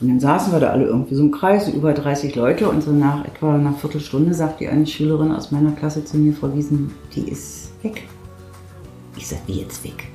Und 0.00 0.08
dann 0.08 0.20
saßen 0.20 0.52
wir 0.52 0.60
da 0.60 0.70
alle 0.70 0.84
irgendwie 0.84 1.16
so 1.16 1.24
im 1.24 1.32
Kreis, 1.32 1.68
über 1.68 1.92
30 1.92 2.36
Leute 2.36 2.68
und 2.68 2.82
so 2.82 2.92
nach 2.92 3.24
etwa 3.24 3.54
einer 3.54 3.72
Viertelstunde 3.72 4.32
sagt 4.32 4.60
die 4.60 4.68
eine 4.68 4.86
Schülerin 4.86 5.32
aus 5.32 5.50
meiner 5.50 5.72
Klasse 5.72 6.04
zu 6.04 6.16
mir, 6.18 6.32
Frau 6.32 6.54
Wiesen, 6.54 6.92
die 7.14 7.28
ist 7.28 7.72
weg. 7.82 8.04
Ich 9.16 9.26
sag, 9.26 9.38
wie 9.46 9.60
jetzt 9.60 9.82
weg? 9.82 10.06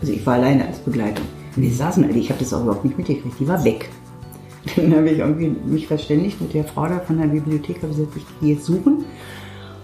Also 0.00 0.14
ich 0.14 0.24
war 0.24 0.34
alleine 0.34 0.66
als 0.66 0.78
Begleitung. 0.78 1.26
Und 1.54 1.62
wir 1.62 1.70
saßen 1.70 2.04
alle, 2.04 2.14
ich 2.14 2.30
habe 2.30 2.40
das 2.40 2.54
auch 2.54 2.62
überhaupt 2.62 2.84
nicht 2.84 2.96
mitgekriegt, 2.96 3.38
die 3.38 3.46
war 3.48 3.62
weg. 3.62 3.90
Dann 4.76 4.96
habe 4.96 5.10
ich 5.10 5.18
irgendwie 5.18 5.54
mich 5.66 5.86
verständigt 5.86 6.40
mit 6.40 6.54
der 6.54 6.64
Frau 6.64 6.86
da 6.86 6.98
von 7.00 7.18
der 7.18 7.26
Bibliothek, 7.26 7.82
habe 7.82 7.88
gesagt, 7.88 8.16
ich 8.16 8.24
gehe 8.40 8.54
jetzt 8.54 8.64
suchen. 8.64 9.04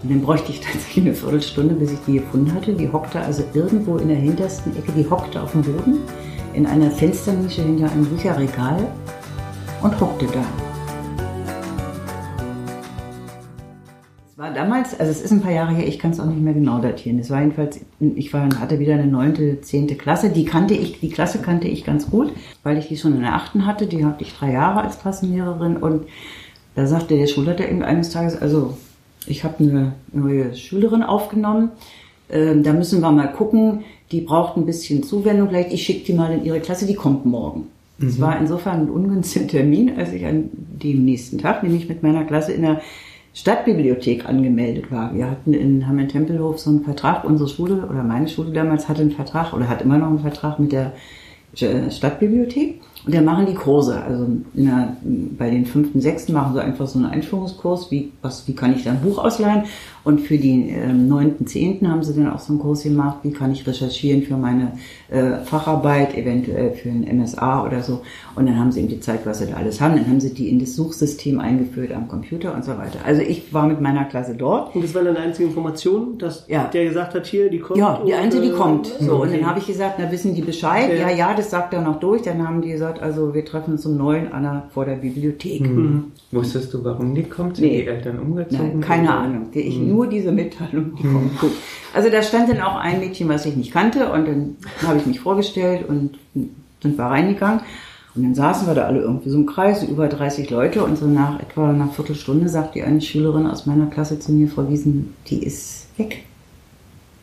Und 0.03 0.11
dann 0.11 0.21
bräuchte 0.21 0.51
ich 0.51 0.61
tatsächlich 0.73 1.05
eine 1.05 1.15
Viertelstunde, 1.15 1.75
bis 1.75 1.93
ich 1.93 1.99
die 2.07 2.15
gefunden 2.15 2.53
hatte. 2.55 2.73
Die 2.73 2.91
hockte 2.91 3.21
also 3.21 3.45
irgendwo 3.55 3.99
in 3.99 4.09
der 4.09 4.17
hintersten 4.17 4.77
Ecke, 4.77 4.93
die 4.93 5.09
hockte 5.09 5.41
auf 5.41 5.53
dem 5.53 5.63
Boden 5.63 5.99
in 6.55 6.67
einer 6.67 6.91
Fensternische 6.91 7.63
hinter 7.63 7.93
einem 7.93 8.07
Bücherregal 8.07 8.89
und 9.83 10.01
hockte 10.01 10.27
da. 10.27 10.45
Es 14.31 14.39
war 14.39 14.53
damals, 14.53 14.99
also 14.99 15.11
es 15.11 15.21
ist 15.21 15.31
ein 15.31 15.41
paar 15.41 15.53
Jahre 15.53 15.73
her, 15.73 15.87
ich 15.87 15.99
kann 15.99 16.11
es 16.13 16.21
auch 16.21 16.27
nicht 16.27 16.41
mehr 16.41 16.55
genau 16.55 16.81
datieren. 16.81 17.19
Es 17.19 17.31
war 17.31 17.41
jedenfalls, 17.41 17.81
ich 18.01 18.33
war, 18.33 18.49
hatte 18.59 18.79
wieder 18.79 18.95
eine 18.95 19.07
neunte, 19.07 19.61
zehnte 19.61 19.95
Klasse. 19.95 20.31
Die 20.31 20.45
kannte 20.45 20.75
ich, 20.75 21.01
die 21.01 21.11
Klasse 21.11 21.39
kannte 21.41 21.69
ich 21.69 21.85
ganz 21.85 22.11
gut, 22.11 22.33
weil 22.63 22.79
ich 22.79 22.89
die 22.89 22.97
schon 22.97 23.15
in 23.15 23.21
der 23.21 23.35
achten 23.35 23.67
hatte. 23.67 23.87
Die 23.87 24.05
hatte 24.05 24.23
ich 24.25 24.35
drei 24.35 24.53
Jahre 24.53 24.83
als 24.83 25.01
Klassenlehrerin 25.01 25.77
und 25.77 26.07
da 26.75 26.87
sagte 26.87 27.17
der 27.17 27.27
Schulleiter 27.27 27.65
eines 27.65 28.11
Tages, 28.11 28.41
also 28.41 28.77
ich 29.27 29.45
habe 29.45 29.63
eine 29.63 29.93
neue 30.13 30.55
Schülerin 30.55 31.03
aufgenommen. 31.03 31.71
Ähm, 32.31 32.63
da 32.63 32.73
müssen 32.73 33.01
wir 33.01 33.11
mal 33.13 33.31
gucken. 33.31 33.85
Die 34.11 34.23
braucht 34.23 34.57
ein 34.57 34.67
bisschen 34.67 35.03
Zuwendung. 35.03 35.49
Vielleicht 35.49 35.73
ich 35.73 35.83
schicke 35.83 36.07
die 36.07 36.15
mal 36.15 36.33
in 36.33 36.45
ihre 36.45 36.61
Klasse. 36.61 36.87
Die 36.87 36.95
kommt 36.95 37.27
morgen. 37.27 37.69
Es 38.03 38.19
mhm. 38.19 38.23
war 38.23 38.39
insofern 38.39 38.83
ein 38.83 38.91
ungünstiger 38.91 39.47
Termin, 39.47 39.93
als 39.97 40.13
ich 40.13 40.27
an 40.27 40.51
dem 40.53 41.05
nächsten 41.05 41.39
Tag, 41.39 41.63
nämlich 41.63 41.89
mit 41.89 42.03
meiner 42.03 42.25
Klasse 42.25 42.53
in 42.53 42.63
der 42.63 42.81
Stadtbibliothek 43.35 44.29
angemeldet 44.29 44.91
war. 44.91 45.15
Wir 45.15 45.31
hatten 45.31 45.55
in 45.55 45.89
Hamm-Tempelhof 45.89 46.59
so 46.59 46.71
einen 46.71 46.85
Vertrag. 46.85 47.25
Unsere 47.25 47.49
Schule 47.49 47.87
oder 47.89 48.03
meine 48.03 48.29
Schule 48.29 48.53
damals 48.53 48.89
hatte 48.89 49.01
einen 49.01 49.11
Vertrag 49.11 49.55
oder 49.55 49.69
hat 49.69 49.83
immer 49.83 49.97
noch 49.97 50.09
einen 50.09 50.19
Vertrag 50.19 50.59
mit 50.59 50.73
der 50.73 50.93
Stadtbibliothek. 51.55 52.81
Und 53.05 53.15
dann 53.15 53.25
machen 53.25 53.47
die 53.47 53.55
Kurse. 53.55 54.03
Also 54.03 54.27
der, 54.53 54.97
bei 55.03 55.51
den 55.51 55.67
fünften, 55.67 56.01
sechsten 56.01 56.33
machen 56.33 56.55
sie 56.55 56.63
einfach 56.63 56.87
so 56.87 56.99
einen 56.99 57.09
Einführungskurs, 57.09 57.91
wie, 57.91 58.13
was, 58.23 58.47
wie 58.47 58.55
kann 58.55 58.75
ich 58.75 58.85
da 58.85 58.91
ein 58.91 59.01
Buch 59.01 59.19
ausleihen. 59.19 59.65
Und 60.05 60.21
für 60.21 60.37
die 60.37 60.69
ähm, 60.69 61.07
neunten, 61.07 61.47
zehnten 61.47 61.89
haben 61.89 62.03
sie 62.03 62.13
dann 62.15 62.33
auch 62.33 62.41
so 62.41 62.53
einen 62.53 62.61
Kurs 62.61 62.83
gemacht, 62.83 63.19
wie 63.23 63.31
kann 63.31 63.53
ich 63.53 63.67
recherchieren 63.67 64.23
für 64.23 64.37
meine 64.37 64.73
äh, 65.11 65.37
Facharbeit, 65.45 66.17
eventuell 66.17 66.73
für 66.73 66.89
ein 66.89 67.07
MSA 67.19 67.65
oder 67.65 67.83
so. 67.83 68.03
Und 68.35 68.47
dann 68.47 68.59
haben 68.59 68.73
sie 68.73 68.81
ihm 68.81 68.89
gezeigt, 68.89 69.27
was 69.27 69.39
sie 69.39 69.47
da 69.47 69.55
alles 69.55 69.81
haben. 69.81 69.95
Dann 69.95 70.09
haben 70.09 70.21
sie 70.21 70.35
die 70.35 70.49
in 70.49 70.59
das 70.59 70.75
Suchsystem 70.75 71.39
eingeführt 71.39 71.93
am 71.93 72.09
Computer 72.09 72.53
und 72.53 72.65
so 72.65 72.73
weiter. 72.73 72.99
Also 73.05 73.23
ich 73.23 73.55
war 73.55 73.69
mit 73.69 73.81
meiner 73.81 74.05
Klasse 74.05 74.35
dort. 74.35 74.75
Und 74.75 74.83
das 74.83 74.93
war 74.95 75.05
dann 75.05 75.15
die 75.15 75.21
einzige 75.21 75.49
Information, 75.49 76.19
dass 76.19 76.49
ja. 76.49 76.65
der 76.65 76.85
gesagt 76.87 77.15
hat, 77.15 77.27
hier, 77.27 77.49
die 77.49 77.61
kommt? 77.61 77.79
Ja, 77.79 78.03
die 78.05 78.15
einzige, 78.15 78.43
die 78.43 78.51
äh, 78.51 78.57
kommt. 78.57 78.87
So, 78.87 79.19
okay. 79.19 79.23
und 79.23 79.33
dann 79.35 79.47
habe 79.47 79.61
ich 79.61 79.67
gesagt, 79.69 80.01
na 80.01 80.11
wissen 80.11 80.35
die 80.35 80.43
Bescheid? 80.43 80.87
Okay. 80.87 81.01
Ja, 81.01 81.11
ja, 81.11 81.35
das 81.35 81.51
sagt 81.51 81.75
er 81.75 81.81
noch 81.81 82.01
durch. 82.01 82.23
Dann 82.23 82.45
haben 82.47 82.61
die 82.61 82.71
gesagt, 82.71 83.01
also 83.01 83.35
wir 83.35 83.45
treffen 83.45 83.75
uns 83.75 83.87
um 83.87 83.97
neun 83.97 84.33
an 84.33 84.43
der, 84.43 84.65
vor 84.71 84.85
der 84.85 84.97
Bibliothek. 84.97 85.61
Mhm. 85.61 86.07
Wusstest 86.33 86.75
du, 86.75 86.83
warum 86.83 87.15
die 87.15 87.23
kommt? 87.23 87.57
Sind 87.57 87.67
nee. 87.67 87.83
die 87.83 87.87
Eltern 87.87 88.19
umgezogen? 88.19 88.71
Nein, 88.73 88.81
keine 88.81 89.09
oder? 89.09 89.19
Ahnung. 89.19 89.47
Ich, 89.53 89.79
mhm 89.79 89.92
nur 89.93 90.07
diese 90.07 90.33
Mitteilung, 90.33 90.97
die 90.97 91.03
kommt 91.03 91.39
gut. 91.39 91.53
Also 91.95 92.09
da 92.09 92.23
stand 92.23 92.49
dann 92.49 92.61
auch 92.61 92.77
ein 92.77 93.01
Mädchen, 93.01 93.29
was 93.29 93.45
ich 93.47 93.57
nicht 93.57 93.73
kannte 93.73 94.11
und 94.13 94.27
dann 94.27 94.57
habe 94.87 94.99
ich 94.99 95.07
mich 95.07 95.21
vorgestellt 95.21 95.89
und 95.89 96.19
sind 96.35 96.99
wir 96.99 97.05
reingegangen. 97.05 97.61
Und 98.15 98.25
dann 98.25 98.35
saßen 98.35 98.67
wir 98.67 98.75
da 98.75 98.85
alle 98.85 99.01
irgendwie 99.01 99.31
so 99.31 99.39
im 99.39 99.47
Kreis, 99.47 99.83
über 99.83 100.09
30 100.09 100.51
Leute 100.51 100.85
und 100.85 100.99
so 100.99 101.07
nach 101.07 101.41
etwa 101.41 101.71
einer 101.71 101.89
Viertelstunde 101.89 102.49
sagt 102.49 102.75
die 102.75 102.83
eine 102.83 103.01
Schülerin 103.01 103.47
aus 103.47 103.65
meiner 103.65 103.87
Klasse 103.87 104.19
zu 104.19 104.33
mir, 104.33 104.49
Frau 104.49 104.69
Wiesen, 104.69 105.15
die 105.29 105.43
ist 105.43 105.87
weg. 105.97 106.25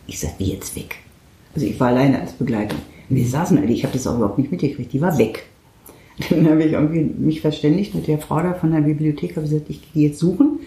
Ich 0.07 0.19
sag, 0.19 0.31
wie 0.39 0.51
jetzt 0.51 0.75
weg? 0.75 0.95
Also 1.53 1.67
ich 1.67 1.79
war 1.79 1.89
alleine 1.89 2.19
als 2.19 2.33
Begleitung. 2.33 2.79
wir 3.09 3.25
saßen 3.25 3.57
alle, 3.57 3.71
ich 3.71 3.83
habe 3.83 3.93
das 3.93 4.07
auch 4.07 4.15
überhaupt 4.15 4.39
nicht 4.39 4.51
mitgekriegt, 4.51 4.91
die 4.91 5.01
war 5.01 5.17
weg. 5.17 5.45
Dann 6.29 6.49
habe 6.49 6.63
ich 6.63 6.73
irgendwie 6.73 7.01
mich 7.01 7.41
verständigt 7.41 7.95
mit 7.95 8.07
der 8.07 8.19
Frau 8.19 8.41
da 8.41 8.53
von 8.53 8.71
der 8.71 8.81
Bibliothek, 8.81 9.37
habe 9.37 9.47
gesagt, 9.47 9.69
ich 9.69 9.93
gehe 9.93 10.09
jetzt 10.09 10.19
suchen. 10.19 10.59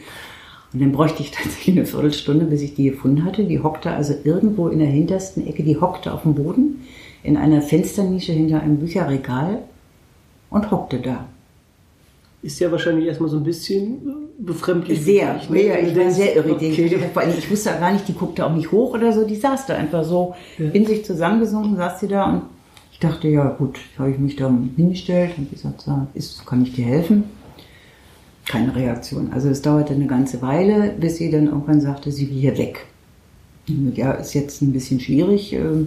Und 0.72 0.80
dann 0.80 0.92
bräuchte 0.92 1.22
ich 1.22 1.30
tatsächlich 1.30 1.76
eine 1.76 1.86
Viertelstunde, 1.86 2.46
bis 2.46 2.62
ich 2.62 2.74
die 2.74 2.90
gefunden 2.90 3.24
hatte. 3.24 3.44
Die 3.44 3.60
hockte 3.60 3.90
also 3.90 4.14
irgendwo 4.24 4.68
in 4.68 4.78
der 4.78 4.88
hintersten 4.88 5.46
Ecke, 5.46 5.62
die 5.62 5.80
hockte 5.80 6.12
auf 6.12 6.22
dem 6.22 6.34
Boden 6.34 6.86
in 7.22 7.36
einer 7.36 7.62
Fensternische 7.62 8.32
hinter 8.32 8.60
einem 8.60 8.78
Bücherregal 8.78 9.58
und 10.50 10.70
hockte 10.70 10.98
da. 10.98 11.26
Ist 12.42 12.58
ja 12.58 12.72
wahrscheinlich 12.72 13.06
erstmal 13.06 13.28
so 13.28 13.36
ein 13.36 13.44
bisschen 13.44 14.00
befremdlich. 14.38 15.00
Sehr, 15.00 15.40
ne? 15.48 15.62
ja, 15.62 15.76
ich 15.76 15.96
war 15.96 16.10
sehr 16.10 16.34
irritiert. 16.34 16.92
Okay. 16.92 17.08
Vor 17.12 17.22
allem, 17.22 17.34
ich 17.38 17.48
wusste 17.48 17.70
gar 17.70 17.92
nicht, 17.92 18.08
die 18.08 18.14
guckte 18.14 18.44
auch 18.44 18.52
nicht 18.52 18.72
hoch 18.72 18.94
oder 18.94 19.12
so, 19.12 19.24
die 19.24 19.36
saß 19.36 19.66
da 19.66 19.74
einfach 19.74 20.02
so 20.02 20.34
ja. 20.58 20.70
in 20.70 20.84
sich 20.84 21.04
zusammengesunken, 21.04 21.76
saß 21.76 22.00
sie 22.00 22.08
da 22.08 22.24
und 22.24 22.42
ich 22.90 22.98
dachte, 22.98 23.28
ja 23.28 23.48
gut, 23.50 23.78
habe 23.98 24.10
ich 24.10 24.18
mich 24.18 24.34
da 24.34 24.52
hingestellt 24.76 25.32
und 25.38 25.50
gesagt, 25.50 25.84
ist, 26.14 26.44
kann 26.44 26.62
ich 26.62 26.72
dir 26.72 26.84
helfen? 26.84 27.24
Keine 28.46 28.74
Reaktion. 28.74 29.32
Also 29.32 29.48
es 29.48 29.62
dauerte 29.62 29.94
eine 29.94 30.06
ganze 30.06 30.42
Weile, 30.42 30.94
bis 30.98 31.16
sie 31.16 31.30
dann 31.30 31.46
irgendwann 31.46 31.80
sagte, 31.80 32.10
sie 32.10 32.28
will 32.28 32.38
hier 32.38 32.58
weg. 32.58 32.86
Ja, 33.94 34.12
ist 34.12 34.34
jetzt 34.34 34.60
ein 34.62 34.72
bisschen 34.72 34.98
schwierig 34.98 35.52
äh, 35.52 35.86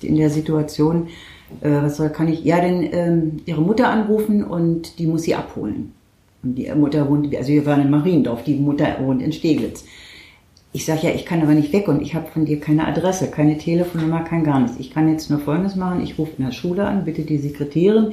in 0.00 0.16
der 0.16 0.30
Situation. 0.30 1.08
Äh, 1.60 1.70
was 1.82 1.96
soll, 1.96 2.10
kann 2.10 2.28
ich? 2.28 2.44
Ja, 2.44 2.60
denn 2.60 2.88
ähm, 2.92 3.36
ihre 3.46 3.60
Mutter 3.60 3.88
anrufen 3.88 4.44
und 4.44 4.98
die 4.98 5.06
muss 5.06 5.22
sie 5.22 5.34
abholen. 5.34 5.92
Und 6.42 6.56
die 6.56 6.72
Mutter 6.74 7.08
wohnt, 7.08 7.34
also 7.34 7.48
wir 7.48 7.66
waren 7.66 7.82
in 7.82 7.90
Mariendorf, 7.90 8.44
die 8.44 8.54
Mutter 8.54 8.96
wohnt 9.00 9.22
in 9.22 9.32
Steglitz. 9.32 9.84
Ich 10.72 10.84
sage 10.84 11.06
ja, 11.06 11.14
ich 11.14 11.24
kann 11.24 11.40
aber 11.40 11.54
nicht 11.54 11.72
weg 11.72 11.86
und 11.88 12.02
ich 12.02 12.14
habe 12.14 12.26
von 12.26 12.44
dir 12.44 12.58
keine 12.58 12.86
Adresse, 12.86 13.30
keine 13.30 13.58
Telefonnummer, 13.58 14.24
kein 14.24 14.42
gar 14.44 14.60
nichts. 14.60 14.76
Ich 14.78 14.90
kann 14.90 15.08
jetzt 15.08 15.30
nur 15.30 15.38
Folgendes 15.38 15.76
machen, 15.76 16.02
ich 16.02 16.18
rufe 16.18 16.32
in 16.36 16.44
der 16.44 16.52
Schule 16.52 16.86
an, 16.86 17.04
bitte 17.04 17.22
die 17.22 17.38
Sekretärin, 17.38 18.12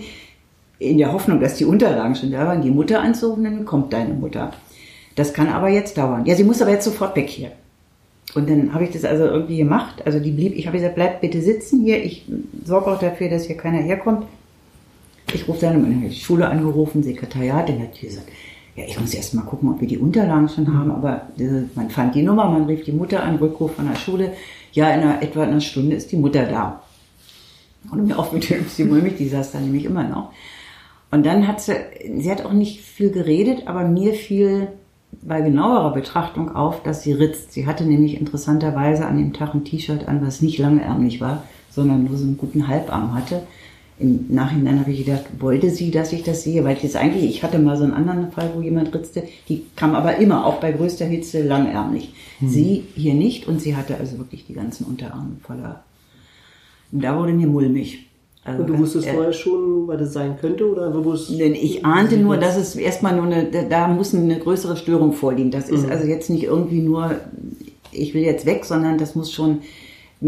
in 0.82 0.98
der 0.98 1.14
Hoffnung, 1.14 1.40
dass 1.40 1.56
die 1.56 1.66
Unterlagen 1.66 2.16
schon 2.16 2.32
da 2.32 2.48
waren, 2.48 2.64
die 2.64 2.72
Mutter 2.72 3.02
anzurufen, 3.02 3.44
dann 3.44 3.66
kommt 3.66 3.94
deine 3.94 4.16
Mutter. 4.16 4.52
Das 5.16 5.32
kann 5.34 5.48
aber 5.50 5.70
jetzt 5.70 5.98
dauern. 5.98 6.26
Ja, 6.26 6.36
sie 6.36 6.44
muss 6.44 6.62
aber 6.62 6.72
jetzt 6.72 6.86
sofort 6.86 7.16
weg 7.16 7.30
hier. 7.30 7.52
Und 8.34 8.50
dann 8.50 8.74
habe 8.74 8.86
ich 8.86 8.92
das 8.92 9.06
also 9.06 9.26
irgendwie 9.26 9.58
gemacht. 9.58 10.02
Also 10.06 10.20
die 10.20 10.32
blieb, 10.32 10.56
ich 10.56 10.66
habe 10.66 10.78
gesagt, 10.78 10.96
bleib 10.96 11.22
bitte 11.22 11.42
sitzen 11.42 11.84
hier. 11.84 12.04
Ich 12.04 12.26
sorge 12.66 12.92
auch 12.92 13.00
dafür, 13.00 13.30
dass 13.30 13.46
hier 13.46 13.58
keiner 13.58 13.78
herkommt. 13.78 14.26
Ich 15.34 15.48
rufe 15.48 15.62
dann 15.62 15.86
in 15.86 16.02
die 16.02 16.16
Schule 16.16 16.50
angerufen, 16.50 17.04
Sekretariat, 17.04 17.70
dann 17.70 17.82
hat 17.82 18.02
die 18.02 18.08
gesagt, 18.08 18.28
ja, 18.76 18.86
ich 18.88 19.00
muss 19.00 19.14
erst 19.14 19.36
mal 19.36 19.44
gucken, 19.44 19.70
ob 19.70 19.82
wir 19.82 19.88
die 19.88 19.98
Unterlagen 19.98 20.50
schon 20.50 20.74
haben, 20.74 20.92
aber 20.92 21.28
äh, 21.38 21.64
man 21.76 21.90
fand 21.90 22.16
die 22.16 22.24
Nummer, 22.24 22.50
man 22.50 22.66
rief 22.66 22.84
die 22.86 22.92
Mutter 22.92 23.22
an, 23.22 23.36
Rückruf 23.36 23.76
von 23.76 23.88
der 23.88 23.98
Schule. 23.98 24.34
Ja, 24.72 24.90
in 24.94 25.02
einer, 25.02 25.22
etwa 25.22 25.44
einer 25.44 25.62
Stunde 25.62 25.96
ist 25.96 26.12
die 26.12 26.18
Mutter 26.18 26.46
da. 26.46 26.82
Und 27.92 28.08
mir 28.08 28.18
auch 28.18 28.32
mit 28.32 28.50
dem 28.50 28.90
Mulmig, 28.90 29.18
die 29.18 29.28
saß 29.28 29.52
da 29.52 29.60
nämlich 29.60 29.86
immer 29.86 30.04
noch. 30.04 30.32
Und 31.12 31.26
dann 31.26 31.48
hat 31.48 31.62
sie, 31.62 31.74
sie 32.18 32.32
hat 32.32 32.46
auch 32.46 32.54
nicht 32.54 32.82
viel 32.82 33.12
geredet, 33.12 33.68
aber 33.68 33.84
mir 33.84 34.14
fiel 34.14 34.70
bei 35.22 35.42
genauerer 35.42 35.94
Betrachtung 35.94 36.56
auf, 36.56 36.84
dass 36.84 37.04
sie 37.04 37.12
ritzt. 37.12 37.52
Sie 37.52 37.68
hatte 37.68 37.84
nämlich 37.84 38.20
interessanterweise 38.20 39.06
an 39.06 39.18
dem 39.18 39.34
Tag 39.34 39.54
ein 39.54 39.66
T-Shirt 39.66 40.08
an, 40.08 40.26
was 40.26 40.42
nicht 40.42 40.58
langärmlich 40.58 41.20
war, 41.20 41.44
sondern 41.70 42.06
nur 42.06 42.18
so 42.18 42.24
einen 42.24 42.38
guten 42.38 42.68
Halbarm 42.68 43.14
hatte. 43.14 43.44
Im 44.00 44.26
Nachhinein 44.30 44.80
habe 44.80 44.92
ich 44.92 45.06
gedacht, 45.06 45.26
wollte 45.40 45.70
sie, 45.70 45.92
dass 45.92 46.12
ich 46.14 46.24
das 46.24 46.44
sehe? 46.44 46.64
Weil 46.64 46.78
jetzt 46.78 46.96
eigentlich, 46.96 47.26
ich 47.26 47.44
hatte 47.44 47.60
mal 47.60 47.78
so 47.78 47.84
einen 47.84 47.94
anderen 47.94 48.32
Fall, 48.32 48.52
wo 48.56 48.62
jemand 48.62 48.96
ritzte, 48.96 49.24
die 49.48 49.66
kam 49.76 49.94
aber 49.94 50.16
immer, 50.16 50.46
auch 50.46 50.60
bei 50.60 50.72
größter 50.72 51.06
Hitze, 51.06 51.44
langärmlich. 51.44 52.14
Mhm. 52.40 52.50
Sie 52.50 52.84
hier 52.96 53.14
nicht 53.14 53.48
und 53.48 53.62
sie 53.62 53.76
hatte 53.76 53.98
also 53.98 54.18
wirklich 54.18 54.48
die 54.48 54.54
ganzen 54.54 54.86
Unterarme 54.86 55.36
voller. 55.44 55.84
Und 56.92 57.04
da 57.04 57.18
wurde 57.18 57.34
mir 57.34 57.48
mulmig. 57.48 58.08
Also, 58.44 58.64
und 58.64 58.70
du 58.70 58.80
wusstest 58.80 59.08
äh, 59.08 59.14
vorher 59.14 59.34
schon, 59.34 59.88
was 59.88 60.00
das 60.00 60.14
sein 60.14 60.38
könnte, 60.40 60.70
oder 60.70 60.92
Denn 60.92 61.54
ich 61.54 61.86
ahnte 61.86 62.18
nur, 62.18 62.38
dass 62.38 62.58
es 62.58 62.76
erstmal 62.76 63.16
nur 63.16 63.26
eine, 63.26 63.50
da 63.70 63.88
muss 63.88 64.16
eine 64.16 64.40
größere 64.40 64.78
Störung 64.78 65.14
vorliegen. 65.14 65.52
Das 65.52 65.70
ist 65.70 65.86
mhm. 65.86 65.92
also 65.92 66.08
jetzt 66.08 66.30
nicht 66.30 66.46
irgendwie 66.46 66.82
nur, 66.82 67.12
ich 67.92 68.16
will 68.16 68.24
jetzt 68.24 68.48
weg, 68.48 68.66
sondern 68.66 68.98
das 68.98 69.14
muss 69.14 69.32
schon 69.32 69.60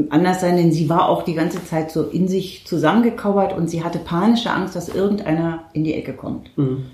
anders 0.09 0.41
sein, 0.41 0.57
denn 0.57 0.71
sie 0.71 0.89
war 0.89 1.09
auch 1.09 1.23
die 1.23 1.33
ganze 1.33 1.63
Zeit 1.65 1.91
so 1.91 2.03
in 2.03 2.27
sich 2.27 2.65
zusammengekauert 2.65 3.55
und 3.55 3.69
sie 3.69 3.83
hatte 3.83 3.99
panische 3.99 4.51
Angst, 4.51 4.75
dass 4.75 4.89
irgendeiner 4.89 5.65
in 5.73 5.83
die 5.83 5.93
Ecke 5.93 6.13
kommt. 6.13 6.55
Mhm. 6.57 6.85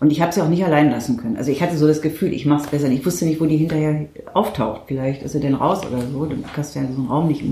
Und 0.00 0.10
ich 0.10 0.20
habe 0.20 0.32
sie 0.32 0.42
auch 0.42 0.48
nicht 0.48 0.64
allein 0.64 0.90
lassen 0.90 1.16
können. 1.16 1.36
Also 1.36 1.50
ich 1.50 1.62
hatte 1.62 1.78
so 1.78 1.86
das 1.86 2.02
Gefühl, 2.02 2.32
ich 2.32 2.46
mache 2.46 2.64
es 2.64 2.70
besser. 2.70 2.88
Ich 2.88 3.06
wusste 3.06 3.24
nicht, 3.24 3.40
wo 3.40 3.46
die 3.46 3.56
hinterher 3.56 4.06
auftaucht. 4.34 4.82
Vielleicht 4.86 5.22
ist 5.22 5.32
sie 5.32 5.40
denn 5.40 5.54
raus 5.54 5.80
oder 5.86 6.02
so. 6.12 6.26
Dann 6.26 6.44
kannst 6.54 6.74
du 6.74 6.80
ja 6.80 6.86
so 6.86 6.98
einen 6.98 7.06
Raum 7.06 7.28
nicht. 7.28 7.42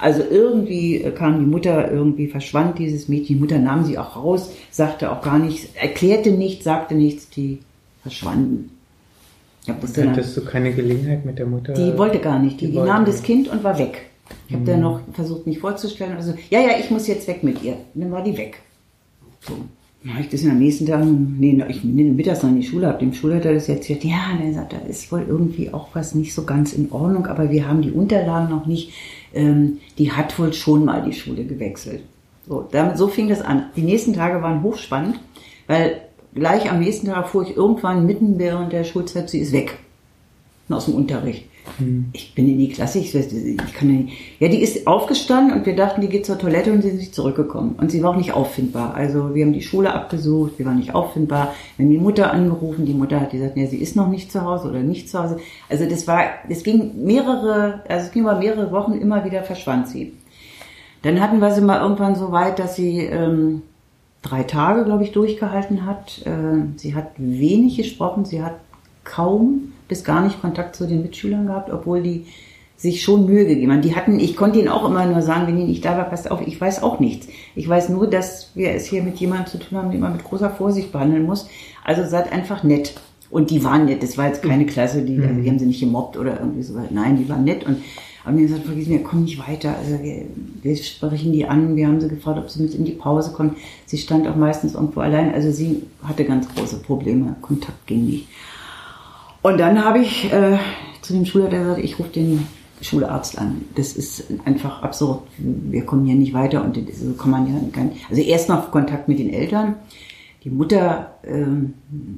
Also 0.00 0.22
irgendwie 0.28 1.00
kam 1.16 1.40
die 1.40 1.46
Mutter, 1.46 1.90
irgendwie 1.90 2.28
verschwand 2.28 2.78
dieses 2.78 3.08
Mädchen. 3.08 3.36
Die 3.36 3.40
Mutter 3.40 3.58
nahm 3.58 3.84
sie 3.84 3.98
auch 3.98 4.16
raus, 4.16 4.50
sagte 4.70 5.10
auch 5.10 5.20
gar 5.20 5.38
nichts, 5.38 5.68
erklärte 5.74 6.30
nichts, 6.30 6.64
sagte 6.64 6.94
nichts. 6.94 7.28
Die 7.30 7.58
verschwanden. 8.02 8.70
Ja, 9.66 9.76
Hattest 9.82 10.36
du 10.36 10.44
keine 10.44 10.72
Gelegenheit 10.72 11.24
mit 11.24 11.38
der 11.38 11.46
Mutter? 11.46 11.74
Die 11.74 11.96
wollte 11.98 12.18
gar 12.18 12.38
nicht. 12.38 12.60
Die, 12.60 12.66
die, 12.66 12.72
die 12.72 12.78
nahm 12.78 13.04
das 13.04 13.22
Kind 13.22 13.48
und 13.48 13.62
war 13.62 13.78
weg. 13.78 14.06
Ich 14.46 14.54
habe 14.54 14.62
mhm. 14.62 14.66
dann 14.66 14.80
noch 14.80 15.00
versucht, 15.12 15.46
mich 15.46 15.58
vorzustellen. 15.58 16.16
Also, 16.16 16.34
ja, 16.50 16.60
ja, 16.60 16.78
ich 16.78 16.90
muss 16.90 17.06
jetzt 17.06 17.26
weg 17.28 17.42
mit 17.42 17.62
ihr. 17.62 17.74
Und 17.94 18.00
dann 18.02 18.12
war 18.12 18.22
die 18.22 18.36
weg. 18.36 18.60
So. 19.40 19.54
Habe 20.08 20.20
ich 20.22 20.28
das 20.30 20.44
am 20.44 20.58
nächsten 20.58 20.86
Tag, 20.86 21.04
nee, 21.04 21.62
ich 21.68 21.82
bin 21.82 22.16
mittags 22.16 22.42
noch 22.42 22.50
in 22.50 22.60
die 22.60 22.66
Schule, 22.66 22.86
habe 22.86 22.98
dem 22.98 23.12
Schulleiter 23.12 23.52
das 23.52 23.68
erzählt, 23.68 24.02
ja, 24.02 24.38
der 24.42 24.54
sagt, 24.54 24.72
da 24.72 24.78
ist 24.78 25.12
wohl 25.12 25.26
irgendwie 25.28 25.74
auch 25.74 25.88
was 25.92 26.14
nicht 26.14 26.32
so 26.32 26.44
ganz 26.44 26.72
in 26.72 26.90
Ordnung, 26.90 27.26
aber 27.26 27.50
wir 27.50 27.68
haben 27.68 27.82
die 27.82 27.90
Unterlagen 27.90 28.48
noch 28.48 28.64
nicht, 28.64 28.92
ähm, 29.34 29.78
die 29.98 30.10
hat 30.10 30.38
wohl 30.38 30.54
schon 30.54 30.86
mal 30.86 31.02
die 31.02 31.12
Schule 31.12 31.44
gewechselt. 31.44 32.02
So, 32.48 32.66
damit, 32.70 32.96
so 32.96 33.08
fing 33.08 33.28
das 33.28 33.42
an. 33.42 33.66
Die 33.76 33.82
nächsten 33.82 34.14
Tage 34.14 34.42
waren 34.42 34.62
hochspannend, 34.62 35.20
weil 35.66 36.00
gleich 36.34 36.70
am 36.70 36.80
nächsten 36.80 37.08
Tag 37.08 37.28
fuhr 37.28 37.42
ich 37.42 37.54
irgendwann 37.54 38.06
mitten 38.06 38.38
während 38.38 38.72
der 38.72 38.84
Schulzeit, 38.84 39.28
sie 39.28 39.40
ist 39.40 39.52
weg 39.52 39.76
aus 40.70 40.86
dem 40.86 40.94
Unterricht. 40.94 41.44
Hm. 41.78 42.10
Ich 42.12 42.34
bin 42.34 42.48
in 42.48 42.58
die 42.58 42.68
Klasse, 42.68 42.98
ich, 42.98 43.14
ich 43.14 43.74
kann 43.74 43.90
ja 43.90 44.00
nicht. 44.02 44.12
Ja, 44.38 44.48
die 44.48 44.60
ist 44.60 44.86
aufgestanden 44.86 45.56
und 45.56 45.66
wir 45.66 45.76
dachten, 45.76 46.00
die 46.00 46.08
geht 46.08 46.26
zur 46.26 46.38
Toilette 46.38 46.72
und 46.72 46.82
sie 46.82 46.88
ist 46.88 46.98
nicht 46.98 47.14
zurückgekommen. 47.14 47.76
Und 47.78 47.90
sie 47.90 48.02
war 48.02 48.10
auch 48.10 48.16
nicht 48.16 48.32
auffindbar. 48.32 48.94
Also 48.94 49.34
wir 49.34 49.44
haben 49.44 49.52
die 49.52 49.62
Schule 49.62 49.92
abgesucht, 49.92 50.54
sie 50.58 50.66
war 50.66 50.74
nicht 50.74 50.94
auffindbar. 50.94 51.54
Wir 51.76 51.84
haben 51.84 51.92
die 51.92 51.98
Mutter 51.98 52.32
angerufen, 52.32 52.86
die 52.86 52.94
Mutter 52.94 53.20
hat 53.20 53.30
gesagt, 53.30 53.56
ja, 53.56 53.66
sie 53.66 53.78
ist 53.78 53.96
noch 53.96 54.08
nicht 54.08 54.32
zu 54.32 54.42
Hause 54.42 54.68
oder 54.68 54.80
nicht 54.80 55.08
zu 55.08 55.22
Hause. 55.22 55.38
Also 55.68 55.88
das 55.88 56.06
war, 56.06 56.24
es 56.48 56.62
ging 56.62 57.04
mehrere, 57.04 57.82
also 57.88 58.06
es 58.06 58.12
ging 58.12 58.22
über 58.22 58.38
mehrere 58.38 58.70
Wochen 58.72 58.92
immer 58.92 59.24
wieder 59.24 59.42
verschwand 59.42 59.88
sie. 59.88 60.14
Dann 61.02 61.20
hatten 61.20 61.38
wir 61.40 61.50
sie 61.52 61.62
mal 61.62 61.80
irgendwann 61.80 62.14
so 62.14 62.30
weit, 62.32 62.58
dass 62.58 62.76
sie 62.76 62.98
ähm, 62.98 63.62
drei 64.22 64.42
Tage, 64.42 64.84
glaube 64.84 65.02
ich, 65.02 65.12
durchgehalten 65.12 65.86
hat. 65.86 66.22
Äh, 66.26 66.76
sie 66.76 66.94
hat 66.94 67.12
wenig 67.16 67.76
gesprochen, 67.76 68.24
sie 68.24 68.42
hat 68.42 68.56
kaum 69.04 69.72
bis 69.90 70.04
gar 70.04 70.22
nicht 70.22 70.40
Kontakt 70.40 70.74
zu 70.74 70.86
den 70.86 71.02
Mitschülern 71.02 71.46
gehabt, 71.46 71.70
obwohl 71.70 72.02
die 72.02 72.24
sich 72.76 73.02
schon 73.02 73.26
Mühe 73.26 73.44
gegeben 73.44 73.72
haben. 73.72 73.82
Die 73.82 73.94
hatten, 73.94 74.18
ich 74.18 74.36
konnte 74.36 74.58
ihnen 74.58 74.68
auch 74.68 74.88
immer 74.88 75.04
nur 75.04 75.20
sagen, 75.20 75.46
wenn 75.46 75.58
ich 75.58 75.66
nicht 75.66 75.84
da 75.84 75.98
war, 75.98 76.04
passt 76.04 76.30
auf, 76.30 76.40
ich 76.46 76.58
weiß 76.58 76.82
auch 76.82 76.98
nichts. 76.98 77.28
Ich 77.54 77.68
weiß 77.68 77.90
nur, 77.90 78.08
dass 78.08 78.52
wir 78.54 78.70
es 78.70 78.86
hier 78.86 79.02
mit 79.02 79.18
jemandem 79.18 79.48
zu 79.48 79.58
tun 79.58 79.76
haben, 79.76 79.90
den 79.90 80.00
man 80.00 80.14
mit 80.14 80.24
großer 80.24 80.48
Vorsicht 80.48 80.90
behandeln 80.90 81.26
muss. 81.26 81.46
Also 81.84 82.08
seid 82.08 82.32
einfach 82.32 82.62
nett. 82.62 82.94
Und 83.30 83.50
die 83.50 83.62
waren 83.62 83.84
nett. 83.84 84.02
Das 84.02 84.16
war 84.16 84.28
jetzt 84.28 84.42
keine 84.42 84.64
Klasse, 84.64 85.02
die, 85.02 85.20
also 85.20 85.40
die 85.40 85.48
haben 85.48 85.58
sie 85.58 85.66
nicht 85.66 85.80
gemobbt 85.80 86.16
oder 86.16 86.40
irgendwie 86.40 86.62
so. 86.62 86.74
Nein, 86.90 87.18
die 87.18 87.28
waren 87.28 87.44
nett 87.44 87.66
und 87.66 87.82
haben 88.24 88.36
mir 88.36 88.42
gesagt, 88.42 88.64
vergiss 88.64 88.88
mir, 88.88 89.02
komm 89.02 89.24
nicht 89.24 89.38
weiter. 89.46 89.76
Also 89.76 90.02
wir, 90.02 90.24
wir 90.62 90.76
sprechen 90.76 91.32
die 91.32 91.44
an. 91.46 91.76
Wir 91.76 91.86
haben 91.86 92.00
sie 92.00 92.08
gefragt, 92.08 92.38
ob 92.38 92.48
sie 92.48 92.62
mit 92.62 92.74
in 92.74 92.86
die 92.86 92.92
Pause 92.92 93.32
kommt. 93.32 93.58
Sie 93.84 93.98
stand 93.98 94.26
auch 94.26 94.36
meistens 94.36 94.74
irgendwo 94.74 95.00
allein. 95.00 95.34
Also 95.34 95.52
sie 95.52 95.82
hatte 96.02 96.24
ganz 96.24 96.48
große 96.54 96.78
Probleme. 96.78 97.36
Kontakt 97.42 97.86
ging 97.86 98.06
nicht. 98.06 98.26
Und 99.42 99.58
dann 99.58 99.84
habe 99.84 100.00
ich 100.00 100.32
äh, 100.32 100.58
zu 101.02 101.12
dem 101.12 101.24
Schulleiter 101.24 101.58
gesagt, 101.58 101.84
ich 101.84 101.98
rufe 101.98 102.10
den 102.10 102.46
Schularzt 102.82 103.38
an. 103.38 103.62
Das 103.74 103.94
ist 103.94 104.24
einfach 104.44 104.82
absurd. 104.82 105.22
Wir 105.38 105.84
kommen 105.84 106.04
hier 106.06 106.14
nicht 106.14 106.32
weiter 106.32 106.64
und 106.64 106.76
so 106.76 107.12
kann 107.12 107.30
man 107.30 107.46
ja 107.46 107.60
gar. 107.72 107.90
Also 108.08 108.22
erst 108.22 108.48
noch 108.48 108.70
Kontakt 108.70 109.08
mit 109.08 109.18
den 109.18 109.30
Eltern 109.30 109.76
die 110.44 110.50
Mutter, 110.50 111.18
ähm, 111.22 111.74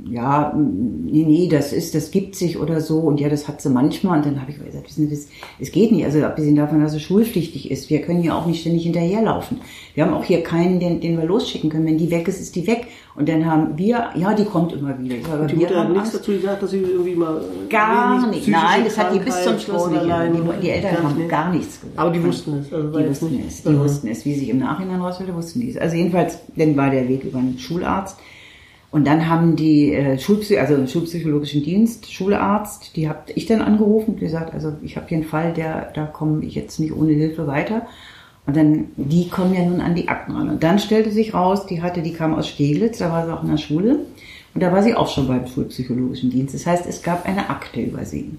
ja, 0.09 0.55
nee, 0.57 1.25
nee, 1.27 1.49
das 1.49 1.73
ist, 1.73 1.97
das 1.97 2.13
gibt 2.13 2.37
sich 2.37 2.57
oder 2.57 2.81
so 2.81 3.01
und 3.01 3.21
ja, 3.21 3.29
das 3.29 3.49
hat 3.49 3.61
sie 3.61 3.69
manchmal 3.69 4.19
und 4.19 4.27
dann 4.27 4.41
habe 4.41 4.53
ich 4.53 4.65
gesagt, 4.65 4.87
wissen 4.87 5.09
Sie, 5.09 5.11
das, 5.11 5.27
es 5.59 5.73
geht 5.73 5.91
nicht, 5.91 6.05
also 6.05 6.23
abgesehen 6.23 6.55
davon, 6.55 6.81
dass 6.81 6.93
sie 6.93 7.01
schulpflichtig 7.01 7.73
ist, 7.73 7.91
wir 7.91 8.01
können 8.03 8.23
ja 8.23 8.39
auch 8.39 8.47
nicht 8.47 8.61
ständig 8.61 8.85
hinterherlaufen. 8.85 9.61
Wir 9.95 10.05
haben 10.05 10.15
auch 10.15 10.23
hier 10.23 10.45
keinen, 10.45 10.79
den, 10.79 11.01
den 11.01 11.19
wir 11.19 11.25
losschicken 11.25 11.69
können. 11.69 11.87
Wenn 11.87 11.99
die 11.99 12.13
weg 12.13 12.29
ist, 12.29 12.41
ist 12.41 12.55
die 12.55 12.67
weg. 12.69 12.87
Und 13.15 13.29
dann 13.29 13.45
haben 13.45 13.77
wir, 13.77 14.11
ja, 14.15 14.33
die 14.33 14.45
kommt 14.45 14.73
immer 14.73 14.99
wieder. 14.99 15.17
Ja, 15.17 15.35
und 15.35 15.51
die 15.51 15.57
Mutter 15.57 15.81
hat 15.81 15.91
nichts 15.91 16.13
dazu 16.13 16.33
gesagt, 16.33 16.63
dass 16.63 16.71
sie 16.71 16.79
irgendwie 16.79 17.15
mal 17.15 17.43
gar 17.69 18.27
nicht, 18.27 18.49
nein, 18.49 18.85
das 18.85 18.97
hat 18.97 19.15
die 19.15 19.19
bis 19.19 19.43
zum 19.45 19.59
Schluss 19.59 19.91
nicht. 19.91 20.03
Die, 20.03 20.61
die 20.63 20.71
Eltern 20.71 21.03
haben 21.03 21.29
gar 21.29 21.51
nichts 21.51 21.81
gesagt. 21.81 21.99
Aber 21.99 22.11
die 22.11 22.25
wussten 22.25 22.61
es. 22.61 22.73
Also 22.73 22.99
die 22.99 23.09
wussten 23.09 23.37
nicht. 23.37 23.49
es, 23.49 23.63
die 23.63 23.69
mhm. 23.69 23.81
wussten 23.81 24.09
es, 24.09 24.25
wie 24.25 24.35
sich 24.35 24.49
im 24.49 24.59
Nachhinein 24.59 25.01
rausstellte, 25.01 25.35
wussten 25.35 25.61
die 25.61 25.71
es. 25.71 25.77
Also 25.77 25.95
jedenfalls, 25.95 26.39
dann 26.57 26.75
war 26.77 26.89
der 26.89 27.07
Weg 27.07 27.25
über 27.25 27.39
einen 27.39 27.59
Schularzt. 27.59 28.19
Und 28.91 29.07
dann 29.07 29.29
haben 29.29 29.57
die 29.57 29.93
äh, 29.95 30.19
Schulpsy 30.19 30.59
also 30.59 30.77
den 30.77 30.87
Schulpsychologischen 30.87 31.63
Dienst, 31.63 32.13
Schularzt, 32.13 32.95
die 32.95 33.09
habe 33.09 33.21
ich 33.35 33.47
dann 33.47 33.63
angerufen 33.63 34.15
und 34.15 34.21
gesagt, 34.21 34.53
also 34.53 34.75
ich 34.83 34.97
habe 34.97 35.09
hier 35.09 35.19
einen 35.19 35.27
Fall, 35.27 35.55
der, 35.55 35.91
da 35.95 36.05
komme 36.05 36.45
ich 36.45 36.55
jetzt 36.55 36.79
nicht 36.79 36.95
ohne 36.95 37.13
Hilfe 37.13 37.47
weiter. 37.47 37.87
Und 38.47 38.57
dann, 38.57 38.87
die 38.97 39.29
kommen 39.29 39.55
ja 39.55 39.65
nun 39.65 39.81
an 39.81 39.95
die 39.95 40.09
Akten 40.09 40.33
ran. 40.33 40.49
Und 40.49 40.63
dann 40.63 40.79
stellte 40.79 41.11
sich 41.11 41.33
raus, 41.33 41.67
die 41.67 41.81
hatte, 41.81 42.03
die 42.03 42.13
kam 42.13 42.35
aus 42.35 42.49
Steglitz, 42.49 42.99
da 42.99 43.11
war 43.11 43.25
sie 43.25 43.33
auch 43.33 43.43
in 43.43 43.51
der 43.51 43.59
Schule. 43.59 44.01
Und 44.55 44.63
da 44.63 44.73
war 44.73 44.83
sie 44.83 44.95
auch 44.95 45.09
schon 45.09 45.29
beim 45.29 45.47
Schulpsychologischen 45.47 46.31
Dienst. 46.31 46.55
Das 46.55 46.67
heißt, 46.67 46.87
es 46.87 47.03
gab 47.03 47.25
eine 47.25 47.49
Akte 47.49 47.81
über 47.81 48.05
sie. 48.05 48.33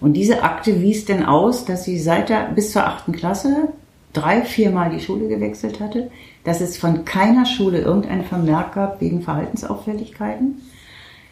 Und 0.00 0.14
diese 0.14 0.42
Akte 0.42 0.82
wies 0.82 1.04
denn 1.04 1.24
aus, 1.24 1.64
dass 1.64 1.84
sie 1.84 1.98
seit 1.98 2.28
der, 2.28 2.50
bis 2.54 2.72
zur 2.72 2.86
achten 2.86 3.12
Klasse 3.12 3.68
drei, 4.12 4.42
viermal 4.42 4.90
die 4.90 5.00
Schule 5.00 5.28
gewechselt 5.28 5.80
hatte, 5.80 6.10
dass 6.44 6.60
es 6.60 6.76
von 6.76 7.04
keiner 7.04 7.46
Schule 7.46 7.80
irgendeinen 7.80 8.24
Vermerk 8.24 8.74
gab 8.74 9.00
wegen 9.00 9.22
Verhaltensauffälligkeiten 9.22 10.62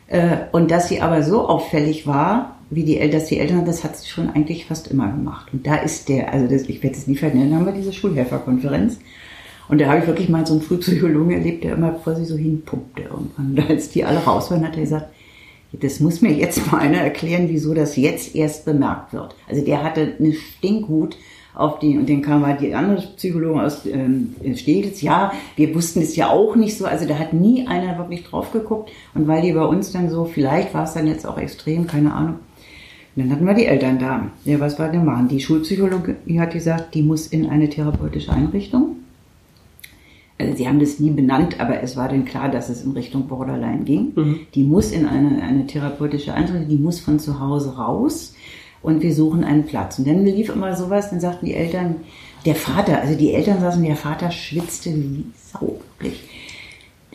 äh, 0.08 0.36
und 0.52 0.70
dass 0.70 0.88
sie 0.88 1.00
aber 1.00 1.22
so 1.22 1.48
auffällig 1.48 2.06
war, 2.06 2.53
wie 2.70 2.84
die, 2.84 3.10
dass 3.10 3.26
die 3.26 3.38
Eltern, 3.38 3.64
das 3.64 3.84
hat 3.84 3.96
sie 3.96 4.08
schon 4.08 4.30
eigentlich 4.30 4.66
fast 4.66 4.88
immer 4.88 5.10
gemacht. 5.10 5.52
Und 5.52 5.66
da 5.66 5.76
ist 5.76 6.08
der, 6.08 6.32
also 6.32 6.46
das, 6.46 6.62
ich 6.62 6.82
werde 6.82 6.96
es 6.96 7.06
nie 7.06 7.16
vernennen, 7.16 7.54
haben 7.54 7.66
wir 7.66 7.72
diese 7.72 7.92
Schulhelferkonferenz. 7.92 8.98
Und 9.68 9.80
da 9.80 9.86
habe 9.86 10.00
ich 10.00 10.06
wirklich 10.06 10.28
mal 10.28 10.46
so 10.46 10.54
einen 10.54 10.62
Frühpsychologen 10.62 11.32
erlebt, 11.32 11.64
der 11.64 11.74
immer 11.74 11.94
vor 11.94 12.14
sie 12.16 12.24
so 12.24 12.36
hinpumpte 12.36 13.02
irgendwann. 13.02 13.52
Und 13.52 13.70
als 13.70 13.90
die 13.90 14.04
alle 14.04 14.18
raus 14.18 14.50
waren, 14.50 14.66
hat 14.66 14.74
er 14.74 14.82
gesagt, 14.82 15.06
das 15.72 16.00
muss 16.00 16.20
mir 16.20 16.32
jetzt 16.32 16.70
mal 16.70 16.78
einer 16.78 16.98
erklären, 16.98 17.48
wieso 17.48 17.74
das 17.74 17.96
jetzt 17.96 18.34
erst 18.34 18.64
bemerkt 18.64 19.12
wird. 19.12 19.34
Also 19.48 19.64
der 19.64 19.82
hatte 19.82 20.14
eine 20.18 20.32
Stinkhut 20.32 21.16
auf 21.54 21.78
die, 21.78 21.96
und 21.96 22.08
dann 22.08 22.22
kam 22.22 22.44
halt 22.44 22.60
die 22.60 22.74
andere 22.74 23.02
Psychologin 23.16 23.60
aus 23.60 23.86
ähm, 23.86 24.34
Steglitz, 24.56 25.02
ja, 25.02 25.32
wir 25.56 25.74
wussten 25.74 26.02
es 26.02 26.16
ja 26.16 26.30
auch 26.30 26.56
nicht 26.56 26.76
so, 26.76 26.84
also 26.84 27.06
da 27.06 27.16
hat 27.18 27.32
nie 27.32 27.66
einer 27.66 27.96
wirklich 27.96 28.24
drauf 28.24 28.52
geguckt 28.52 28.90
und 29.14 29.28
weil 29.28 29.42
die 29.42 29.52
bei 29.52 29.64
uns 29.64 29.92
dann 29.92 30.10
so, 30.10 30.24
vielleicht 30.24 30.74
war 30.74 30.84
es 30.84 30.94
dann 30.94 31.06
jetzt 31.06 31.26
auch 31.26 31.38
extrem, 31.38 31.86
keine 31.86 32.12
Ahnung, 32.12 32.36
und 33.16 33.22
dann 33.22 33.30
hatten 33.30 33.46
wir 33.46 33.54
die 33.54 33.66
Eltern 33.66 33.98
da. 33.98 34.30
Ja, 34.44 34.58
was 34.58 34.78
war 34.78 34.90
denn 34.90 35.04
machen? 35.04 35.28
Die 35.28 35.40
Schulpsychologie 35.40 36.40
hat 36.40 36.52
gesagt, 36.52 36.94
die 36.94 37.02
muss 37.02 37.28
in 37.28 37.48
eine 37.48 37.68
therapeutische 37.68 38.32
Einrichtung. 38.32 38.96
Also 40.36 40.56
sie 40.56 40.66
haben 40.66 40.80
das 40.80 40.98
nie 40.98 41.10
benannt, 41.10 41.60
aber 41.60 41.80
es 41.80 41.96
war 41.96 42.08
dann 42.08 42.24
klar, 42.24 42.48
dass 42.48 42.68
es 42.68 42.82
in 42.82 42.90
Richtung 42.90 43.28
Borderline 43.28 43.84
ging. 43.84 44.12
Mhm. 44.16 44.40
Die 44.54 44.64
muss 44.64 44.90
in 44.90 45.06
eine, 45.06 45.40
eine 45.42 45.66
therapeutische 45.66 46.34
Einrichtung, 46.34 46.68
die 46.68 46.76
muss 46.76 46.98
von 46.98 47.20
zu 47.20 47.38
Hause 47.38 47.76
raus 47.76 48.34
und 48.82 49.02
wir 49.02 49.14
suchen 49.14 49.44
einen 49.44 49.64
Platz. 49.64 49.98
Und 49.98 50.08
dann 50.08 50.24
lief 50.24 50.48
immer 50.48 50.74
sowas, 50.74 51.10
dann 51.10 51.20
sagten 51.20 51.46
die 51.46 51.54
Eltern, 51.54 51.96
der 52.44 52.56
Vater, 52.56 53.00
also 53.00 53.16
die 53.16 53.32
Eltern 53.32 53.60
saßen, 53.60 53.82
der 53.82 53.96
Vater 53.96 54.30
schwitzte 54.32 54.90
wie 54.94 55.24
Sau, 55.36 55.80
wirklich. 55.98 56.24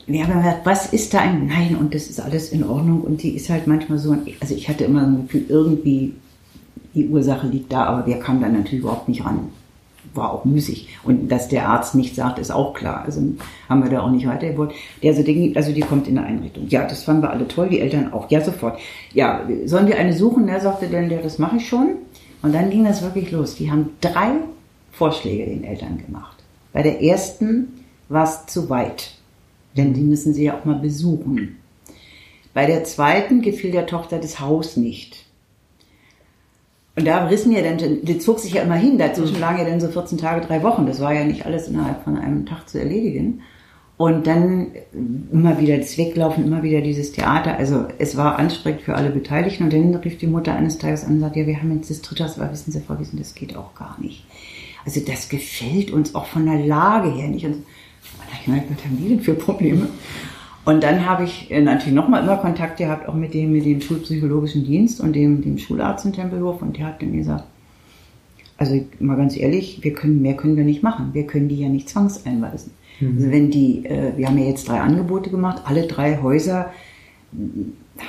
Wir 0.10 0.28
haben 0.28 0.38
gesagt, 0.38 0.66
was 0.66 0.92
ist 0.92 1.14
da 1.14 1.20
ein 1.20 1.48
Nein 1.48 1.76
und 1.80 1.94
das 1.94 2.08
ist 2.08 2.20
alles 2.20 2.52
in 2.52 2.64
Ordnung 2.64 3.02
und 3.02 3.24
die 3.24 3.36
ist 3.36 3.50
halt 3.50 3.68
manchmal 3.68 4.00
so, 4.00 4.16
also 4.40 4.56
ich 4.56 4.68
hatte 4.68 4.86
immer 4.86 5.04
ein 5.04 5.24
Gefühl, 5.24 5.46
irgendwie 5.48 6.14
die 6.96 7.08
Ursache 7.08 7.48
liegt 7.48 7.72
da, 7.72 7.84
aber 7.86 8.08
wir 8.08 8.18
kamen 8.18 8.42
dann 8.42 8.54
natürlich 8.54 8.82
überhaupt 8.82 9.08
nicht 9.08 9.24
ran 9.24 9.50
war 10.14 10.34
auch 10.34 10.46
müßig. 10.46 10.90
Und 11.04 11.30
dass 11.30 11.48
der 11.48 11.70
Arzt 11.70 11.96
nicht 11.96 12.16
sagt, 12.16 12.40
ist 12.40 12.52
auch 12.52 12.74
klar. 12.74 13.04
Also 13.06 13.22
haben 13.68 13.84
wir 13.84 13.90
da 13.90 14.02
auch 14.02 14.10
nicht 14.10 14.28
weitergewollt. 14.28 14.72
Also 15.04 15.24
also 15.56 15.72
die 15.72 15.82
kommt 15.82 16.08
in 16.08 16.18
eine 16.18 16.28
Einrichtung. 16.28 16.68
Ja, 16.68 16.88
das 16.88 17.04
fanden 17.04 17.24
wir 17.24 17.32
alle 17.32 17.48
toll, 17.48 17.70
die 17.70 17.80
Eltern 17.80 18.12
auch. 18.14 18.30
Ja, 18.30 18.42
sofort. 18.42 18.80
Ja, 19.14 19.42
sollen 19.66 19.88
wir 19.88 19.98
eine 19.98 20.14
suchen? 20.14 20.48
Er 20.48 20.60
sagte 20.60 20.88
dann, 20.88 21.10
ja, 21.10 21.20
das 21.22 21.40
mache 21.40 21.58
ich 21.58 21.68
schon. 21.68 21.96
Und 22.42 22.54
dann 22.54 22.70
ging 22.70 22.86
das 22.86 23.02
wirklich 23.02 23.32
los. 23.32 23.56
Die 23.56 23.72
haben 23.72 23.92
drei 24.02 24.32
Vorschläge 24.92 25.46
den 25.46 25.64
Eltern 25.64 26.02
gemacht. 26.06 26.38
Bei 26.74 26.84
der 26.84 27.02
ersten 27.02 27.86
war 28.08 28.24
es 28.24 28.46
zu 28.48 28.70
weit. 28.70 29.12
Denn 29.76 29.94
die 29.94 30.02
müssen 30.02 30.34
sie 30.34 30.46
ja 30.46 30.58
auch 30.58 30.66
mal 30.66 30.80
besuchen. 30.80 31.58
Bei 32.54 32.66
der 32.66 32.84
zweiten 32.84 33.42
gefiel 33.42 33.72
der 33.72 33.86
Tochter 33.86 34.20
das 34.20 34.40
Haus 34.40 34.76
nicht. 34.76 35.26
Und 36.96 37.06
da 37.06 37.28
rissen 37.28 37.52
ja 37.52 37.62
dann, 37.62 37.78
die 38.04 38.20
zog 38.20 38.40
sich 38.40 38.54
ja 38.56 38.64
immer 38.64 38.76
hin, 38.76 38.98
dazwischen 38.98 39.36
mhm. 39.36 39.42
lagen 39.42 39.60
ja 39.60 39.66
dann 39.66 39.80
so 39.80 39.88
14 39.88 40.18
Tage, 40.18 40.46
drei 40.46 40.64
Wochen. 40.64 40.86
Das 40.86 41.00
war 41.00 41.14
ja 41.14 41.24
nicht 41.24 41.46
alles 41.46 41.68
innerhalb 41.70 42.04
von 42.04 42.18
einem 42.18 42.46
Tag 42.46 42.68
zu 42.68 42.80
erledigen. 42.80 43.42
Und 43.96 44.28
dann 44.28 44.72
immer 45.32 45.60
wieder 45.60 45.78
das 45.78 45.98
Weglaufen, 45.98 46.46
immer 46.46 46.64
wieder 46.64 46.82
dieses 46.82 47.12
Theater. 47.12 47.58
Also 47.58 47.86
es 47.98 48.18
war 48.18 48.40
anstrengend 48.40 48.82
für 48.82 48.96
alle 48.96 49.10
Beteiligten. 49.10 49.64
Und 49.66 49.74
dann 49.74 49.96
rief 49.96 50.18
die 50.18 50.28
Mutter 50.28 50.54
eines 50.54 50.78
Tages 50.78 51.06
an 51.06 51.16
und 51.16 51.20
sagte, 51.22 51.40
ja, 51.40 51.48
wir 51.48 51.62
haben 51.62 51.74
jetzt 51.76 51.90
das 51.90 52.02
dritte, 52.02 52.26
aber 52.26 52.52
wissen 52.52 52.72
Sie, 52.72 52.82
Frau 52.82 53.00
Wiesen, 53.00 53.20
das 53.20 53.36
geht 53.36 53.56
auch 53.56 53.76
gar 53.76 53.98
nicht. 54.02 54.26
Also 54.86 55.02
das 55.02 55.30
gefällt 55.30 55.92
uns 55.92 56.16
auch 56.16 56.26
von 56.26 56.46
der 56.46 56.66
Lage 56.66 57.12
her 57.12 57.28
nicht. 57.28 57.46
Und 57.46 57.64
ich 58.42 58.48
meine, 58.48 58.64
was 58.70 58.84
haben 58.84 58.98
die 58.98 59.10
denn 59.10 59.22
für 59.22 59.34
Probleme? 59.34 59.88
Und 60.66 60.84
dann 60.84 61.06
habe 61.06 61.24
ich 61.24 61.50
äh, 61.50 61.62
natürlich 61.62 61.94
nochmal 61.94 62.24
immer 62.24 62.38
Kontakt 62.38 62.78
gehabt, 62.78 63.08
auch 63.08 63.14
mit 63.14 63.34
dem, 63.34 63.52
mit 63.52 63.66
dem 63.66 63.82
Schulpsychologischen 63.82 64.66
Dienst 64.66 65.02
und 65.02 65.14
dem, 65.14 65.42
dem 65.42 65.58
Schularzt 65.58 66.06
in 66.06 66.14
Tempelhof. 66.14 66.62
Und 66.62 66.78
der 66.78 66.88
hat 66.88 67.02
dann 67.02 67.14
gesagt, 67.14 67.46
also 68.58 68.80
mal 69.00 69.16
ganz 69.16 69.38
ehrlich, 69.38 69.80
wir 69.82 69.94
können, 69.94 70.22
mehr 70.22 70.36
können 70.36 70.58
wir 70.58 70.66
nicht 70.66 70.84
machen. 70.84 71.10
Wir 71.14 71.26
können 71.26 71.48
die 71.48 71.60
ja 71.60 71.70
nicht 71.70 71.90
zwangseinweisen. 71.90 72.72
Mhm. 73.00 73.18
Also 73.18 73.32
wenn 73.32 73.50
die, 73.50 73.86
äh, 73.86 74.18
wir 74.18 74.28
haben 74.28 74.38
ja 74.38 74.46
jetzt 74.46 74.68
drei 74.68 74.80
Angebote 74.82 75.30
gemacht, 75.30 75.64
alle 75.66 75.88
drei 75.88 76.22
Häuser 76.22 76.72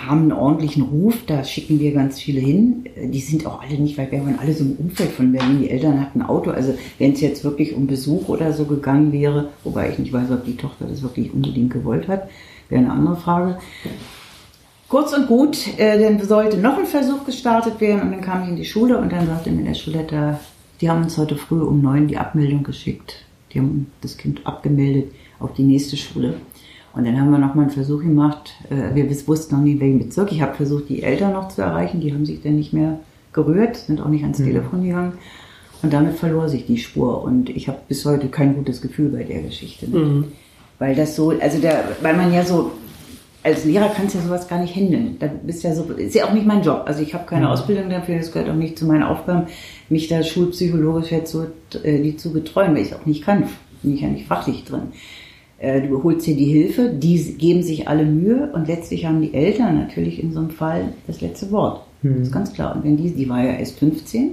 haben 0.06 0.22
einen 0.22 0.32
ordentlichen 0.32 0.82
Ruf, 0.82 1.14
da 1.26 1.44
schicken 1.44 1.80
wir 1.80 1.92
ganz 1.92 2.20
viele 2.20 2.40
hin. 2.40 2.84
Die 2.96 3.20
sind 3.20 3.46
auch 3.46 3.62
alle 3.62 3.78
nicht 3.78 3.98
weit 3.98 4.12
weg, 4.12 4.24
waren 4.24 4.38
alle 4.38 4.52
so 4.52 4.64
im 4.64 4.76
Umfeld 4.76 5.10
von 5.10 5.32
Berlin. 5.32 5.60
Die 5.60 5.70
Eltern 5.70 6.00
hatten 6.00 6.22
ein 6.22 6.28
Auto. 6.28 6.50
Also 6.50 6.74
wenn 6.98 7.12
es 7.12 7.20
jetzt 7.20 7.44
wirklich 7.44 7.74
um 7.74 7.86
Besuch 7.86 8.28
oder 8.28 8.52
so 8.52 8.64
gegangen 8.64 9.12
wäre, 9.12 9.50
wobei 9.64 9.90
ich 9.90 9.98
nicht 9.98 10.12
weiß, 10.12 10.30
ob 10.30 10.44
die 10.44 10.56
Tochter 10.56 10.86
das 10.86 11.02
wirklich 11.02 11.32
unbedingt 11.32 11.72
gewollt 11.72 12.08
hat, 12.08 12.28
wäre 12.68 12.82
eine 12.82 12.92
andere 12.92 13.16
Frage. 13.16 13.58
Kurz 14.88 15.12
und 15.12 15.28
gut, 15.28 15.78
äh, 15.78 16.00
dann 16.02 16.20
sollte 16.26 16.56
noch 16.56 16.76
ein 16.76 16.86
Versuch 16.86 17.24
gestartet 17.24 17.80
werden 17.80 18.02
und 18.02 18.10
dann 18.10 18.20
kam 18.20 18.42
ich 18.42 18.48
in 18.48 18.56
die 18.56 18.64
Schule 18.64 18.98
und 18.98 19.12
dann 19.12 19.26
sagte 19.26 19.50
mir 19.50 19.64
der 19.64 19.74
Schulleiter, 19.74 20.40
die 20.80 20.90
haben 20.90 21.04
uns 21.04 21.16
heute 21.16 21.36
früh 21.36 21.60
um 21.62 21.80
neun 21.80 22.08
die 22.08 22.16
Abmeldung 22.16 22.64
geschickt. 22.64 23.24
Die 23.52 23.60
haben 23.60 23.92
das 24.00 24.16
Kind 24.16 24.46
abgemeldet 24.46 25.12
auf 25.38 25.52
die 25.54 25.62
nächste 25.62 25.96
Schule. 25.96 26.34
Und 26.92 27.06
dann 27.06 27.20
haben 27.20 27.30
wir 27.30 27.38
nochmal 27.38 27.66
einen 27.66 27.74
Versuch 27.74 28.00
gemacht. 28.00 28.52
Äh, 28.68 28.94
wir 28.94 29.08
wussten 29.28 29.56
noch 29.56 29.62
nie, 29.62 29.78
welchen 29.78 29.98
Bezirk. 29.98 30.32
Ich 30.32 30.42
habe 30.42 30.54
versucht, 30.54 30.88
die 30.88 31.02
Eltern 31.02 31.32
noch 31.32 31.48
zu 31.48 31.62
erreichen. 31.62 32.00
Die 32.00 32.12
haben 32.12 32.26
sich 32.26 32.42
dann 32.42 32.56
nicht 32.56 32.72
mehr 32.72 32.98
gerührt, 33.32 33.76
sind 33.76 34.00
auch 34.00 34.08
nicht 34.08 34.22
ans 34.22 34.38
mhm. 34.40 34.46
Telefon 34.46 34.82
gegangen. 34.82 35.12
Und 35.82 35.92
damit 35.92 36.16
verlor 36.16 36.48
sich 36.48 36.66
die 36.66 36.78
Spur. 36.78 37.22
Und 37.22 37.48
ich 37.48 37.68
habe 37.68 37.78
bis 37.88 38.04
heute 38.04 38.28
kein 38.28 38.54
gutes 38.54 38.82
Gefühl 38.82 39.10
bei 39.10 39.22
der 39.22 39.42
Geschichte. 39.42 39.86
Mhm. 39.86 40.32
Weil 40.78 40.94
das 40.94 41.14
so, 41.14 41.30
also 41.30 41.60
der, 41.60 41.84
weil 42.02 42.16
man 42.16 42.32
ja 42.32 42.44
so, 42.44 42.72
als 43.42 43.64
Lehrer 43.64 43.90
kannst 43.94 44.14
du 44.14 44.18
ja 44.18 44.24
sowas 44.24 44.48
gar 44.48 44.60
nicht 44.60 44.74
handeln. 44.74 45.16
Da 45.18 45.28
bist 45.28 45.62
ja 45.62 45.74
so, 45.74 45.84
ist 45.84 46.14
ja 46.14 46.26
auch 46.26 46.32
nicht 46.32 46.46
mein 46.46 46.62
Job. 46.62 46.82
Also 46.86 47.02
ich 47.02 47.14
habe 47.14 47.24
keine 47.24 47.46
mhm. 47.46 47.52
Ausbildung 47.52 47.88
dafür, 47.88 48.18
das 48.18 48.32
gehört 48.32 48.50
auch 48.50 48.54
nicht 48.56 48.78
zu 48.78 48.84
meinen 48.84 49.02
Aufgaben, 49.02 49.46
mich 49.88 50.08
da 50.08 50.22
schulpsychologisch 50.22 51.10
jetzt 51.12 51.32
so 51.32 51.46
äh, 51.82 52.02
die 52.02 52.16
zu 52.16 52.32
betreuen, 52.32 52.74
weil 52.74 52.82
ich 52.82 52.94
auch 52.94 53.06
nicht 53.06 53.24
kann. 53.24 53.44
Bin 53.82 53.94
ich 53.94 54.02
ja 54.02 54.08
nicht 54.08 54.26
fachlich 54.26 54.64
drin. 54.64 54.92
Äh, 55.60 55.82
du 55.82 56.02
holst 56.02 56.26
dir 56.26 56.34
die 56.34 56.46
Hilfe, 56.46 56.88
die 56.88 57.34
geben 57.34 57.62
sich 57.62 57.86
alle 57.86 58.04
Mühe 58.04 58.50
und 58.52 58.66
letztlich 58.66 59.04
haben 59.04 59.20
die 59.20 59.34
Eltern 59.34 59.78
natürlich 59.78 60.22
in 60.22 60.32
so 60.32 60.40
einem 60.40 60.50
Fall 60.50 60.94
das 61.06 61.20
letzte 61.20 61.50
Wort. 61.50 61.84
Mhm. 62.02 62.14
Das 62.14 62.28
ist 62.28 62.32
ganz 62.32 62.52
klar. 62.52 62.74
Und 62.74 62.84
wenn 62.84 62.96
die, 62.96 63.10
die 63.10 63.28
war 63.28 63.44
ja 63.44 63.52
erst 63.52 63.78
15, 63.78 64.30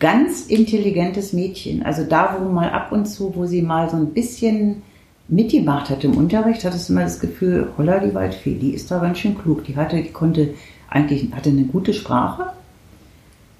ganz 0.00 0.46
intelligentes 0.46 1.32
Mädchen, 1.32 1.84
also 1.84 2.02
da, 2.04 2.36
wo 2.40 2.48
mal 2.48 2.70
ab 2.70 2.90
und 2.90 3.06
zu, 3.06 3.34
wo 3.36 3.46
sie 3.46 3.62
mal 3.62 3.88
so 3.88 3.96
ein 3.96 4.08
bisschen 4.08 4.82
mitgemacht 5.28 5.90
hat 5.90 6.02
im 6.02 6.16
Unterricht, 6.16 6.64
hattest 6.64 6.88
du 6.88 6.92
immer 6.92 7.04
das 7.04 7.20
Gefühl, 7.20 7.68
holla 7.78 8.00
die 8.00 8.12
Waldfee, 8.12 8.56
die 8.56 8.72
ist 8.72 8.90
da 8.90 8.98
ganz 8.98 9.18
schön 9.18 9.38
klug. 9.38 9.64
Die 9.64 9.76
hatte, 9.76 10.02
die 10.02 10.10
konnte 10.10 10.54
eigentlich, 10.90 11.32
hatte 11.32 11.50
eine 11.50 11.64
gute 11.64 11.94
Sprache. 11.94 12.46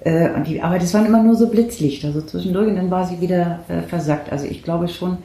Äh, 0.01 0.31
und 0.35 0.49
die, 0.49 0.61
aber 0.61 0.81
das 0.81 0.93
waren 0.95 1.07
immer 1.07 1.23
nur 1.23 1.37
so 1.37 1.49
Blitzlichter, 1.49 2.11
so 2.11 2.23
zwischendurch 2.23 2.67
und 2.67 2.75
dann 2.75 2.91
war 2.91 3.07
sie 3.07 3.21
wieder 3.21 3.61
äh, 3.69 3.83
versackt. 3.83 4.33
Also 4.33 4.47
ich 4.47 4.65
glaube 4.65 4.89
schon, 4.89 5.19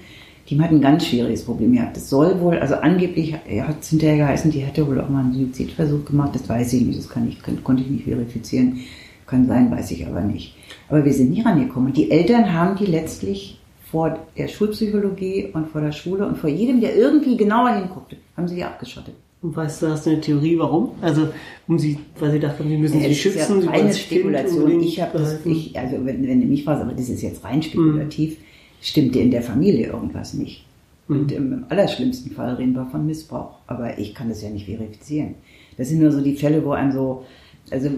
die 0.49 0.59
hat 0.61 0.71
ein 0.71 0.81
ganz 0.81 1.05
schwieriges 1.05 1.43
Problem 1.43 1.73
gehabt. 1.73 1.97
Das 1.97 2.09
soll 2.09 2.39
wohl, 2.39 2.57
also 2.57 2.75
angeblich 2.75 3.33
hat 3.33 3.81
es 3.81 3.89
hinterher 3.89 4.17
geheißen, 4.17 4.49
die 4.49 4.59
hätte 4.59 4.87
wohl 4.87 4.99
auch 5.01 5.09
mal 5.09 5.25
einen 5.25 5.33
Suizidversuch 5.33 6.05
gemacht. 6.05 6.31
Das 6.33 6.47
weiß 6.47 6.73
ich 6.73 6.83
nicht, 6.83 6.99
das 6.99 7.09
kann 7.09 7.27
ich, 7.27 7.41
konnte 7.63 7.83
ich 7.83 7.89
nicht 7.89 8.05
verifizieren. 8.05 8.79
Kann 9.25 9.45
sein, 9.45 9.69
weiß 9.69 9.91
ich 9.91 10.07
aber 10.07 10.21
nicht. 10.21 10.55
Aber 10.87 11.03
wir 11.03 11.11
sind 11.11 11.31
nie 11.31 11.41
rangekommen. 11.41 11.91
Die 11.91 12.09
Eltern 12.11 12.53
haben 12.53 12.77
die 12.77 12.85
letztlich 12.85 13.59
vor 13.91 14.19
der 14.37 14.47
Schulpsychologie 14.47 15.49
und 15.51 15.67
vor 15.67 15.81
der 15.81 15.91
Schule 15.91 16.25
und 16.25 16.37
vor 16.37 16.49
jedem, 16.49 16.79
der 16.79 16.95
irgendwie 16.95 17.35
genauer 17.35 17.75
hinguckte, 17.75 18.15
haben 18.37 18.47
sie 18.47 18.55
die 18.55 18.63
abgeschottet. 18.63 19.15
Und 19.41 19.55
weißt 19.55 19.81
du, 19.81 19.87
hast 19.89 20.05
du 20.05 20.11
eine 20.11 20.21
Theorie, 20.21 20.57
warum? 20.57 20.91
Also, 21.01 21.27
um 21.67 21.77
sie, 21.77 21.99
weil 22.19 22.31
sie 22.31 22.39
dachten, 22.39 22.67
sie 22.67 22.77
müssen 22.77 23.01
ja, 23.01 23.09
sie 23.09 23.15
schützen. 23.15 23.61
Ja 23.63 23.69
reine 23.69 23.93
Spekulation. 23.93 24.79
Ich 24.79 25.01
habe 25.01 25.17
das, 25.17 25.45
ich, 25.45 25.77
also 25.77 25.97
wenn, 26.05 26.25
wenn 26.25 26.41
du 26.41 26.47
mich 26.47 26.63
fragst, 26.63 26.83
aber 26.83 26.93
das 26.93 27.09
ist 27.09 27.21
jetzt 27.21 27.43
rein 27.43 27.61
spekulativ. 27.61 28.39
Mhm 28.39 28.46
stimmte 28.81 29.19
in 29.19 29.31
der 29.31 29.41
Familie 29.41 29.87
irgendwas 29.87 30.33
nicht. 30.33 30.65
Und 31.07 31.31
mhm. 31.31 31.37
im 31.37 31.65
allerschlimmsten 31.69 32.31
Fall 32.31 32.55
reden 32.55 32.73
wir 32.73 32.85
von 32.85 33.05
Missbrauch. 33.05 33.59
Aber 33.67 33.97
ich 33.97 34.13
kann 34.13 34.29
das 34.29 34.41
ja 34.41 34.49
nicht 34.49 34.65
verifizieren. 34.65 35.35
Das 35.77 35.89
sind 35.89 35.99
nur 35.99 36.11
so 36.11 36.21
die 36.21 36.35
Fälle, 36.35 36.63
wo 36.65 36.71
einem 36.71 36.91
so, 36.91 37.25
also, 37.71 37.89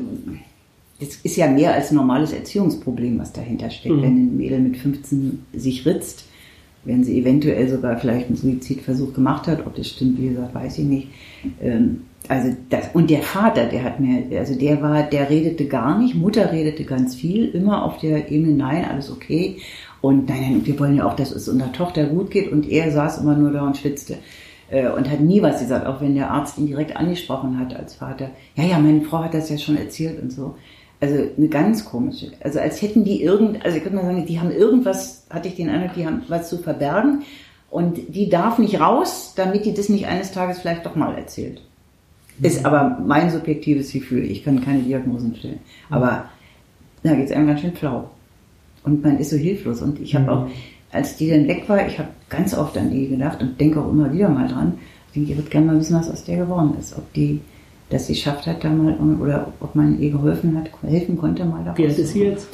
es 1.00 1.15
ist 1.17 1.38
ja 1.38 1.48
mehr 1.48 1.74
als 1.74 1.91
ein 1.91 1.95
normales 1.95 2.33
Erziehungsproblem, 2.33 3.17
was 3.19 3.31
dahinter 3.31 3.69
steckt. 3.69 3.95
Mhm. 3.95 4.01
Wenn 4.01 4.17
ein 4.17 4.38
Mädel 4.38 4.59
mit 4.59 4.77
15 4.77 5.45
sich 5.53 5.86
ritzt, 5.86 6.25
wenn 6.86 7.03
sie 7.03 7.19
eventuell 7.19 7.69
sogar 7.69 7.98
vielleicht 7.98 8.27
einen 8.27 8.38
Suizidversuch 8.38 9.13
gemacht 9.13 9.48
hat, 9.48 9.65
ob 9.65 9.75
das 9.75 9.89
stimmt, 9.89 10.19
wie 10.19 10.29
gesagt, 10.29 10.55
weiß 10.55 10.79
ich 10.79 10.86
nicht. 10.86 11.07
Ähm, 11.62 12.01
also 12.27 12.55
das, 12.69 12.89
und 12.93 13.09
der 13.09 13.21
Vater, 13.21 13.65
der 13.65 13.83
hat 13.83 14.00
mir, 14.00 14.24
also 14.38 14.55
der 14.55 14.81
war, 14.81 15.03
der 15.03 15.29
redete 15.29 15.65
gar 15.65 15.98
nicht, 15.98 16.15
Mutter 16.15 16.51
redete 16.51 16.83
ganz 16.83 17.15
viel, 17.15 17.48
immer 17.50 17.83
auf 17.83 17.98
der 17.98 18.31
Ebene, 18.31 18.53
nein, 18.53 18.86
alles 18.86 19.09
okay. 19.09 19.57
Und 20.01 20.29
nein, 20.29 20.41
nein, 20.41 20.62
wir 20.65 20.79
wollen 20.79 20.96
ja 20.96 21.06
auch, 21.06 21.15
dass 21.15 21.32
es 21.32 21.50
unserer 21.50 21.72
Tochter 21.72 22.06
gut 22.06 22.32
geht. 22.32 22.51
Und 22.51 22.70
er 22.70 22.91
saß 22.91 23.20
immer 23.20 23.36
nur 23.36 23.51
da 23.51 23.65
und 23.65 23.77
schwitzte 23.77 24.18
äh, 24.70 24.89
und 24.89 25.10
hat 25.10 25.20
nie 25.20 25.41
was 25.41 25.60
gesagt, 25.60 25.86
auch 25.86 26.01
wenn 26.01 26.15
der 26.15 26.32
Arzt 26.32 26.58
ihn 26.58 26.68
direkt 26.68 26.96
angesprochen 26.96 27.60
hat 27.60 27.75
als 27.75 27.96
Vater. 27.96 28.29
Ja, 28.56 28.63
ja, 28.63 28.79
meine 28.79 29.01
Frau 29.01 29.24
hat 29.24 29.34
das 29.34 29.50
ja 29.50 29.58
schon 29.58 29.77
erzählt 29.77 30.22
und 30.22 30.32
so. 30.32 30.56
Also 31.01 31.15
eine 31.38 31.48
ganz 31.48 31.86
komische. 31.86 32.32
Also 32.41 32.60
als 32.60 32.82
hätten 32.82 33.06
die 33.06 33.22
irgend, 33.24 33.63
also 33.63 33.77
ich 33.77 33.84
könnte 33.84 33.98
mal 33.98 34.06
sagen, 34.06 34.25
die 34.25 34.39
haben 34.39 34.51
irgendwas, 34.51 35.25
hatte 35.29 35.48
ich 35.48 35.56
den 35.56 35.70
Eindruck, 35.70 35.94
die 35.96 36.06
haben 36.06 36.24
was 36.27 36.50
zu 36.50 36.58
verbergen 36.58 37.24
und 37.70 38.00
die 38.10 38.29
darf 38.29 38.60
nicht 38.60 38.79
raus, 38.79 39.34
damit 39.36 39.65
die 39.65 39.74
das 39.74 39.88
nicht 39.88 40.08
eines 40.08 40.32
Tages 40.32 40.60
vielleicht 40.60 40.86
doch 40.86 40.96
mal 40.96 41.15
erzählt. 41.15 41.62
Ist 42.41 42.65
aber 42.65 43.00
mein 43.06 43.29
subjektives 43.29 43.91
Gefühl. 43.91 44.24
Ich 44.24 44.44
kann 44.44 44.63
keine 44.63 44.79
Diagnosen 44.79 45.36
stellen. 45.36 45.60
Aber 45.89 46.25
da 47.03 47.13
geht 47.13 47.25
es 47.25 47.32
einem 47.32 47.48
ganz 47.48 47.62
schön 47.62 47.74
flau. 47.74 48.10
Und 48.83 49.03
man 49.03 49.19
ist 49.19 49.29
so 49.29 49.38
hilflos. 49.38 49.81
Und 49.81 50.00
ich 50.00 50.15
habe 50.15 50.25
mhm. 50.25 50.29
auch, 50.29 50.48
als 50.91 51.17
die 51.17 51.29
dann 51.29 51.48
weg 51.48 51.67
war, 51.67 51.86
ich 51.86 52.00
habe 52.00 52.09
ganz 52.29 52.53
oft 52.53 52.77
an 52.77 52.91
die 52.91 53.07
gedacht 53.07 53.41
und 53.41 53.59
denke 53.59 53.81
auch 53.81 53.91
immer 53.91 54.12
wieder 54.13 54.29
mal 54.29 54.48
dran. 54.48 54.74
Ich 55.07 55.13
denke, 55.13 55.31
ich 55.31 55.38
würde 55.38 55.50
gerne 55.50 55.67
mal 55.67 55.79
wissen, 55.79 55.95
was 55.95 56.09
aus 56.09 56.24
der 56.24 56.38
geworden 56.38 56.75
ist. 56.79 56.98
Ob 56.98 57.12
die 57.13 57.41
dass 57.89 58.07
sie 58.07 58.15
schafft 58.15 58.45
hat 58.45 58.63
da 58.63 58.69
mal, 58.69 58.95
oder 59.19 59.51
ob 59.59 59.75
man 59.75 60.00
ihr 60.00 60.12
geholfen 60.12 60.55
hat, 60.57 60.69
helfen 60.83 61.17
konnte 61.17 61.43
mal 61.43 61.63
da 61.63 61.77
Wie 61.77 61.88
alt 61.88 61.98
ist 61.98 62.13
sie 62.13 62.24
jetzt? 62.24 62.48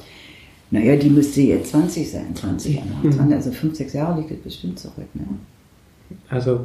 Naja, 0.71 0.95
die 0.95 1.09
müsste 1.09 1.41
jetzt 1.41 1.71
20 1.71 2.09
sein, 2.09 2.35
20 2.35 2.75
Jahre. 2.75 2.87
Mhm. 3.03 3.33
Also 3.33 3.51
5, 3.51 3.75
6 3.75 3.93
Jahre 3.93 4.19
liegt 4.19 4.31
das 4.31 4.39
bestimmt 4.39 4.79
zurück. 4.79 5.07
Ne? 5.13 5.25
Also 6.29 6.61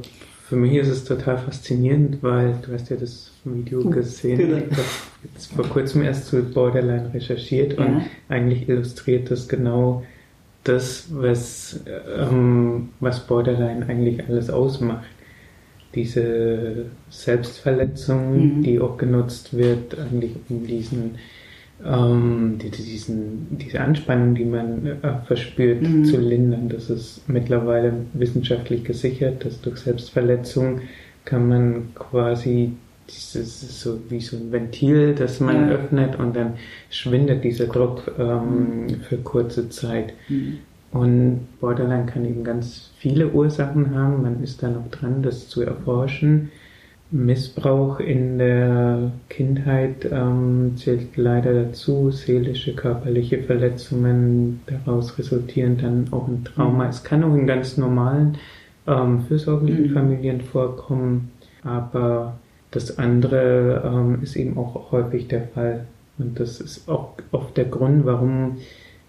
für 0.50 0.56
mich 0.56 0.74
ist 0.74 0.88
es 0.88 1.04
total 1.04 1.38
faszinierend, 1.38 2.24
weil 2.24 2.56
du 2.66 2.72
hast 2.72 2.90
ja 2.90 2.96
das 2.96 3.30
Video 3.44 3.82
oh, 3.84 3.90
gesehen. 3.90 4.36
Genau. 4.36 4.56
Ich 4.56 4.72
habe 4.72 4.82
jetzt 5.32 5.52
vor 5.52 5.64
kurzem 5.64 6.02
erst 6.02 6.26
zu 6.26 6.42
Borderline 6.42 7.14
recherchiert 7.14 7.78
ja. 7.78 7.84
und 7.84 8.02
eigentlich 8.28 8.68
illustriert 8.68 9.30
das 9.30 9.46
genau 9.46 10.02
das, 10.64 11.06
was, 11.12 11.78
ähm, 11.86 12.88
was 12.98 13.28
Borderline 13.28 13.86
eigentlich 13.86 14.26
alles 14.26 14.50
ausmacht. 14.50 15.06
Diese 15.94 16.86
Selbstverletzung, 17.10 18.56
mhm. 18.58 18.62
die 18.64 18.80
auch 18.80 18.96
genutzt 18.96 19.56
wird, 19.56 19.96
eigentlich 20.00 20.32
um 20.48 20.66
diesen 20.66 21.12
ähm, 21.84 22.58
die, 22.62 22.70
diesen, 22.70 23.58
diese 23.58 23.80
Anspannung, 23.80 24.34
die 24.34 24.44
man 24.44 24.86
äh, 24.86 24.96
verspürt, 25.26 25.82
mhm. 25.82 26.04
zu 26.04 26.18
lindern. 26.18 26.68
Das 26.68 26.90
ist 26.90 27.28
mittlerweile 27.28 27.92
wissenschaftlich 28.12 28.84
gesichert, 28.84 29.44
dass 29.44 29.60
durch 29.60 29.78
Selbstverletzung 29.78 30.80
kann 31.24 31.48
man 31.48 31.94
quasi 31.94 32.72
dieses 33.08 33.80
so 33.80 33.98
wie 34.08 34.20
so 34.20 34.36
ein 34.36 34.52
Ventil, 34.52 35.14
das 35.14 35.40
man 35.40 35.68
ja. 35.68 35.74
öffnet 35.74 36.18
und 36.18 36.36
dann 36.36 36.54
schwindet 36.90 37.42
dieser 37.44 37.66
Druck 37.66 38.12
ähm, 38.18 38.86
mhm. 38.86 39.00
für 39.00 39.16
kurze 39.18 39.68
Zeit. 39.68 40.12
Mhm. 40.28 40.58
Und 40.92 41.46
Borderline 41.60 42.06
kann 42.06 42.24
eben 42.24 42.42
ganz 42.42 42.90
viele 42.98 43.28
Ursachen 43.28 43.94
haben. 43.94 44.22
Man 44.22 44.42
ist 44.42 44.62
da 44.62 44.68
noch 44.68 44.90
dran, 44.90 45.22
das 45.22 45.48
zu 45.48 45.62
erforschen. 45.62 46.50
Missbrauch 47.12 47.98
in 47.98 48.38
der 48.38 49.10
Kindheit 49.28 50.08
ähm, 50.10 50.74
zählt 50.76 51.16
leider 51.16 51.64
dazu, 51.64 52.10
seelische, 52.10 52.74
körperliche 52.74 53.42
Verletzungen, 53.42 54.60
daraus 54.66 55.18
resultieren 55.18 55.76
dann 55.78 56.06
auch 56.12 56.28
ein 56.28 56.44
Trauma. 56.44 56.84
Mhm. 56.84 56.90
Es 56.90 57.02
kann 57.02 57.24
auch 57.24 57.34
in 57.34 57.48
ganz 57.48 57.76
normalen, 57.76 58.38
ähm, 58.86 59.22
fürsorglichen 59.26 59.88
mhm. 59.88 59.94
Familien 59.94 60.40
vorkommen, 60.40 61.32
aber 61.64 62.38
das 62.70 62.98
andere 62.98 63.82
ähm, 63.84 64.22
ist 64.22 64.36
eben 64.36 64.56
auch 64.56 64.92
häufig 64.92 65.26
der 65.26 65.48
Fall. 65.48 65.86
Und 66.18 66.38
das 66.38 66.60
ist 66.60 66.88
auch 66.88 67.14
oft 67.32 67.56
der 67.56 67.64
Grund, 67.64 68.04
warum 68.06 68.58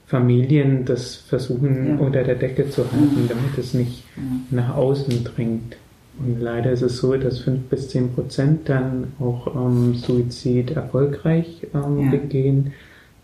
Familien 0.08 0.86
das 0.86 1.16
versuchen 1.16 1.88
ja. 1.88 1.96
unter 1.98 2.24
der 2.24 2.36
Decke 2.36 2.70
zu 2.70 2.84
halten, 2.92 3.24
mhm. 3.24 3.28
damit 3.30 3.58
es 3.60 3.76
nicht 3.76 4.04
nach 4.50 4.76
außen 4.76 5.24
dringt. 5.24 5.78
Und 6.24 6.40
leider 6.40 6.72
ist 6.72 6.82
es 6.82 6.98
so, 6.98 7.16
dass 7.16 7.40
5 7.40 7.64
bis 7.70 7.90
10 7.90 8.14
Prozent 8.14 8.70
dann 8.70 9.14
auch 9.20 9.56
ähm, 9.56 9.96
Suizid 9.96 10.72
erfolgreich 10.72 11.68
ähm, 11.74 12.06
ja. 12.06 12.12
begehen. 12.12 12.74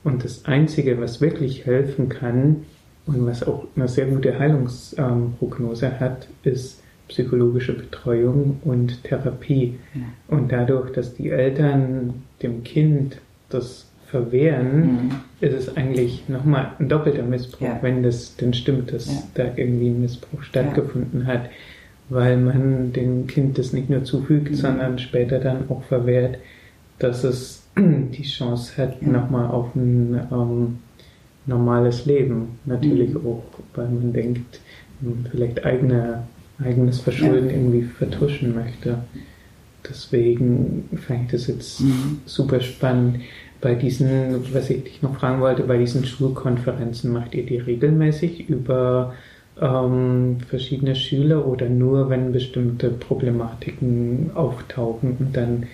Und 0.04 0.24
das 0.24 0.46
Einzige, 0.46 1.00
was 1.00 1.22
wirklich 1.22 1.66
helfen 1.66 2.10
kann 2.10 2.64
und 3.06 3.26
was 3.26 3.46
auch 3.46 3.66
eine 3.76 3.88
sehr 3.88 4.06
gute 4.08 4.38
Heilungsprognose 4.38 5.88
ähm, 5.88 6.00
hat, 6.00 6.28
ist 6.44 6.82
psychologische 7.08 7.74
Betreuung 7.74 8.60
und 8.64 9.04
Therapie. 9.04 9.76
Ja. 9.94 10.02
Und 10.36 10.52
dadurch, 10.52 10.92
dass 10.92 11.14
die 11.14 11.30
Eltern 11.30 12.24
dem 12.42 12.64
Kind 12.64 13.18
das 13.50 13.88
verwehren, 14.08 14.82
mhm. 14.82 15.12
ist 15.42 15.54
es 15.54 15.78
eigentlich 15.78 16.28
nochmal 16.30 16.72
ein 16.80 16.90
doppelter 16.90 17.24
Missbrauch, 17.24 17.68
ja. 17.68 17.80
wenn 17.82 18.04
das 18.04 18.36
denn 18.38 18.54
stimmt, 18.54 18.94
dass 18.94 19.32
da 19.34 19.44
irgendwie 19.56 19.90
ein 19.90 20.02
Missbrauch 20.02 20.42
stattgefunden 20.42 21.28
hat. 21.28 21.50
Weil 22.10 22.38
man 22.38 22.94
dem 22.94 23.28
Kind 23.28 23.58
das 23.58 23.74
nicht 23.74 23.90
nur 23.90 24.04
zufügt, 24.04 24.52
mhm. 24.52 24.56
sondern 24.56 25.00
später 25.00 25.40
dann 25.40 25.70
auch 25.70 25.84
verwehrt, 25.84 26.38
dass 27.00 27.24
es 27.24 27.64
die 27.78 28.24
Chance 28.24 28.82
hat, 28.82 29.02
ja. 29.02 29.08
nochmal 29.08 29.48
auf 29.48 29.76
ein 29.76 30.20
ähm, 30.32 30.78
normales 31.46 32.06
Leben. 32.06 32.60
Natürlich 32.66 33.14
mhm. 33.14 33.28
auch, 33.28 33.44
weil 33.76 33.90
man 33.90 34.14
denkt, 34.14 34.60
vielleicht 35.32 35.66
eigene, 35.66 36.24
eigenes 36.64 37.00
Verschulden 37.00 37.50
ja. 37.50 37.56
irgendwie 37.56 37.84
vertuschen 37.84 38.56
möchte. 38.56 39.00
Deswegen 39.88 40.90
fand 41.08 41.26
ich 41.26 41.32
das 41.32 41.48
jetzt 41.48 41.82
mhm. 41.82 42.22
super 42.26 42.60
spannend. 42.62 43.20
Bei 43.60 43.74
diesen, 43.74 44.54
was 44.54 44.70
ich 44.70 44.84
dich 44.84 45.02
noch 45.02 45.18
fragen 45.18 45.42
wollte, 45.42 45.64
bei 45.64 45.78
diesen 45.78 46.06
Schulkonferenzen, 46.06 47.12
macht 47.12 47.34
ihr 47.34 47.46
die 47.46 47.58
regelmäßig 47.58 48.50
über 48.50 49.16
ähm, 49.62 50.38
verschiedene 50.48 50.96
Schüler 50.96 51.48
oder 51.48 51.70
nur, 51.70 52.10
wenn 52.10 52.32
bestimmte 52.32 52.90
Problematiken 52.90 54.32
auftauchen 54.34 55.18
und 55.20 55.36
dann 55.36 55.68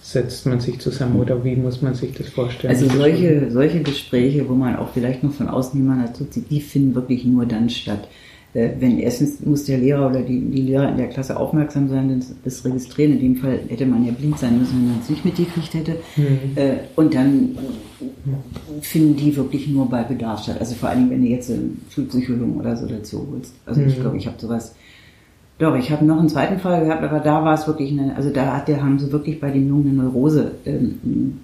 setzt 0.00 0.46
man 0.46 0.60
sich 0.60 0.78
zusammen 0.78 1.16
oder 1.16 1.42
wie 1.44 1.56
muss 1.56 1.82
man 1.82 1.94
sich 1.94 2.12
das 2.12 2.28
vorstellen? 2.28 2.72
Also 2.72 2.88
solche, 2.88 3.50
solche 3.50 3.82
Gespräche, 3.82 4.48
wo 4.48 4.54
man 4.54 4.76
auch 4.76 4.90
vielleicht 4.90 5.24
noch 5.24 5.32
von 5.32 5.48
außen 5.48 5.80
jemanden 5.80 6.06
dazu 6.06 6.24
zieht, 6.26 6.48
die 6.50 6.60
finden 6.60 6.94
wirklich 6.94 7.24
nur 7.24 7.44
dann 7.44 7.68
statt. 7.68 8.06
Äh, 8.56 8.70
wenn 8.80 8.98
erstens 8.98 9.44
muss 9.44 9.64
der 9.64 9.76
Lehrer 9.76 10.08
oder 10.08 10.22
die, 10.22 10.40
die 10.40 10.62
Lehrer 10.62 10.88
in 10.88 10.96
der 10.96 11.08
Klasse 11.08 11.38
aufmerksam 11.38 11.90
sein, 11.90 12.08
das, 12.18 12.34
das 12.42 12.64
registrieren. 12.64 13.12
In 13.12 13.20
dem 13.20 13.36
Fall 13.36 13.60
hätte 13.68 13.84
man 13.84 14.06
ja 14.06 14.12
blind 14.12 14.38
sein 14.38 14.58
müssen, 14.58 14.78
wenn 14.78 14.88
man 14.92 15.00
es 15.02 15.10
nicht 15.10 15.24
mitgekriegt 15.26 15.74
hätte. 15.74 15.96
Mhm. 16.16 16.56
Äh, 16.56 16.76
und 16.96 17.12
dann 17.12 17.58
finden 18.80 19.14
die 19.16 19.36
wirklich 19.36 19.68
nur 19.68 19.90
bei 19.90 20.02
Bedarf 20.04 20.42
statt. 20.42 20.56
Also 20.58 20.74
vor 20.74 20.88
allem, 20.88 21.10
wenn 21.10 21.20
du 21.20 21.28
jetzt 21.28 21.50
einen 21.50 21.82
Schulpsychologen 21.90 22.56
oder 22.58 22.74
so 22.76 22.86
dazu 22.86 23.26
holst. 23.30 23.54
Also 23.66 23.82
mhm. 23.82 23.88
ich 23.88 24.00
glaube, 24.00 24.16
ich 24.16 24.26
habe 24.26 24.38
sowas 24.38 24.74
doch, 25.58 25.74
ich 25.74 25.90
habe 25.90 26.04
noch 26.04 26.18
einen 26.18 26.28
zweiten 26.28 26.58
Fall 26.58 26.84
gehabt, 26.84 27.02
aber 27.02 27.20
da 27.20 27.42
war 27.42 27.54
es 27.54 27.66
wirklich 27.66 27.90
eine, 27.90 28.14
also 28.14 28.28
da 28.28 28.56
hat 28.56 28.68
der, 28.68 28.82
haben 28.82 28.98
sie 28.98 29.10
wirklich 29.10 29.40
bei 29.40 29.50
dem 29.50 29.66
Jungen 29.66 29.88
eine 29.88 30.02
Neurose 30.02 30.52
ähm, 30.66 31.40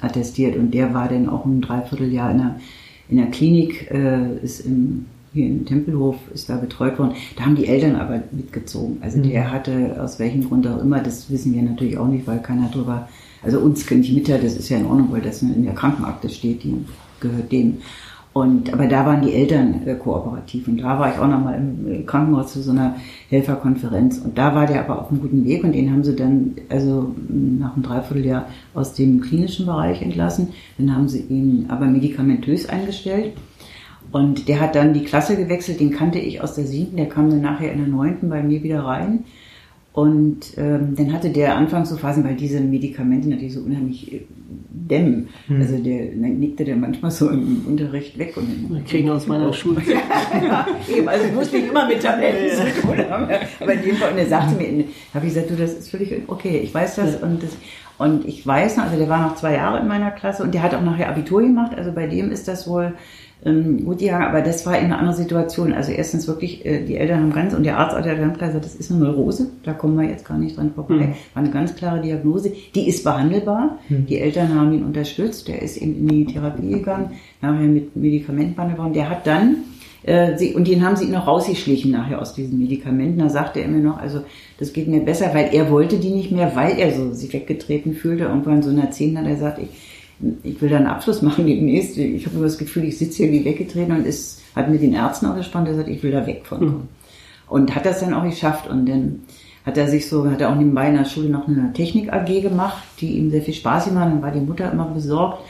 attestiert 0.00 0.56
und 0.56 0.72
der 0.72 0.94
war 0.94 1.08
dann 1.08 1.28
auch 1.28 1.44
ein 1.44 1.60
Dreivierteljahr 1.60 2.30
in 2.30 2.38
der, 2.38 2.60
in 3.08 3.16
der 3.16 3.26
Klinik, 3.26 3.90
äh, 3.90 4.36
ist 4.40 4.60
im, 4.60 5.06
hier 5.36 5.46
im 5.46 5.66
Tempelhof, 5.66 6.16
ist 6.34 6.48
da 6.48 6.56
betreut 6.56 6.98
worden. 6.98 7.14
Da 7.36 7.44
haben 7.44 7.56
die 7.56 7.66
Eltern 7.66 7.96
aber 7.96 8.22
mitgezogen. 8.32 8.98
Also 9.02 9.18
mhm. 9.18 9.24
der 9.24 9.52
hatte 9.52 10.02
aus 10.02 10.18
welchem 10.18 10.48
Grund 10.48 10.66
auch 10.66 10.80
immer, 10.80 11.00
das 11.00 11.30
wissen 11.30 11.54
wir 11.54 11.62
natürlich 11.62 11.98
auch 11.98 12.08
nicht, 12.08 12.26
weil 12.26 12.40
keiner 12.40 12.68
drüber, 12.68 13.08
also 13.42 13.60
uns 13.60 13.86
können 13.86 14.02
ich 14.02 14.12
mitteilen, 14.12 14.42
das 14.42 14.56
ist 14.56 14.68
ja 14.68 14.78
in 14.78 14.86
Ordnung, 14.86 15.08
weil 15.12 15.20
das 15.20 15.42
in 15.42 15.64
der 15.64 15.74
Krankenakte 15.74 16.28
steht, 16.28 16.64
die 16.64 16.84
gehört 17.20 17.52
denen. 17.52 17.82
Und, 18.32 18.70
aber 18.70 18.86
da 18.86 19.06
waren 19.06 19.22
die 19.22 19.32
Eltern 19.32 19.86
äh, 19.86 19.94
kooperativ 19.94 20.68
und 20.68 20.82
da 20.82 20.98
war 20.98 21.10
ich 21.10 21.18
auch 21.18 21.26
nochmal 21.26 21.56
im 21.56 21.90
äh, 21.90 22.02
Krankenhaus 22.02 22.52
zu 22.52 22.60
so 22.60 22.70
einer 22.70 22.96
Helferkonferenz 23.30 24.18
und 24.18 24.36
da 24.36 24.54
war 24.54 24.66
der 24.66 24.80
aber 24.80 25.00
auf 25.00 25.10
einem 25.10 25.22
guten 25.22 25.46
Weg 25.46 25.64
und 25.64 25.72
den 25.72 25.90
haben 25.90 26.04
sie 26.04 26.14
dann 26.14 26.54
also 26.68 27.14
nach 27.28 27.74
einem 27.74 27.82
Dreivierteljahr 27.82 28.44
aus 28.74 28.92
dem 28.92 29.22
klinischen 29.22 29.64
Bereich 29.64 30.02
entlassen. 30.02 30.48
Dann 30.76 30.94
haben 30.94 31.08
sie 31.08 31.20
ihn 31.20 31.64
aber 31.68 31.86
medikamentös 31.86 32.68
eingestellt 32.68 33.32
und 34.12 34.48
der 34.48 34.60
hat 34.60 34.74
dann 34.74 34.94
die 34.94 35.04
Klasse 35.04 35.36
gewechselt, 35.36 35.80
den 35.80 35.90
kannte 35.90 36.18
ich 36.18 36.40
aus 36.40 36.54
der 36.54 36.64
siebten, 36.64 36.96
der 36.96 37.08
kam 37.08 37.30
dann 37.30 37.40
nachher 37.40 37.72
in 37.72 37.78
der 37.78 37.88
neunten 37.88 38.28
bei 38.28 38.42
mir 38.42 38.62
wieder 38.62 38.84
rein 38.84 39.24
und 39.96 40.58
ähm, 40.58 40.94
dann 40.94 41.10
hatte 41.10 41.30
der 41.30 41.56
anfangs 41.56 41.88
so 41.88 41.96
Phasen, 41.96 42.22
weil 42.22 42.34
diese 42.34 42.60
Medikamente 42.60 43.30
natürlich 43.30 43.54
so 43.54 43.60
unheimlich 43.60 44.12
äh, 44.12 44.26
dämmen. 44.68 45.30
Hm. 45.46 45.58
Also 45.58 45.78
der 45.78 46.08
dann 46.08 46.38
nickte 46.38 46.66
der 46.66 46.76
manchmal 46.76 47.10
so 47.10 47.30
im 47.30 47.64
Unterricht 47.66 48.18
weg. 48.18 48.36
Und 48.36 48.46
dann, 48.68 48.84
kriegen 48.84 49.08
aus 49.08 49.26
meiner 49.26 49.50
Schule. 49.54 49.80
ja, 50.46 50.66
eben, 50.94 51.08
also 51.08 51.32
musste 51.32 51.56
ich 51.56 51.68
immer 51.70 51.88
mit 51.88 52.02
Tabletten 52.02 52.74
zu 52.74 52.82
tun 52.82 52.98
haben. 53.08 53.26
Aber 53.58 53.72
in 53.72 53.82
dem 53.82 53.96
Fall, 53.96 54.12
und 54.12 54.18
er 54.18 54.26
sagte 54.26 54.54
mir, 54.56 54.84
habe 55.14 55.26
ich 55.26 55.32
gesagt, 55.32 55.50
du, 55.50 55.56
das 55.56 55.72
ist 55.72 55.88
völlig 55.88 56.14
okay, 56.26 56.60
ich 56.62 56.74
weiß 56.74 56.96
das. 56.96 57.18
Ja. 57.18 57.26
Und 57.26 57.42
das 57.42 57.56
und 57.96 58.26
ich 58.26 58.46
weiß 58.46 58.76
noch, 58.76 58.84
also 58.84 58.98
der 58.98 59.08
war 59.08 59.26
noch 59.26 59.36
zwei 59.36 59.54
Jahre 59.54 59.80
in 59.80 59.88
meiner 59.88 60.10
Klasse 60.10 60.42
und 60.42 60.52
der 60.52 60.62
hat 60.62 60.74
auch 60.74 60.82
nachher 60.82 61.08
Abitur 61.08 61.40
gemacht. 61.40 61.72
Also 61.74 61.92
bei 61.92 62.06
dem 62.06 62.30
ist 62.30 62.48
das 62.48 62.68
wohl 62.68 62.92
ähm, 63.44 63.84
gut 63.84 64.00
ja, 64.00 64.26
aber 64.26 64.40
das 64.40 64.64
war 64.66 64.78
in 64.78 64.86
einer 64.86 64.98
anderen 64.98 65.16
Situation. 65.16 65.72
Also 65.72 65.92
erstens 65.92 66.26
wirklich, 66.26 66.64
äh, 66.64 66.84
die 66.84 66.96
Eltern 66.96 67.20
haben 67.20 67.32
ganz, 67.32 67.54
und 67.54 67.64
der 67.64 67.78
Arzt 67.78 67.94
hat 67.94 68.06
ja 68.06 68.14
ganz 68.14 68.38
klar 68.38 68.48
gesagt, 68.48 68.64
das 68.64 68.74
ist 68.74 68.90
eine 68.90 69.00
Neurose, 69.00 69.48
da 69.62 69.72
kommen 69.72 69.96
wir 69.96 70.08
jetzt 70.08 70.24
gar 70.24 70.38
nicht 70.38 70.56
dran 70.56 70.72
vorbei. 70.74 70.94
Mhm. 70.94 71.14
War 71.34 71.42
eine 71.42 71.50
ganz 71.50 71.76
klare 71.76 72.00
Diagnose, 72.00 72.52
die 72.74 72.88
ist 72.88 73.04
behandelbar. 73.04 73.78
Mhm. 73.88 74.06
Die 74.06 74.18
Eltern 74.18 74.54
haben 74.54 74.72
ihn 74.72 74.84
unterstützt, 74.84 75.48
der 75.48 75.62
ist 75.62 75.76
eben 75.76 75.96
in 75.96 76.08
die 76.08 76.26
Therapie 76.26 76.70
gegangen, 76.70 77.10
nachher 77.42 77.66
mit 77.66 77.94
Medikamenten 77.94 78.54
behandelt 78.54 78.78
worden. 78.78 78.94
Der 78.94 79.10
hat 79.10 79.26
dann 79.26 79.56
äh, 80.02 80.38
sie, 80.38 80.54
und 80.54 80.66
den 80.66 80.84
haben 80.84 80.96
sie 80.96 81.04
ihn 81.04 81.12
noch 81.12 81.26
rausgeschlichen 81.26 81.90
nachher 81.90 82.20
aus 82.20 82.32
diesen 82.32 82.58
Medikamenten. 82.58 83.18
Da 83.18 83.28
sagte 83.28 83.60
er 83.60 83.68
mir 83.68 83.82
noch, 83.82 83.98
also 83.98 84.20
das 84.58 84.72
geht 84.72 84.88
mir 84.88 85.00
besser, 85.00 85.34
weil 85.34 85.50
er 85.52 85.70
wollte 85.70 85.98
die 85.98 86.10
nicht 86.10 86.32
mehr, 86.32 86.54
weil 86.54 86.78
er 86.78 86.94
so 86.94 87.12
sich 87.12 87.32
weggetreten 87.32 87.92
fühlte. 87.92 88.24
Irgendwann 88.24 88.62
so 88.62 88.70
in 88.70 88.76
der 88.76 88.92
Zehn 88.92 89.18
hat 89.18 89.26
er 89.26 89.34
gesagt, 89.34 89.58
ich, 89.58 89.68
ich 90.42 90.60
will 90.60 90.70
da 90.70 90.76
einen 90.76 90.86
Abschluss 90.86 91.22
machen 91.22 91.46
demnächst. 91.46 91.98
Ich 91.98 92.24
habe 92.26 92.36
immer 92.36 92.46
das 92.46 92.58
Gefühl, 92.58 92.84
ich 92.84 92.98
sitze 92.98 93.24
hier 93.24 93.32
wie 93.32 93.44
weggetreten 93.44 93.94
und 93.94 94.06
ist, 94.06 94.40
hat 94.54 94.70
mit 94.70 94.82
den 94.82 94.94
Ärzten 94.94 95.26
auch 95.26 95.36
gespannt, 95.36 95.68
der 95.68 95.74
sagt, 95.74 95.88
ich 95.88 96.02
will 96.02 96.12
da 96.12 96.26
weg 96.26 96.46
von. 96.46 96.60
Mhm. 96.60 96.80
Und 97.48 97.74
hat 97.74 97.86
das 97.86 98.00
dann 98.00 98.14
auch 98.14 98.24
geschafft. 98.24 98.68
Und 98.68 98.86
dann 98.88 99.20
hat 99.64 99.76
er 99.76 99.88
sich 99.88 100.08
so, 100.08 100.28
hat 100.30 100.40
er 100.40 100.50
auch 100.50 100.56
nebenbei 100.56 100.88
in 100.88 100.96
der 100.96 101.04
Schule 101.04 101.28
noch 101.28 101.46
eine 101.46 101.72
Technik 101.72 102.12
AG 102.12 102.40
gemacht, 102.40 102.82
die 103.00 103.18
ihm 103.18 103.30
sehr 103.30 103.42
viel 103.42 103.54
Spaß 103.54 103.86
gemacht 103.86 104.06
hat. 104.06 104.12
Dann 104.12 104.22
war 104.22 104.30
die 104.30 104.40
Mutter 104.40 104.72
immer 104.72 104.86
besorgt. 104.86 105.42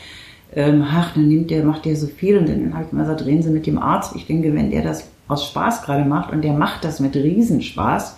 Ähm, 0.55 0.85
ach, 0.87 1.14
dann 1.14 1.29
nimmt 1.29 1.50
der, 1.50 1.64
macht 1.64 1.85
der 1.85 1.96
so 1.96 2.07
viel. 2.07 2.38
Und 2.38 2.48
dann 2.48 2.74
habe 2.74 2.85
ich 2.87 2.92
immer 2.92 3.02
gesagt, 3.02 3.24
reden 3.24 3.42
Sie 3.42 3.50
mit 3.50 3.66
dem 3.66 3.79
Arzt. 3.79 4.16
Ich 4.16 4.26
denke, 4.26 4.52
wenn 4.55 4.70
der 4.70 4.83
das 4.83 5.09
aus 5.29 5.46
Spaß 5.46 5.83
gerade 5.83 6.05
macht 6.05 6.33
und 6.33 6.42
der 6.42 6.52
macht 6.52 6.85
das 6.85 7.00
mit 7.00 7.14
Riesenspaß, 7.14 8.16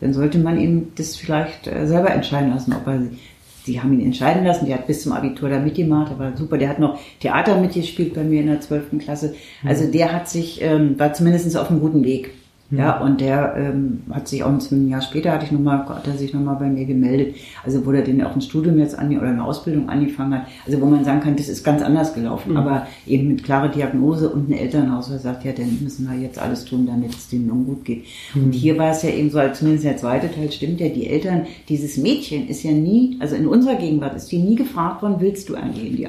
dann 0.00 0.14
sollte 0.14 0.38
man 0.38 0.58
ihm 0.58 0.92
das 0.96 1.16
vielleicht 1.16 1.66
äh, 1.66 1.86
selber 1.86 2.10
entscheiden 2.10 2.50
lassen, 2.50 2.72
ob 2.72 2.86
er 2.86 3.02
die 3.66 3.80
haben 3.80 3.92
ihn 3.92 4.04
entscheiden 4.06 4.44
lassen. 4.44 4.66
Der 4.66 4.78
hat 4.78 4.86
bis 4.86 5.02
zum 5.02 5.12
Abitur 5.12 5.48
da 5.48 5.58
mitgemacht, 5.58 6.10
der 6.10 6.18
war 6.18 6.36
super. 6.36 6.58
Der 6.58 6.68
hat 6.68 6.78
noch 6.78 6.98
Theater 7.20 7.60
mitgespielt 7.60 8.14
bei 8.14 8.24
mir 8.24 8.40
in 8.40 8.48
der 8.48 8.60
12. 8.60 8.98
Klasse. 8.98 9.34
Also 9.64 9.84
mhm. 9.84 9.92
der 9.92 10.12
hat 10.12 10.28
sich, 10.28 10.60
ähm, 10.62 10.98
war 10.98 11.12
zumindest 11.12 11.56
auf 11.56 11.70
einem 11.70 11.80
guten 11.80 12.04
Weg. 12.04 12.32
Ja, 12.70 13.00
und 13.00 13.20
der 13.20 13.56
ähm, 13.56 14.02
hat 14.10 14.28
sich 14.28 14.44
auch 14.44 14.50
ein 14.50 14.88
Jahr 14.88 15.02
später 15.02 15.32
hatte 15.32 15.44
ich 15.44 15.52
noch 15.52 15.60
mal, 15.60 15.88
hat 15.88 16.06
er 16.06 16.16
sich 16.16 16.32
nochmal 16.32 16.56
bei 16.56 16.68
mir 16.68 16.84
gemeldet. 16.84 17.34
Also 17.64 17.84
wo 17.84 17.92
er 17.92 18.02
denn 18.02 18.22
auch 18.22 18.34
ein 18.34 18.40
Studium 18.40 18.78
jetzt 18.78 18.98
an 18.98 19.16
oder 19.16 19.28
eine 19.28 19.44
Ausbildung 19.44 19.88
angefangen 19.88 20.34
hat. 20.34 20.46
Also 20.66 20.80
wo 20.80 20.86
man 20.86 21.04
sagen 21.04 21.20
kann, 21.20 21.36
das 21.36 21.48
ist 21.48 21.64
ganz 21.64 21.82
anders 21.82 22.14
gelaufen, 22.14 22.52
mhm. 22.52 22.58
aber 22.58 22.86
eben 23.06 23.28
mit 23.28 23.42
klarer 23.42 23.68
Diagnose 23.68 24.28
und 24.28 24.48
ein 24.48 24.52
Elternhaus, 24.52 25.10
wo 25.10 25.14
er 25.14 25.18
sagt, 25.18 25.44
ja, 25.44 25.52
dann 25.52 25.78
müssen 25.82 26.08
wir 26.08 26.18
jetzt 26.18 26.38
alles 26.38 26.64
tun, 26.64 26.86
damit 26.86 27.14
es 27.14 27.28
dem 27.28 27.46
Jungen 27.48 27.66
gut 27.66 27.84
geht. 27.84 28.04
Mhm. 28.34 28.44
Und 28.44 28.52
hier 28.52 28.78
war 28.78 28.90
es 28.90 29.02
ja 29.02 29.10
eben 29.10 29.30
so, 29.30 29.38
als 29.38 29.58
zumindest 29.58 29.84
der 29.84 29.96
zweite 29.96 30.30
Teil 30.30 30.52
stimmt 30.52 30.80
ja, 30.80 30.88
die 30.88 31.08
Eltern, 31.08 31.46
dieses 31.68 31.96
Mädchen 31.96 32.48
ist 32.48 32.62
ja 32.62 32.72
nie, 32.72 33.16
also 33.18 33.34
in 33.34 33.46
unserer 33.46 33.76
Gegenwart 33.76 34.14
ist 34.14 34.30
die 34.30 34.38
nie 34.38 34.54
gefragt 34.54 35.02
worden, 35.02 35.16
willst 35.18 35.48
du 35.48 35.54
eigentlich 35.54 35.90
in 35.90 36.08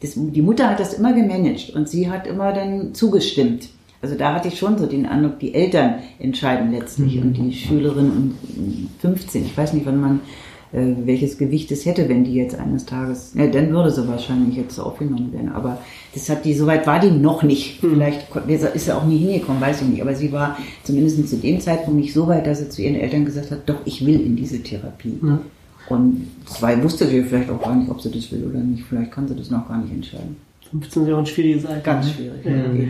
das, 0.00 0.12
die 0.16 0.42
Mutter 0.42 0.68
hat 0.68 0.80
das 0.80 0.94
immer 0.94 1.14
gemanagt 1.14 1.70
und 1.74 1.88
sie 1.88 2.10
hat 2.10 2.26
immer 2.26 2.52
dann 2.52 2.94
zugestimmt. 2.94 3.68
Also 4.04 4.16
da 4.16 4.34
hatte 4.34 4.48
ich 4.48 4.58
schon 4.58 4.76
so 4.76 4.84
den 4.84 5.06
Eindruck, 5.06 5.38
die 5.38 5.54
Eltern 5.54 5.94
entscheiden 6.18 6.72
letztlich 6.72 7.16
mhm. 7.16 7.22
und 7.22 7.32
die 7.38 7.52
Schülerin 7.54 8.10
um 8.10 8.88
15. 9.00 9.46
Ich 9.46 9.56
weiß 9.56 9.72
nicht, 9.72 9.86
wann 9.86 9.98
man 9.98 10.20
äh, 10.74 10.92
welches 11.06 11.38
Gewicht 11.38 11.72
es 11.72 11.86
hätte, 11.86 12.06
wenn 12.10 12.22
die 12.22 12.34
jetzt 12.34 12.54
eines 12.54 12.84
Tages, 12.84 13.32
ja, 13.34 13.46
dann 13.46 13.70
würde 13.70 13.90
sie 13.90 14.06
wahrscheinlich 14.06 14.56
jetzt 14.56 14.78
aufgenommen 14.78 15.32
werden. 15.32 15.52
Aber 15.52 15.78
das 16.12 16.28
hat 16.28 16.44
die, 16.44 16.52
soweit 16.52 16.86
war 16.86 17.00
die 17.00 17.12
noch 17.12 17.42
nicht. 17.42 17.82
Mhm. 17.82 17.92
Vielleicht 17.92 18.26
ist 18.46 18.84
sie 18.84 18.94
auch 18.94 19.06
nie 19.06 19.16
hingekommen, 19.16 19.62
weiß 19.62 19.80
ich 19.80 19.88
nicht. 19.88 20.02
Aber 20.02 20.14
sie 20.14 20.32
war 20.32 20.58
zumindest 20.82 21.26
zu 21.26 21.38
dem 21.38 21.60
Zeitpunkt 21.60 21.98
nicht 21.98 22.12
so 22.12 22.26
weit, 22.26 22.46
dass 22.46 22.58
sie 22.58 22.68
zu 22.68 22.82
ihren 22.82 22.96
Eltern 22.96 23.24
gesagt 23.24 23.52
hat, 23.52 23.66
doch, 23.66 23.78
ich 23.86 24.04
will 24.04 24.20
in 24.20 24.36
diese 24.36 24.62
Therapie. 24.62 25.16
Mhm. 25.18 25.38
Und 25.88 26.26
zwei 26.44 26.82
wusste 26.82 27.06
sie 27.06 27.22
vielleicht 27.22 27.48
auch 27.48 27.62
gar 27.62 27.74
nicht, 27.74 27.90
ob 27.90 28.02
sie 28.02 28.10
das 28.10 28.30
will 28.32 28.44
oder 28.50 28.58
nicht. 28.58 28.84
Vielleicht 28.84 29.12
kann 29.12 29.26
sie 29.26 29.34
das 29.34 29.50
noch 29.50 29.66
gar 29.66 29.78
nicht 29.78 29.94
entscheiden. 29.94 30.36
15 30.72 31.06
Jahre 31.06 31.20
ein 31.20 31.26
schwieriges 31.26 31.64
Alter. 31.64 31.80
Ganz 31.80 32.06
ne? 32.06 32.12
schwierig. 32.12 32.44
Ja. 32.44 32.84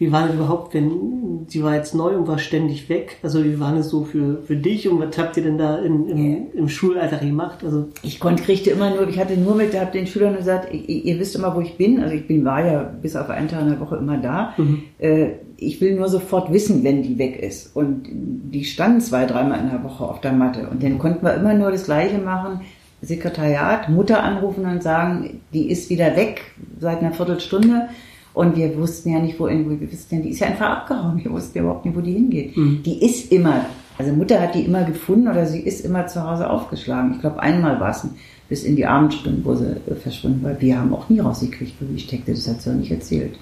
Wie 0.00 0.10
war 0.10 0.26
das 0.26 0.34
überhaupt, 0.34 0.72
wenn 0.72 1.44
sie 1.46 1.62
war 1.62 1.74
jetzt 1.74 1.94
neu 1.94 2.16
und 2.16 2.26
war 2.26 2.38
ständig 2.38 2.88
weg? 2.88 3.18
Also 3.22 3.44
wie 3.44 3.60
war 3.60 3.74
das 3.74 3.90
so 3.90 4.04
für, 4.04 4.42
für 4.44 4.56
dich 4.56 4.88
und 4.88 4.98
was 4.98 5.18
habt 5.18 5.36
ihr 5.36 5.42
denn 5.42 5.58
da 5.58 5.76
in, 5.76 6.08
im, 6.08 6.46
im 6.54 6.68
Schulalltag 6.70 7.20
gemacht? 7.20 7.58
Also 7.62 7.88
ich 8.02 8.18
konnte, 8.18 8.42
kriegte 8.42 8.70
immer 8.70 8.88
nur, 8.88 9.06
ich 9.06 9.20
hatte 9.20 9.36
nur 9.36 9.54
mit, 9.54 9.78
hab 9.78 9.92
den 9.92 10.06
Schülern 10.06 10.38
gesagt, 10.38 10.72
ihr, 10.72 10.88
ihr, 10.88 11.20
wisst 11.20 11.36
immer, 11.36 11.54
wo 11.54 11.60
ich 11.60 11.76
bin. 11.76 12.00
Also 12.00 12.14
ich 12.14 12.26
bin, 12.26 12.46
war 12.46 12.64
ja 12.64 12.82
bis 12.82 13.14
auf 13.14 13.28
einen 13.28 13.48
Tag 13.48 13.60
in 13.60 13.68
der 13.68 13.80
Woche 13.80 13.96
immer 13.96 14.16
da. 14.16 14.54
Mhm. 14.56 14.84
Äh, 14.98 15.26
ich 15.58 15.82
will 15.82 15.94
nur 15.94 16.08
sofort 16.08 16.50
wissen, 16.50 16.82
wenn 16.82 17.02
die 17.02 17.18
weg 17.18 17.38
ist. 17.38 17.76
Und 17.76 18.04
die 18.10 18.64
standen 18.64 19.02
zwei, 19.02 19.26
dreimal 19.26 19.60
in 19.60 19.68
der 19.68 19.84
Woche 19.84 20.02
auf 20.02 20.22
der 20.22 20.32
Matte. 20.32 20.66
Und 20.70 20.82
dann 20.82 20.98
konnten 20.98 21.26
wir 21.26 21.34
immer 21.34 21.52
nur 21.52 21.70
das 21.70 21.84
Gleiche 21.84 22.16
machen. 22.16 22.62
Sekretariat, 23.02 23.90
Mutter 23.90 24.22
anrufen 24.22 24.64
und 24.64 24.82
sagen, 24.82 25.40
die 25.52 25.70
ist 25.70 25.90
wieder 25.90 26.16
weg 26.16 26.40
seit 26.78 27.00
einer 27.00 27.12
Viertelstunde 27.12 27.88
und 28.34 28.56
wir 28.56 28.76
wussten 28.78 29.12
ja 29.12 29.18
nicht, 29.18 29.38
wo, 29.38 29.46
wir 29.48 29.92
wussten 29.92 30.16
ja, 30.16 30.22
die 30.22 30.30
ist 30.30 30.40
ja 30.40 30.48
einfach 30.48 30.70
abgehauen. 30.70 31.22
Wir 31.22 31.30
wussten 31.30 31.58
ja 31.58 31.64
überhaupt 31.64 31.84
nicht, 31.84 31.96
wo 31.96 32.00
die 32.00 32.12
hingeht. 32.12 32.56
Mhm. 32.56 32.82
Die 32.84 33.04
ist 33.04 33.32
immer, 33.32 33.66
also 33.98 34.12
Mutter 34.12 34.40
hat 34.40 34.54
die 34.54 34.64
immer 34.64 34.84
gefunden 34.84 35.28
oder 35.28 35.46
sie 35.46 35.60
ist 35.60 35.84
immer 35.84 36.06
zu 36.06 36.22
Hause 36.22 36.48
aufgeschlagen. 36.48 37.12
Ich 37.14 37.20
glaube, 37.20 37.40
einmal 37.40 37.80
war 37.80 37.90
es 37.90 38.06
bis 38.48 38.64
in 38.64 38.76
die 38.76 38.86
Abendstunden, 38.86 39.44
wo 39.44 39.54
sie 39.54 39.76
äh, 39.86 39.94
verschwunden 39.94 40.42
war. 40.42 40.60
Wir 40.60 40.78
haben 40.78 40.94
auch 40.94 41.08
nie 41.08 41.20
rausgekriegt, 41.20 41.74
wo 41.80 41.86
die 41.86 42.00
steckte. 42.00 42.32
Das 42.32 42.48
hat 42.48 42.62
sie 42.62 42.70
auch 42.70 42.74
nicht 42.74 42.90
erzählt. 42.90 43.38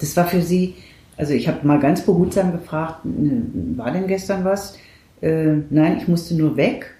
Das 0.00 0.16
war 0.16 0.26
für 0.26 0.42
sie, 0.42 0.74
also 1.16 1.32
ich 1.32 1.46
habe 1.46 1.66
mal 1.66 1.78
ganz 1.78 2.02
behutsam 2.02 2.52
gefragt, 2.52 3.00
war 3.04 3.90
denn 3.92 4.06
gestern 4.06 4.44
was? 4.44 4.76
äh, 5.24 5.62
nein, 5.70 5.98
ich 5.98 6.08
musste 6.08 6.34
nur 6.34 6.56
weg. 6.56 6.93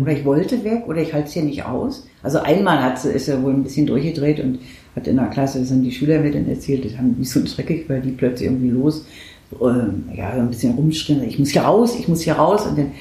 Oder 0.00 0.12
ich 0.12 0.24
wollte 0.24 0.64
weg 0.64 0.84
oder 0.86 1.00
ich 1.00 1.12
halte 1.12 1.28
es 1.28 1.34
hier 1.34 1.44
nicht 1.44 1.64
aus. 1.64 2.06
Also 2.22 2.38
einmal 2.40 2.82
hat 2.82 3.00
sie, 3.00 3.10
ist 3.10 3.28
er 3.28 3.42
wohl 3.42 3.52
ein 3.52 3.62
bisschen 3.62 3.86
durchgedreht 3.86 4.40
und 4.40 4.58
hat 4.96 5.06
in 5.06 5.16
der 5.16 5.26
Klasse, 5.26 5.60
das 5.60 5.70
haben 5.70 5.82
die 5.82 5.92
Schüler 5.92 6.20
mir 6.20 6.32
dann 6.32 6.48
erzählt, 6.48 6.84
das 6.84 6.96
haben 6.96 7.16
die 7.18 7.24
so 7.24 7.44
schrecklich, 7.46 7.88
weil 7.88 8.00
die 8.00 8.12
plötzlich 8.12 8.48
irgendwie 8.48 8.70
los, 8.70 9.06
äh, 9.60 10.16
ja, 10.16 10.34
so 10.34 10.40
ein 10.40 10.48
bisschen 10.48 10.74
rumschreien, 10.74 11.22
ich 11.24 11.38
muss 11.38 11.50
hier 11.50 11.62
raus, 11.62 11.96
ich 11.98 12.08
muss 12.08 12.22
hier 12.22 12.34
raus 12.34 12.66
und 12.66 12.78
dann 12.78 12.92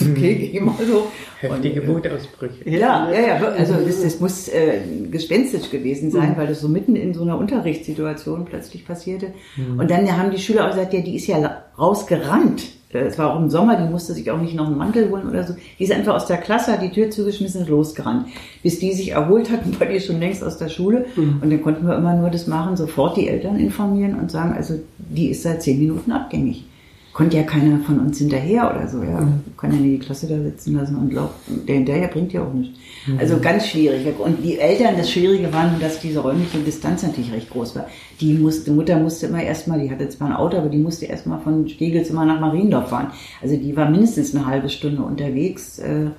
okay, 0.00 0.60
mal 0.62 0.74
so. 0.86 1.06
Heftige 1.40 1.86
Wutausbrüche. 1.86 2.68
Ja, 2.68 3.10
ja, 3.10 3.20
ja, 3.20 3.36
also 3.36 3.74
das, 3.74 4.02
das 4.02 4.20
muss 4.20 4.48
äh, 4.48 4.80
gespenstisch 5.10 5.70
gewesen 5.70 6.10
sein, 6.10 6.30
mhm. 6.30 6.36
weil 6.36 6.46
das 6.48 6.60
so 6.60 6.68
mitten 6.68 6.96
in 6.96 7.14
so 7.14 7.22
einer 7.22 7.38
Unterrichtssituation 7.38 8.44
plötzlich 8.44 8.84
passierte. 8.84 9.32
Mhm. 9.56 9.80
Und 9.80 9.90
dann 9.90 10.18
haben 10.18 10.30
die 10.30 10.38
Schüler 10.38 10.66
auch 10.66 10.70
gesagt, 10.70 10.92
ja, 10.92 11.00
die 11.00 11.16
ist 11.16 11.26
ja 11.26 11.62
rausgerannt. 11.78 12.62
Es 12.92 13.18
war 13.18 13.32
auch 13.32 13.38
im 13.38 13.48
Sommer, 13.48 13.76
die 13.76 13.88
musste 13.88 14.14
sich 14.14 14.30
auch 14.30 14.40
nicht 14.40 14.54
noch 14.54 14.66
einen 14.66 14.76
Mantel 14.76 15.10
holen 15.10 15.28
oder 15.28 15.44
so. 15.44 15.54
Die 15.78 15.84
ist 15.84 15.92
einfach 15.92 16.14
aus 16.14 16.26
der 16.26 16.38
Klasse, 16.38 16.72
hat 16.72 16.82
die 16.82 16.90
Tür 16.90 17.08
zugeschmissen 17.08 17.62
und 17.62 17.68
losgerannt. 17.68 18.26
Bis 18.62 18.80
die 18.80 18.92
sich 18.92 19.12
erholt 19.12 19.50
hatten, 19.50 19.74
war 19.80 19.86
die 19.86 20.00
schon 20.00 20.18
längst 20.18 20.42
aus 20.42 20.58
der 20.58 20.68
Schule. 20.68 21.06
Mhm. 21.14 21.38
Und 21.40 21.50
dann 21.50 21.62
konnten 21.62 21.86
wir 21.86 21.96
immer 21.96 22.14
nur 22.14 22.30
das 22.30 22.46
machen, 22.48 22.76
sofort 22.76 23.16
die 23.16 23.28
Eltern 23.28 23.60
informieren 23.60 24.18
und 24.18 24.30
sagen, 24.30 24.54
also 24.54 24.74
die 24.98 25.28
ist 25.28 25.44
seit 25.44 25.62
zehn 25.62 25.78
Minuten 25.78 26.10
abgängig 26.10 26.64
konnte 27.12 27.36
ja 27.36 27.42
keiner 27.42 27.80
von 27.80 27.98
uns 28.00 28.18
hinterher 28.18 28.70
oder 28.70 28.86
so, 28.88 29.02
ja. 29.02 29.20
Mhm. 29.20 29.42
Kann 29.56 29.72
ja 29.72 29.78
nicht 29.78 30.02
die 30.02 30.06
Klasse 30.06 30.28
da 30.28 30.40
sitzen 30.40 30.76
lassen 30.76 30.96
und 30.96 31.10
glaubt, 31.10 31.34
der 31.68 31.76
hinterher 31.76 32.08
bringt 32.08 32.32
ja 32.32 32.42
auch 32.42 32.52
nichts. 32.52 32.78
Mhm. 33.06 33.18
Also 33.18 33.38
ganz 33.40 33.66
schwierig. 33.66 34.06
Und 34.18 34.44
die 34.44 34.58
Eltern, 34.58 34.94
das 34.96 35.10
Schwierige 35.10 35.52
war 35.52 35.70
nur, 35.70 35.80
dass 35.80 36.00
diese 36.00 36.20
räumliche 36.20 36.58
Distanz 36.58 37.02
natürlich 37.02 37.32
recht 37.32 37.50
groß 37.50 37.76
war. 37.76 37.86
Die 38.20 38.34
musste, 38.34 38.70
Mutter 38.70 38.98
musste 38.98 39.26
immer 39.26 39.42
erstmal, 39.42 39.80
die 39.80 39.90
hatte 39.90 40.08
zwar 40.08 40.28
ein 40.28 40.36
Auto, 40.36 40.56
aber 40.56 40.68
die 40.68 40.78
musste 40.78 41.06
erstmal 41.06 41.40
von 41.40 41.68
Steglitz 41.68 42.10
immer 42.10 42.24
nach 42.24 42.40
Mariendorf 42.40 42.90
fahren. 42.90 43.08
Also 43.42 43.56
die 43.56 43.76
war 43.76 43.90
mindestens 43.90 44.34
eine 44.34 44.46
halbe 44.46 44.68
Stunde 44.68 45.02
unterwegs, 45.02 45.78
äh, 45.78 46.10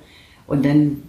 und 0.46 0.64
dann 0.64 1.02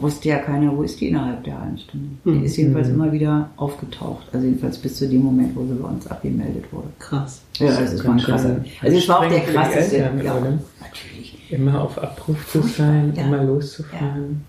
wusste 0.00 0.28
ja 0.28 0.38
keiner, 0.38 0.76
wo 0.76 0.82
ist 0.82 1.00
die 1.00 1.08
innerhalb 1.08 1.44
der 1.44 1.60
halben 1.60 1.78
Stunde. 1.78 2.08
Die 2.24 2.30
mhm. 2.30 2.44
ist 2.44 2.56
jedenfalls 2.56 2.88
mhm. 2.88 2.94
immer 2.94 3.12
wieder 3.12 3.50
aufgetaucht. 3.56 4.26
Also 4.32 4.46
jedenfalls 4.46 4.78
bis 4.78 4.96
zu 4.96 5.08
dem 5.08 5.22
Moment, 5.22 5.54
wo 5.56 5.64
sie 5.64 5.74
bei 5.74 5.88
uns 5.88 6.06
abgemeldet 6.06 6.64
wurde. 6.72 6.88
Krass. 6.98 7.42
Ja, 7.58 7.68
also 7.68 7.94
es 7.94 8.04
war 8.04 8.12
ein 8.12 8.18
krasser. 8.18 8.64
Also 8.80 8.96
es 8.96 9.08
war 9.08 9.20
auch 9.20 9.28
der 9.28 9.40
krasseste. 9.40 9.96
Eltern, 9.98 10.24
ja, 10.24 10.36
oder? 10.36 10.58
natürlich. 10.80 11.36
Immer 11.50 11.80
auf 11.80 11.98
Abruf 11.98 12.50
zu 12.50 12.62
sein, 12.62 13.12
ja. 13.16 13.24
immer 13.24 13.42
loszufahren. 13.44 14.42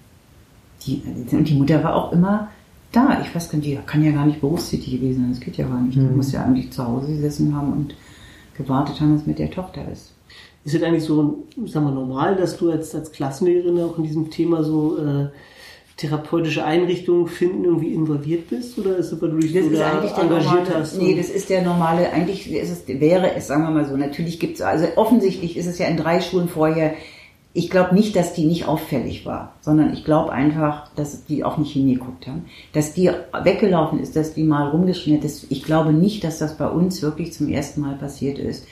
Ja. 0.85 0.95
Die, 1.27 1.35
und 1.35 1.47
die 1.47 1.55
Mutter 1.55 1.83
war 1.83 1.95
auch 1.95 2.11
immer 2.11 2.49
da. 2.91 3.21
Ich 3.21 3.33
weiß 3.33 3.49
gar 3.49 3.57
nicht, 3.57 3.69
die 3.69 3.79
kann 3.85 4.03
ja 4.03 4.11
gar 4.11 4.25
nicht 4.25 4.41
berufstätig 4.41 4.99
gewesen 4.99 5.21
sein. 5.21 5.31
Das 5.31 5.39
geht 5.39 5.57
ja 5.57 5.67
gar 5.67 5.81
nicht. 5.81 5.97
Mhm. 5.97 6.09
Die 6.09 6.15
muss 6.15 6.31
ja 6.31 6.43
eigentlich 6.43 6.71
zu 6.71 6.85
Hause 6.85 7.07
gesessen 7.07 7.55
haben 7.55 7.71
und 7.73 7.95
gewartet 8.57 8.99
haben, 9.01 9.15
was 9.15 9.25
mit 9.25 9.39
der 9.39 9.51
Tochter 9.51 9.81
ist. 9.91 10.13
Ist 10.63 10.75
es 10.75 10.83
eigentlich 10.83 11.03
so, 11.03 11.47
sagen 11.65 11.85
wir, 11.85 11.91
normal, 11.91 12.35
dass 12.35 12.57
du 12.57 12.69
als, 12.69 12.93
als 12.93 13.11
Klassenlehrerin 13.11 13.81
auch 13.81 13.97
in 13.97 14.03
diesem 14.03 14.29
Thema 14.29 14.63
so 14.63 14.97
äh, 14.97 15.27
therapeutische 15.97 16.63
Einrichtungen 16.63 17.27
finden, 17.27 17.65
irgendwie 17.65 17.93
involviert 17.93 18.49
bist? 18.49 18.77
Oder 18.77 18.97
ist 18.97 19.11
es, 19.11 19.21
weil 19.21 19.29
du 19.29 19.37
dich 19.39 19.53
das 19.53 19.65
so 19.65 19.71
da 19.71 19.91
engagiert 20.01 20.29
normale, 20.29 20.75
hast? 20.75 20.97
Nee, 20.97 21.15
das 21.15 21.29
ist 21.29 21.49
der 21.49 21.63
normale, 21.63 22.11
eigentlich 22.11 22.51
ist 22.51 22.69
es, 22.69 22.99
wäre 22.99 23.35
es, 23.35 23.47
sagen 23.47 23.63
wir 23.63 23.71
mal 23.71 23.85
so, 23.85 23.97
natürlich 23.97 24.39
gibt 24.39 24.55
es, 24.55 24.61
also 24.61 24.85
offensichtlich 24.97 25.57
ist 25.57 25.65
es 25.67 25.79
ja 25.79 25.87
in 25.87 25.97
drei 25.97 26.21
Schulen 26.21 26.47
vorher, 26.47 26.93
ich 27.53 27.69
glaube 27.69 27.95
nicht, 27.95 28.15
dass 28.15 28.33
die 28.33 28.45
nicht 28.45 28.65
auffällig 28.65 29.25
war, 29.25 29.55
sondern 29.59 29.91
ich 29.91 30.05
glaube 30.05 30.31
einfach, 30.31 30.89
dass 30.95 31.25
die 31.25 31.43
auch 31.43 31.57
nicht 31.57 31.73
hingeguckt 31.73 32.25
haben. 32.25 32.45
Dass 32.71 32.93
die 32.93 33.11
weggelaufen 33.43 33.99
ist, 33.99 34.15
dass 34.15 34.33
die 34.33 34.43
mal 34.43 34.69
rumgeschrien 34.69 35.17
hat. 35.17 35.25
Das, 35.25 35.45
ich 35.49 35.63
glaube 35.63 35.91
nicht, 35.91 36.23
dass 36.23 36.39
das 36.39 36.57
bei 36.57 36.67
uns 36.67 37.01
wirklich 37.01 37.33
zum 37.33 37.49
ersten 37.49 37.81
Mal 37.81 37.95
passiert 37.95 38.39
ist 38.39 38.65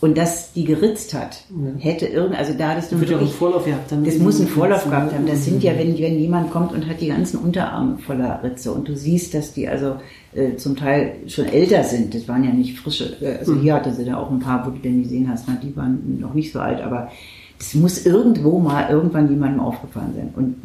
und 0.00 0.18
dass 0.18 0.52
die 0.52 0.64
geritzt 0.64 1.14
hat, 1.14 1.44
ja. 1.50 1.80
hätte 1.80 2.06
irgend, 2.06 2.38
also 2.38 2.52
da 2.52 2.74
das, 2.74 2.90
das 2.90 3.00
wird 3.00 3.10
ja 3.10 3.18
einen 3.18 3.28
Vorlauf 3.28 3.64
gehabt. 3.64 3.90
Dann 3.90 4.04
das 4.04 4.18
muss 4.18 4.38
einen 4.38 4.48
Vorlauf 4.48 4.84
gehabt 4.84 5.14
haben. 5.14 5.26
Das 5.26 5.44
sind 5.44 5.62
ja, 5.62 5.76
wenn, 5.78 5.98
wenn 5.98 6.18
jemand 6.18 6.50
kommt 6.50 6.72
und 6.72 6.86
hat 6.86 7.00
die 7.00 7.08
ganzen 7.08 7.38
Unterarme 7.38 7.96
voller 7.98 8.42
Ritze 8.42 8.72
und 8.72 8.88
du 8.88 8.94
siehst, 8.94 9.32
dass 9.32 9.54
die 9.54 9.68
also 9.68 9.96
äh, 10.34 10.56
zum 10.56 10.76
Teil 10.76 11.14
schon 11.28 11.46
älter 11.46 11.82
sind. 11.82 12.14
Das 12.14 12.28
waren 12.28 12.44
ja 12.44 12.50
nicht 12.50 12.78
frische. 12.78 13.16
Äh, 13.22 13.38
also 13.38 13.52
mhm. 13.52 13.62
hier 13.62 13.74
hatte 13.74 13.92
sie 13.92 14.04
da 14.04 14.18
auch 14.18 14.30
ein 14.30 14.38
paar, 14.38 14.66
wo 14.66 14.70
du 14.70 14.78
denn 14.78 15.02
gesehen 15.02 15.30
hast, 15.30 15.46
na, 15.48 15.58
die 15.62 15.74
waren 15.74 16.18
noch 16.20 16.34
nicht 16.34 16.52
so 16.52 16.60
alt, 16.60 16.82
aber 16.82 17.10
das 17.58 17.74
muss 17.74 18.04
irgendwo 18.04 18.58
mal 18.58 18.90
irgendwann 18.90 19.30
jemandem 19.30 19.60
aufgefallen 19.60 20.12
sein. 20.14 20.30
Und 20.36 20.56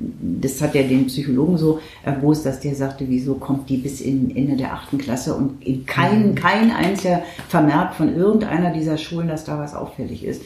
das 0.41 0.61
hat 0.61 0.75
ja 0.75 0.83
den 0.83 1.07
Psychologen 1.07 1.57
so 1.57 1.79
erbost, 2.03 2.45
dass 2.45 2.59
der 2.59 2.75
sagte, 2.75 3.05
wieso 3.07 3.35
kommt 3.35 3.69
die 3.69 3.77
bis 3.77 4.01
in 4.01 4.35
Ende 4.35 4.57
der 4.57 4.73
achten 4.73 4.97
Klasse 4.97 5.33
und 5.33 5.65
in 5.65 5.85
kein, 5.85 6.31
mhm. 6.31 6.35
kein 6.35 6.71
einziger 6.71 7.21
Vermerk 7.47 7.95
von 7.95 8.13
irgendeiner 8.15 8.73
dieser 8.73 8.97
Schulen, 8.97 9.29
dass 9.29 9.45
da 9.45 9.57
was 9.57 9.73
auffällig 9.73 10.25
ist. 10.25 10.41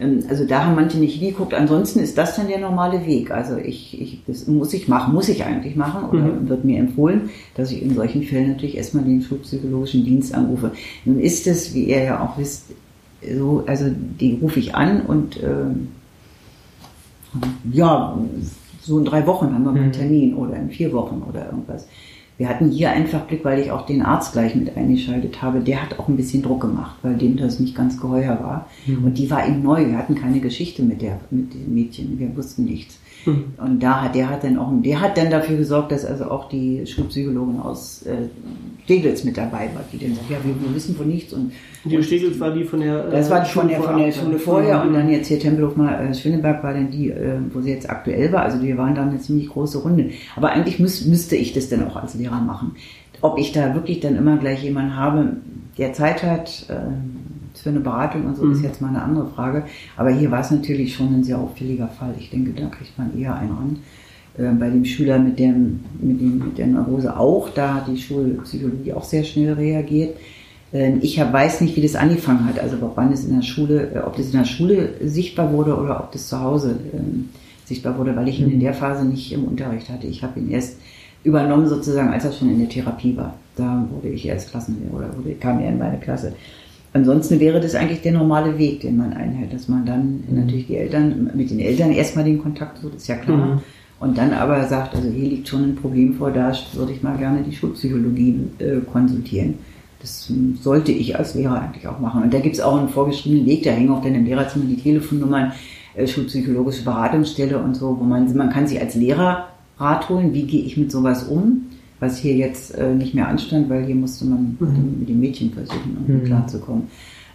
Ähm, 0.00 0.24
also 0.28 0.44
da 0.44 0.64
haben 0.64 0.74
manche 0.74 0.98
nicht 0.98 1.18
hingeguckt. 1.18 1.54
Ansonsten 1.54 2.00
ist 2.00 2.18
das 2.18 2.34
dann 2.36 2.48
der 2.48 2.58
normale 2.58 3.06
Weg. 3.06 3.30
Also 3.30 3.56
ich, 3.56 4.00
ich 4.00 4.22
das 4.26 4.46
muss 4.48 4.72
ich 4.72 4.88
machen, 4.88 5.14
muss 5.14 5.28
ich 5.28 5.44
eigentlich 5.44 5.76
machen 5.76 6.08
oder 6.08 6.22
mhm. 6.22 6.48
wird 6.48 6.64
mir 6.64 6.80
empfohlen, 6.80 7.30
dass 7.54 7.70
ich 7.70 7.82
in 7.82 7.94
solchen 7.94 8.24
Fällen 8.24 8.48
natürlich 8.48 8.76
erstmal 8.76 9.04
den 9.04 9.22
schulpsychologischen 9.22 10.04
Dienst 10.04 10.34
anrufe. 10.34 10.72
Nun 11.04 11.20
ist 11.20 11.46
es, 11.46 11.72
wie 11.74 11.84
ihr 11.84 12.02
ja 12.02 12.20
auch 12.20 12.36
wisst, 12.36 12.64
so, 13.36 13.64
also 13.66 13.86
die 13.90 14.38
rufe 14.40 14.60
ich 14.60 14.74
an 14.74 15.02
und 15.02 15.42
ähm, 15.42 15.88
ja, 17.72 18.16
so 18.80 18.98
in 18.98 19.04
drei 19.04 19.26
Wochen 19.26 19.52
haben 19.52 19.64
wir 19.64 19.72
mal 19.72 19.78
einen 19.78 19.88
mhm. 19.88 19.92
Termin 19.92 20.34
oder 20.34 20.56
in 20.56 20.70
vier 20.70 20.92
Wochen 20.92 21.22
oder 21.28 21.46
irgendwas. 21.46 21.86
Wir 22.36 22.48
hatten 22.48 22.70
hier 22.70 22.90
einfach 22.90 23.28
Glück, 23.28 23.44
weil 23.44 23.60
ich 23.60 23.70
auch 23.70 23.86
den 23.86 24.02
Arzt 24.02 24.32
gleich 24.32 24.56
mit 24.56 24.76
eingeschaltet 24.76 25.40
habe. 25.40 25.60
Der 25.60 25.82
hat 25.82 25.98
auch 25.98 26.08
ein 26.08 26.16
bisschen 26.16 26.42
Druck 26.42 26.62
gemacht, 26.62 26.96
weil 27.02 27.14
dem 27.14 27.36
das 27.36 27.60
nicht 27.60 27.76
ganz 27.76 28.00
geheuer 28.00 28.40
war. 28.42 28.68
Mhm. 28.86 29.04
Und 29.04 29.18
die 29.18 29.30
war 29.30 29.46
ihm 29.46 29.62
neu. 29.62 29.86
Wir 29.86 29.96
hatten 29.96 30.16
keine 30.16 30.40
Geschichte 30.40 30.82
mit 30.82 31.00
der, 31.00 31.20
mit 31.30 31.54
dem 31.54 31.72
Mädchen. 31.72 32.18
Wir 32.18 32.36
wussten 32.36 32.64
nichts. 32.64 32.98
Mhm. 33.26 33.44
Und 33.58 33.82
da 33.82 34.02
hat, 34.02 34.14
der 34.14 34.30
hat 34.30 34.44
dann 34.44 34.58
auch, 34.58 34.70
der 34.82 35.00
hat 35.00 35.16
dann 35.16 35.30
dafür 35.30 35.56
gesorgt, 35.56 35.92
dass 35.92 36.04
also 36.04 36.24
auch 36.24 36.48
die 36.48 36.86
Schulpsychologin 36.86 37.60
aus 37.60 38.02
äh, 38.02 38.28
Steglitz 38.84 39.24
mit 39.24 39.36
dabei 39.36 39.70
war, 39.74 39.84
die 39.92 39.98
dann 39.98 40.14
sagt, 40.14 40.30
ja, 40.30 40.36
wir, 40.42 40.54
wir 40.60 40.74
wissen 40.74 40.94
von 40.94 41.08
nichts. 41.08 41.32
Und, 41.32 41.52
die 41.84 42.02
Steglitz 42.02 42.38
war 42.38 42.52
die 42.52 42.64
von 42.64 42.80
der, 42.80 43.08
äh, 43.08 43.10
das 43.10 43.30
war 43.30 43.40
die 43.40 43.50
von 43.50 43.68
der, 43.68 43.80
von 43.80 43.98
der 43.98 44.12
Schule 44.12 44.38
vorher 44.38 44.80
mhm. 44.80 44.88
und 44.88 44.94
dann 44.94 45.10
jetzt 45.10 45.28
hier 45.28 45.38
Tempelhof 45.38 45.76
mal, 45.76 46.06
äh, 46.06 46.14
Schöneberg 46.14 46.62
war 46.62 46.74
dann 46.74 46.90
die, 46.90 47.10
äh, 47.10 47.38
wo 47.52 47.60
sie 47.60 47.70
jetzt 47.70 47.88
aktuell 47.88 48.32
war. 48.32 48.42
Also 48.42 48.62
wir 48.62 48.76
waren 48.76 48.94
dann 48.94 49.10
eine 49.10 49.20
ziemlich 49.20 49.48
große 49.48 49.78
Runde. 49.78 50.10
Aber 50.36 50.50
eigentlich 50.50 50.78
müß, 50.78 51.06
müsste 51.06 51.36
ich 51.36 51.52
das 51.52 51.68
dann 51.68 51.86
auch 51.86 51.96
als 51.96 52.14
Lehrer 52.14 52.40
machen. 52.40 52.76
Ob 53.20 53.38
ich 53.38 53.52
da 53.52 53.74
wirklich 53.74 54.00
dann 54.00 54.16
immer 54.16 54.36
gleich 54.36 54.62
jemanden 54.62 54.96
habe, 54.96 55.36
der 55.78 55.92
Zeit 55.92 56.22
hat, 56.22 56.66
äh, 56.68 56.74
für 57.64 57.70
eine 57.70 57.80
Beratung 57.80 58.26
und 58.26 58.36
so 58.36 58.44
mhm. 58.44 58.52
ist 58.52 58.62
jetzt 58.62 58.82
mal 58.82 58.88
eine 58.88 59.02
andere 59.02 59.26
Frage. 59.30 59.64
Aber 59.96 60.10
hier 60.10 60.30
war 60.30 60.40
es 60.40 60.50
natürlich 60.50 60.94
schon 60.94 61.14
ein 61.14 61.24
sehr 61.24 61.38
auffälliger 61.38 61.88
Fall. 61.88 62.14
Ich 62.18 62.28
denke, 62.28 62.52
da 62.52 62.68
kriegt 62.68 62.96
man 62.98 63.18
eher 63.18 63.34
einen 63.34 63.50
an. 63.50 63.78
Äh, 64.36 64.52
bei 64.52 64.68
dem 64.68 64.84
Schüler 64.84 65.18
mit, 65.18 65.38
dem, 65.38 65.80
mit, 65.98 66.20
dem, 66.20 66.38
mit 66.38 66.58
der 66.58 66.66
Neurose 66.66 67.16
auch, 67.16 67.48
da 67.48 67.74
hat 67.74 67.88
die 67.88 67.96
Schulpsychologie 67.96 68.92
auch 68.92 69.04
sehr 69.04 69.24
schnell 69.24 69.54
reagiert. 69.54 70.14
Äh, 70.74 70.98
ich 70.98 71.18
hab, 71.18 71.32
weiß 71.32 71.62
nicht, 71.62 71.74
wie 71.74 71.80
das 71.80 71.96
angefangen 71.96 72.44
hat, 72.46 72.60
also 72.60 72.76
wann 72.94 73.10
es 73.10 73.24
in 73.24 73.34
der 73.34 73.42
Schule, 73.42 73.92
äh, 73.94 73.98
ob 74.00 74.14
das 74.18 74.26
in 74.26 74.38
der 74.38 74.44
Schule 74.44 74.90
sichtbar 75.02 75.50
wurde 75.50 75.74
oder 75.74 76.00
ob 76.00 76.12
das 76.12 76.28
zu 76.28 76.38
Hause 76.38 76.78
ähm, 76.92 77.30
sichtbar 77.64 77.96
wurde, 77.96 78.14
weil 78.14 78.28
ich 78.28 78.40
ihn 78.40 78.50
in 78.50 78.56
mhm. 78.56 78.60
der 78.60 78.74
Phase 78.74 79.06
nicht 79.06 79.32
im 79.32 79.44
Unterricht 79.44 79.88
hatte. 79.88 80.06
Ich 80.06 80.22
habe 80.22 80.38
ihn 80.38 80.50
erst 80.50 80.76
übernommen 81.22 81.66
sozusagen, 81.66 82.12
als 82.12 82.26
er 82.26 82.32
schon 82.32 82.50
in 82.50 82.58
der 82.58 82.68
Therapie 82.68 83.16
war. 83.16 83.34
Da 83.56 83.86
wurde 83.90 84.08
ich 84.08 84.26
erst 84.26 84.50
Klassenlehrer 84.50 84.94
oder 84.94 85.16
wurde, 85.16 85.32
kam 85.34 85.60
er 85.60 85.70
in 85.70 85.78
meine 85.78 85.98
Klasse. 85.98 86.34
Ansonsten 86.94 87.40
wäre 87.40 87.60
das 87.60 87.74
eigentlich 87.74 88.02
der 88.02 88.12
normale 88.12 88.56
Weg, 88.56 88.80
den 88.80 88.96
man 88.96 89.12
einhält, 89.12 89.52
dass 89.52 89.68
man 89.68 89.84
dann 89.84 90.22
mhm. 90.28 90.40
natürlich 90.40 90.68
die 90.68 90.76
Eltern, 90.76 91.28
mit 91.34 91.50
den 91.50 91.58
Eltern 91.58 91.90
erstmal 91.90 92.24
den 92.24 92.40
Kontakt 92.40 92.78
sucht, 92.78 92.94
ist 92.94 93.08
ja 93.08 93.16
klar. 93.16 93.56
Mhm. 93.56 93.60
Und 93.98 94.16
dann 94.16 94.32
aber 94.32 94.64
sagt, 94.68 94.94
also 94.94 95.08
hier 95.08 95.28
liegt 95.28 95.48
schon 95.48 95.64
ein 95.64 95.74
Problem 95.74 96.14
vor, 96.14 96.30
da 96.30 96.52
würde 96.74 96.92
ich 96.92 97.02
mal 97.02 97.16
gerne 97.16 97.42
die 97.42 97.54
Schulpsychologie 97.54 98.38
äh, 98.58 98.76
konsultieren. 98.92 99.54
Das 100.00 100.28
hm, 100.28 100.56
sollte 100.60 100.92
ich 100.92 101.18
als 101.18 101.34
Lehrer 101.34 101.62
eigentlich 101.62 101.88
auch 101.88 101.98
machen. 101.98 102.22
Und 102.22 102.32
da 102.32 102.38
gibt 102.38 102.54
es 102.54 102.60
auch 102.60 102.78
einen 102.78 102.88
vorgeschriebenen 102.88 103.46
Weg, 103.46 103.64
da 103.64 103.70
hängen 103.70 103.90
auch 103.90 104.02
dann 104.02 104.14
im 104.14 104.24
Lehrerzimmer 104.24 104.66
die 104.66 104.76
Telefonnummern, 104.76 105.52
äh, 105.94 106.06
schulpsychologische 106.06 106.84
Beratungsstelle 106.84 107.58
und 107.58 107.74
so, 107.74 107.98
wo 107.98 108.04
man, 108.04 108.36
man 108.36 108.50
kann 108.50 108.68
sich 108.68 108.80
als 108.80 108.94
Lehrer 108.94 109.48
Rat 109.78 110.08
holen, 110.08 110.32
wie 110.32 110.44
gehe 110.44 110.62
ich 110.62 110.76
mit 110.76 110.92
sowas 110.92 111.24
um 111.24 111.62
was 112.04 112.18
hier 112.18 112.34
jetzt 112.34 112.74
äh, 112.76 112.94
nicht 112.94 113.14
mehr 113.14 113.28
anstand, 113.28 113.68
weil 113.68 113.84
hier 113.84 113.94
musste 113.94 114.24
man 114.26 114.56
mhm. 114.58 114.96
mit 115.00 115.08
den 115.08 115.20
Mädchen 115.20 115.52
versuchen, 115.52 115.96
um 116.06 116.14
mhm. 116.14 116.24
klarzukommen. 116.24 116.84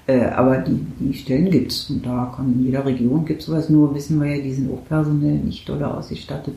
Äh, 0.08 0.26
aber 0.26 0.58
die, 0.58 0.80
die 1.00 1.14
Stellen 1.14 1.52
gibt's 1.52 1.90
und 1.90 2.06
da 2.06 2.34
kann 2.36 2.54
in 2.54 2.66
jeder 2.66 2.86
Region 2.86 3.26
gibt 3.26 3.42
sowas, 3.42 3.70
nur 3.70 3.94
wissen 3.94 4.20
wir 4.20 4.36
ja, 4.36 4.42
die 4.42 4.54
sind 4.54 4.72
auch 4.72 4.84
personell 4.88 5.36
nicht 5.36 5.68
doll 5.68 5.84
ausgestattet. 5.84 6.56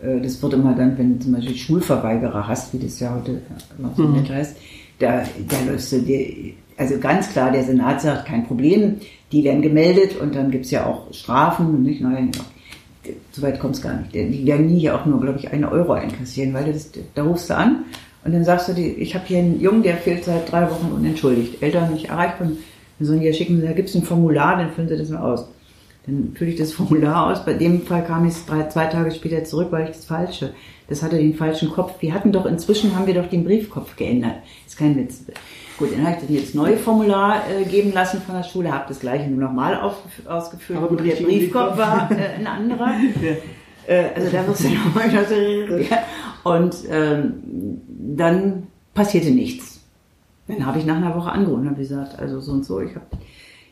Äh, 0.00 0.20
das 0.20 0.42
wird 0.42 0.54
immer 0.54 0.74
dann, 0.74 0.96
wenn 0.96 1.18
du 1.18 1.24
zum 1.24 1.32
Beispiel 1.32 1.56
Schulverweigerer 1.56 2.46
hast, 2.46 2.72
wie 2.72 2.78
das 2.78 2.98
ja 3.00 3.14
heute 3.14 3.42
noch 3.78 3.96
so 3.96 4.04
mhm. 4.04 4.14
nett 4.14 4.30
heißt, 4.30 4.56
da, 4.98 5.22
da 5.48 5.70
läufst 5.70 5.92
du 5.92 6.00
dir, 6.00 6.52
also 6.76 6.98
ganz 6.98 7.28
klar, 7.30 7.52
der 7.52 7.64
Senat 7.64 8.00
sagt, 8.00 8.26
kein 8.26 8.46
Problem, 8.46 8.96
die 9.32 9.44
werden 9.44 9.62
gemeldet 9.62 10.16
und 10.20 10.34
dann 10.34 10.50
gibt's 10.50 10.70
ja 10.70 10.86
auch 10.86 11.12
Strafen, 11.12 11.82
nicht? 11.82 12.00
Nein, 12.00 12.30
so 13.32 13.42
weit 13.42 13.60
kommt 13.60 13.76
es 13.76 13.82
gar 13.82 13.94
nicht. 13.94 14.14
Die 14.14 14.46
werden 14.46 14.66
nie 14.66 14.80
hier 14.80 14.94
auch 14.94 15.06
nur, 15.06 15.20
glaube 15.20 15.38
ich, 15.38 15.50
eine 15.50 15.70
Euro 15.70 15.92
einkassieren, 15.92 16.54
weil 16.54 16.72
das, 16.72 16.90
da 17.14 17.22
rufst 17.22 17.50
du 17.50 17.56
an 17.56 17.84
und 18.24 18.34
dann 18.34 18.44
sagst 18.44 18.68
du, 18.68 18.74
die, 18.74 18.88
ich 18.94 19.14
habe 19.14 19.24
hier 19.26 19.38
einen 19.38 19.60
Jungen, 19.60 19.82
der 19.82 19.96
fehlt 19.96 20.24
seit 20.24 20.50
drei 20.50 20.70
Wochen 20.70 20.92
unentschuldigt. 20.92 21.62
Eltern 21.62 21.92
nicht 21.92 22.10
erreichbar. 22.10 22.48
Dann 22.98 23.06
sollen 23.06 23.20
die 23.20 23.26
ja 23.26 23.32
schicken, 23.32 23.62
da 23.62 23.72
gibt 23.72 23.88
es 23.88 23.94
ein 23.94 24.02
Formular, 24.02 24.56
dann 24.56 24.72
füllen 24.72 24.88
sie 24.88 24.96
das 24.96 25.08
mal 25.08 25.20
aus. 25.20 25.48
Dann 26.04 26.32
fülle 26.34 26.50
ich 26.50 26.58
das 26.58 26.72
Formular 26.74 27.30
aus. 27.30 27.44
Bei 27.44 27.54
dem 27.54 27.82
Fall 27.82 28.04
kam 28.04 28.26
ich 28.26 28.34
drei, 28.46 28.68
zwei 28.68 28.86
Tage 28.86 29.10
später 29.12 29.44
zurück, 29.44 29.68
weil 29.70 29.84
ich 29.84 29.96
das 29.96 30.04
Falsche. 30.04 30.52
Das 30.88 31.02
hatte 31.02 31.16
den 31.16 31.34
falschen 31.34 31.70
Kopf. 31.70 32.00
Wir 32.00 32.14
hatten 32.14 32.32
doch, 32.32 32.46
inzwischen 32.46 32.96
haben 32.96 33.06
wir 33.06 33.14
doch 33.14 33.28
den 33.28 33.44
Briefkopf 33.44 33.94
geändert. 33.96 34.36
Ist 34.66 34.78
kein 34.78 34.96
Witz. 34.96 35.24
Gut, 35.78 35.92
dann 35.92 36.04
habe 36.04 36.16
ich 36.16 36.26
dann 36.26 36.34
jetzt 36.34 36.54
neue 36.54 36.76
Formular 36.76 37.42
äh, 37.48 37.64
geben 37.64 37.92
lassen 37.92 38.20
von 38.20 38.34
der 38.34 38.42
Schule, 38.42 38.72
habe 38.72 38.86
das 38.88 38.98
gleiche 38.98 39.30
nur 39.30 39.40
nochmal 39.40 39.78
ausgefüllt. 40.26 40.78
Aber 40.78 40.96
der 40.96 41.14
Briefkopf 41.14 41.78
war 41.78 42.10
äh, 42.10 42.38
ein 42.38 42.46
anderer. 42.46 42.88
ja. 43.22 43.94
äh, 43.94 44.10
also 44.14 44.28
da 44.30 44.46
wirst 44.46 44.64
du 44.64 44.68
nochmal 44.68 45.10
ja. 45.12 45.98
Und 46.42 46.74
ähm, 46.90 47.80
dann 48.16 48.66
passierte 48.92 49.30
nichts. 49.30 49.80
Dann 50.48 50.66
habe 50.66 50.78
ich 50.78 50.86
nach 50.86 50.96
einer 50.96 51.14
Woche 51.14 51.30
angerufen 51.30 51.60
und 51.60 51.70
habe 51.70 51.80
gesagt, 51.80 52.18
also 52.18 52.40
so 52.40 52.52
und 52.52 52.64
so, 52.64 52.80
ich 52.80 52.94
habe 52.94 53.06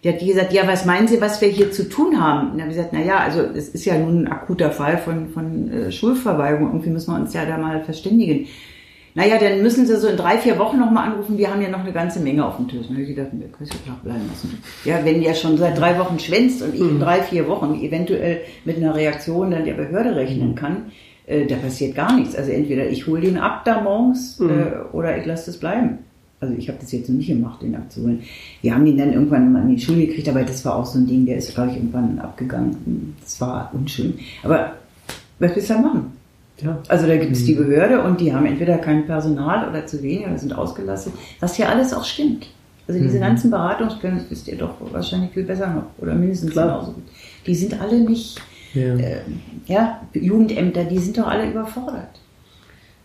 die 0.04 0.12
hat 0.12 0.20
gesagt, 0.20 0.52
ja, 0.52 0.68
was 0.68 0.84
meinen 0.84 1.08
Sie, 1.08 1.20
was 1.20 1.40
wir 1.40 1.48
hier 1.48 1.72
zu 1.72 1.88
tun 1.88 2.20
haben? 2.20 2.50
Und 2.50 2.58
dann 2.58 2.62
habe 2.62 2.70
ich 2.70 2.76
gesagt, 2.76 2.92
na 2.92 3.02
ja, 3.02 3.18
also 3.18 3.40
es 3.40 3.70
ist 3.70 3.84
ja 3.84 3.98
nun 3.98 4.24
ein 4.24 4.28
akuter 4.30 4.70
Fall 4.70 4.98
von, 4.98 5.30
von 5.30 5.68
äh, 5.68 5.90
Schulverweigerung. 5.90 6.68
Irgendwie 6.68 6.90
müssen 6.90 7.12
wir 7.12 7.18
uns 7.18 7.34
ja 7.34 7.44
da 7.44 7.58
mal 7.58 7.82
verständigen. 7.82 8.46
Naja, 9.16 9.38
dann 9.38 9.62
müssen 9.62 9.86
Sie 9.86 9.96
so 9.96 10.08
in 10.08 10.16
drei, 10.18 10.36
vier 10.36 10.58
Wochen 10.58 10.78
nochmal 10.78 11.08
anrufen. 11.08 11.38
Wir 11.38 11.50
haben 11.50 11.62
ja 11.62 11.70
noch 11.70 11.80
eine 11.80 11.92
ganze 11.92 12.20
Menge 12.20 12.44
auf 12.44 12.58
dem 12.58 12.68
Tisch. 12.68 12.86
Dann 12.86 12.96
habe 12.96 13.02
ich 13.02 13.16
gedacht, 13.16 13.30
wir 13.32 13.48
können 13.48 13.70
es 13.70 13.86
ja 13.86 13.96
bleiben 14.04 14.28
lassen. 14.28 14.62
Ja, 14.84 15.02
wenn 15.06 15.22
der 15.22 15.32
schon 15.32 15.56
seit 15.56 15.78
drei 15.78 15.98
Wochen 15.98 16.18
schwänzt 16.18 16.60
und 16.60 16.74
ich 16.74 16.82
in 16.82 16.96
mhm. 16.96 17.00
drei, 17.00 17.22
vier 17.22 17.48
Wochen 17.48 17.80
eventuell 17.80 18.42
mit 18.66 18.76
einer 18.76 18.94
Reaktion 18.94 19.50
dann 19.50 19.64
der 19.64 19.72
Behörde 19.72 20.14
rechnen 20.14 20.50
mhm. 20.50 20.54
kann, 20.54 20.76
äh, 21.26 21.46
da 21.46 21.56
passiert 21.56 21.94
gar 21.94 22.14
nichts. 22.14 22.36
Also 22.36 22.50
entweder 22.50 22.90
ich 22.90 23.06
hole 23.06 23.22
den 23.22 23.38
ab 23.38 23.64
da 23.64 23.80
morgens 23.80 24.38
mhm. 24.38 24.50
äh, 24.50 24.94
oder 24.94 25.16
ich 25.16 25.24
lasse 25.24 25.50
es 25.50 25.58
bleiben. 25.58 26.00
Also 26.38 26.54
ich 26.54 26.68
habe 26.68 26.78
das 26.78 26.92
jetzt 26.92 27.08
noch 27.08 27.16
nicht 27.16 27.28
gemacht, 27.28 27.62
den 27.62 27.74
abzuholen. 27.74 28.22
Wir 28.60 28.74
haben 28.74 28.84
ihn 28.84 28.98
dann 28.98 29.14
irgendwann 29.14 29.50
mal 29.50 29.62
in 29.62 29.76
die 29.76 29.80
Schule 29.80 30.06
gekriegt, 30.06 30.28
aber 30.28 30.42
das 30.42 30.62
war 30.66 30.76
auch 30.76 30.84
so 30.84 30.98
ein 30.98 31.06
Ding, 31.06 31.24
der 31.24 31.38
ist, 31.38 31.54
glaube 31.54 31.70
ich, 31.70 31.76
irgendwann 31.76 32.18
abgegangen. 32.18 33.16
Das 33.22 33.40
war 33.40 33.70
unschön. 33.72 34.18
Aber 34.42 34.72
was 35.38 35.56
willst 35.56 35.70
du 35.70 35.74
da 35.74 35.80
machen? 35.80 36.15
Ja. 36.58 36.82
Also 36.88 37.06
da 37.06 37.16
gibt 37.16 37.32
es 37.32 37.42
mhm. 37.42 37.46
die 37.46 37.54
Behörde 37.54 38.02
und 38.02 38.20
die 38.20 38.34
haben 38.34 38.46
entweder 38.46 38.78
kein 38.78 39.06
Personal 39.06 39.68
oder 39.68 39.86
zu 39.86 40.02
wenig 40.02 40.26
oder 40.26 40.38
sind 40.38 40.56
ausgelastet, 40.56 41.12
was 41.40 41.58
ja 41.58 41.68
alles 41.68 41.92
auch 41.92 42.04
stimmt. 42.04 42.48
Also 42.88 43.00
diese 43.00 43.16
mhm. 43.16 43.22
ganzen 43.22 43.50
Beratungspläne, 43.50 44.16
das 44.16 44.30
wisst 44.30 44.48
ihr 44.48 44.56
doch 44.56 44.74
wahrscheinlich 44.92 45.32
viel 45.32 45.42
besser 45.42 45.68
noch 45.68 45.86
oder 45.98 46.14
mindestens 46.14 46.52
Klar. 46.52 46.68
genauso 46.68 46.92
gut. 46.92 47.04
Die 47.46 47.54
sind 47.54 47.80
alle 47.80 48.00
nicht, 48.00 48.40
ja. 48.74 48.94
Äh, 48.94 49.20
ja, 49.66 50.00
Jugendämter, 50.12 50.84
die 50.84 50.98
sind 50.98 51.18
doch 51.18 51.26
alle 51.26 51.50
überfordert. 51.50 52.20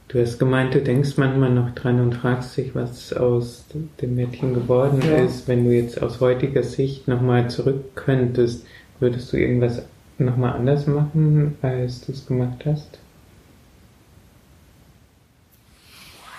Du 0.09 0.19
hast 0.19 0.39
gemeint, 0.39 0.73
du 0.73 0.81
denkst 0.81 1.11
manchmal 1.15 1.51
noch 1.51 1.73
dran 1.73 2.01
und 2.01 2.13
fragst 2.13 2.57
dich, 2.57 2.75
was 2.75 3.13
aus 3.13 3.65
dem 4.01 4.15
Mädchen 4.15 4.53
geworden 4.53 4.99
ja. 5.01 5.23
ist. 5.23 5.47
Wenn 5.47 5.63
du 5.63 5.73
jetzt 5.73 6.01
aus 6.01 6.19
heutiger 6.19 6.63
Sicht 6.63 7.07
nochmal 7.07 7.49
zurück 7.49 7.95
könntest, 7.95 8.65
würdest 8.99 9.31
du 9.31 9.37
irgendwas 9.37 9.83
nochmal 10.17 10.53
anders 10.53 10.85
machen, 10.85 11.55
als 11.61 12.01
du 12.01 12.11
es 12.11 12.25
gemacht 12.25 12.65
hast? 12.65 12.99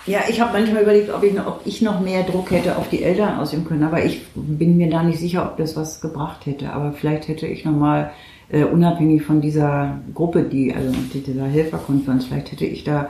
Ja, 0.06 0.20
ich 0.28 0.40
habe 0.40 0.58
manchmal 0.58 0.82
überlegt, 0.82 1.10
ob 1.10 1.22
ich, 1.22 1.38
ob 1.38 1.60
ich, 1.64 1.80
noch 1.80 2.00
mehr 2.00 2.24
Druck 2.24 2.50
hätte 2.50 2.76
auf 2.76 2.88
die 2.88 3.02
Eltern 3.02 3.38
ausüben 3.38 3.64
können, 3.64 3.84
aber 3.84 4.04
ich 4.04 4.22
bin 4.34 4.76
mir 4.76 4.90
da 4.90 5.02
nicht 5.02 5.20
sicher, 5.20 5.44
ob 5.44 5.56
das 5.56 5.76
was 5.76 6.00
gebracht 6.00 6.46
hätte. 6.46 6.72
Aber 6.72 6.92
vielleicht 6.92 7.28
hätte 7.28 7.46
ich 7.46 7.64
nochmal, 7.64 8.10
äh, 8.50 8.64
unabhängig 8.64 9.22
von 9.22 9.40
dieser 9.40 10.00
Gruppe, 10.14 10.42
die, 10.42 10.74
also 10.74 10.92
dieser 11.14 11.46
Helferkonferenz, 11.46 12.26
vielleicht 12.26 12.52
hätte 12.52 12.66
ich 12.66 12.84
da 12.84 13.08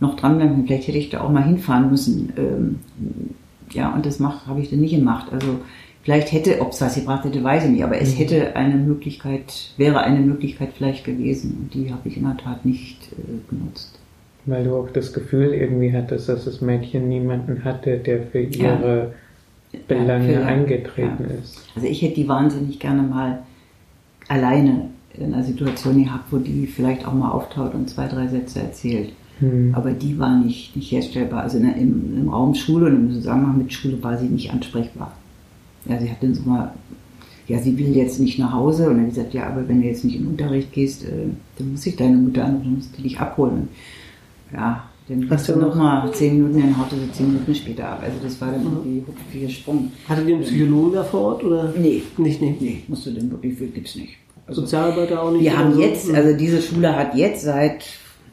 noch 0.00 0.16
dranbleiben. 0.16 0.66
Vielleicht 0.66 0.88
hätte 0.88 0.98
ich 0.98 1.10
da 1.10 1.20
auch 1.20 1.30
mal 1.30 1.44
hinfahren 1.44 1.90
müssen. 1.90 2.32
Ähm, 2.36 2.78
ja, 3.70 3.92
und 3.92 4.06
das 4.06 4.20
habe 4.20 4.60
ich 4.60 4.70
dann 4.70 4.80
nicht 4.80 4.94
gemacht. 4.94 5.32
Also 5.32 5.60
vielleicht 6.02 6.32
hätte, 6.32 6.60
ob 6.60 6.72
es 6.72 6.80
was 6.80 6.94
gebracht 6.94 7.24
hätte, 7.24 7.42
weiß 7.42 7.64
ich 7.64 7.70
nicht, 7.70 7.84
aber 7.84 8.00
es 8.00 8.14
mhm. 8.14 8.18
hätte 8.18 8.56
eine 8.56 8.76
Möglichkeit, 8.76 9.72
wäre 9.76 10.00
eine 10.00 10.20
Möglichkeit 10.20 10.70
vielleicht 10.76 11.04
gewesen. 11.04 11.58
Und 11.60 11.74
die 11.74 11.92
habe 11.92 12.08
ich 12.08 12.16
in 12.16 12.24
der 12.24 12.36
Tat 12.36 12.64
nicht 12.64 13.12
äh, 13.12 13.50
genutzt. 13.50 13.97
Weil 14.48 14.64
du 14.64 14.76
auch 14.76 14.88
das 14.90 15.12
Gefühl 15.12 15.52
irgendwie 15.52 15.92
hattest, 15.92 16.28
dass 16.28 16.46
das 16.46 16.60
Mädchen 16.60 17.08
niemanden 17.08 17.64
hatte, 17.64 17.98
der 17.98 18.22
für 18.22 18.40
ihre 18.40 19.12
ja. 19.72 19.78
Belange 19.86 20.32
ja, 20.32 20.40
für, 20.40 20.46
eingetreten 20.46 21.26
ja. 21.28 21.34
ist. 21.42 21.62
Also 21.76 21.86
ich 21.86 22.00
hätte 22.00 22.14
die 22.14 22.28
wahnsinnig 22.28 22.78
gerne 22.78 23.02
mal 23.02 23.40
alleine 24.28 24.88
in 25.12 25.34
einer 25.34 25.42
Situation 25.42 26.02
gehabt, 26.02 26.32
wo 26.32 26.38
die 26.38 26.66
vielleicht 26.66 27.06
auch 27.06 27.12
mal 27.12 27.30
auftaucht 27.30 27.74
und 27.74 27.90
zwei, 27.90 28.06
drei 28.06 28.26
Sätze 28.28 28.60
erzählt. 28.60 29.12
Hm. 29.40 29.74
Aber 29.74 29.92
die 29.92 30.18
war 30.18 30.36
nicht, 30.36 30.74
nicht 30.74 30.90
herstellbar. 30.90 31.42
Also 31.42 31.58
der, 31.58 31.76
im, 31.76 32.18
im, 32.18 32.28
Raum 32.28 32.54
Schule 32.54 32.86
und 32.86 32.96
im 32.96 33.12
Zusammenhang 33.12 33.58
mit 33.58 33.72
Schule 33.72 34.02
war 34.02 34.16
sie 34.16 34.26
nicht 34.26 34.50
ansprechbar. 34.50 35.12
Ja, 35.86 35.98
sie 36.00 36.10
hat 36.10 36.22
dann 36.22 36.34
so 36.34 36.42
mal, 36.48 36.72
ja, 37.46 37.58
sie 37.58 37.78
will 37.78 37.94
jetzt 37.96 38.18
nicht 38.20 38.38
nach 38.38 38.52
Hause. 38.52 38.88
Und 38.88 38.96
dann 38.96 39.08
gesagt, 39.08 39.34
ja, 39.34 39.46
aber 39.46 39.68
wenn 39.68 39.82
du 39.82 39.88
jetzt 39.88 40.04
nicht 40.04 40.16
in 40.16 40.22
den 40.22 40.30
Unterricht 40.30 40.72
gehst, 40.72 41.04
äh, 41.04 41.28
dann 41.58 41.72
muss 41.72 41.86
ich 41.86 41.96
deine 41.96 42.16
Mutter 42.16 42.44
anrufen, 42.44 42.64
dann 42.64 42.74
musst 42.76 42.98
du 42.98 43.02
dich 43.02 43.18
abholen. 43.20 43.68
Ja, 44.52 44.84
dann 45.08 45.30
hast 45.30 45.48
du 45.48 45.56
noch 45.56 45.74
mal 45.74 46.10
zehn 46.12 46.36
Minuten 46.36 46.68
in 46.68 46.78
Haut 46.78 46.92
oder 46.92 47.12
zehn 47.12 47.28
Minuten 47.28 47.54
später 47.54 47.88
ab. 47.88 48.02
Also 48.02 48.16
das 48.22 48.40
war 48.40 48.52
dann 48.52 48.62
mhm. 48.62 48.80
irgendwie 48.84 49.12
viel 49.30 49.46
gesprungen. 49.46 49.92
Hatte 50.08 50.24
die 50.24 50.34
einen 50.34 50.42
Psychologen 50.42 50.92
da 50.94 51.04
vor 51.04 51.20
Ort? 51.20 51.44
Oder? 51.44 51.72
Nee. 51.76 52.02
Nicht, 52.18 52.42
nee. 52.42 52.56
Nee, 52.60 52.82
musst 52.88 53.06
du 53.06 53.10
denn 53.10 53.30
wirklich, 53.30 53.58
gibt's 53.58 53.96
nicht. 53.96 54.14
Also, 54.46 54.62
Sozialarbeiter 54.62 55.22
auch 55.22 55.30
nicht? 55.30 55.42
Wir 55.42 55.58
haben 55.58 55.78
jetzt, 55.78 56.12
also 56.12 56.36
diese 56.36 56.60
Schule 56.62 56.94
hat 56.94 57.14
jetzt 57.14 57.42
seit 57.42 57.84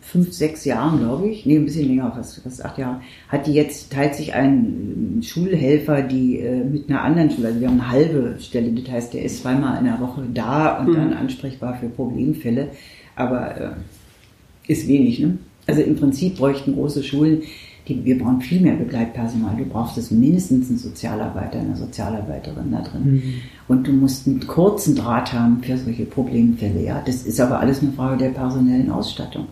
fünf, 0.01 0.32
sechs 0.32 0.63
Jahren, 0.63 0.99
glaube 0.99 1.28
ich, 1.28 1.45
nee, 1.45 1.58
ein 1.58 1.65
bisschen 1.65 1.88
länger, 1.88 2.12
fast, 2.15 2.41
fast 2.41 2.63
acht 2.63 2.78
Jahre, 2.78 3.01
hat 3.28 3.47
die 3.47 3.54
jetzt, 3.54 3.91
teilt 3.91 4.15
sich 4.15 4.34
ein 4.34 5.19
Schulhelfer, 5.23 6.04
die 6.04 6.39
äh, 6.39 6.63
mit 6.63 6.89
einer 6.89 7.01
anderen 7.01 7.32
Schule, 7.32 7.47
also 7.47 7.60
wir 7.60 7.67
haben 7.67 7.82
eine 7.82 7.91
halbe 7.91 8.36
Stelle, 8.39 8.71
das 8.71 8.89
heißt, 8.89 9.13
der 9.13 9.23
ist 9.23 9.41
zweimal 9.41 9.80
in 9.80 9.86
der 9.86 9.99
Woche 9.99 10.23
da 10.34 10.80
und 10.80 10.89
mhm. 10.89 10.93
dann 10.93 11.13
ansprechbar 11.13 11.78
für 11.80 11.89
Problemfälle, 11.89 12.69
aber 13.15 13.60
äh, 13.60 14.71
ist 14.71 14.88
wenig, 14.88 15.19
ne? 15.19 15.38
Also 15.67 15.82
im 15.82 15.95
Prinzip 15.95 16.38
bräuchten 16.38 16.73
große 16.73 17.04
Schulen, 17.04 17.43
die, 17.88 18.04
wir 18.04 18.17
brauchen 18.17 18.41
viel 18.41 18.62
mehr 18.62 18.75
Begleitpersonal. 18.75 19.56
Du 19.58 19.65
brauchst 19.65 19.97
es 19.97 20.12
mindestens 20.12 20.69
einen 20.69 20.80
Sozialarbeiter, 20.80 21.60
eine 21.60 21.75
Sozialarbeiterin 21.75 22.71
da 22.71 22.82
drin. 22.82 23.04
Mhm. 23.04 23.34
Und 23.67 23.88
du 23.88 23.91
musst 23.91 24.28
einen 24.28 24.45
kurzen 24.47 24.95
Draht 24.95 25.34
haben 25.34 25.62
für 25.62 25.78
solche 25.78 26.06
Problemfälle. 26.06 26.84
Ja, 26.84 27.01
das 27.06 27.23
ist 27.23 27.39
aber 27.39 27.60
alles 27.60 27.82
eine 27.82 27.91
Frage 27.91 28.17
der 28.17 28.30
personellen 28.30 28.89
Ausstattung. 28.89 29.47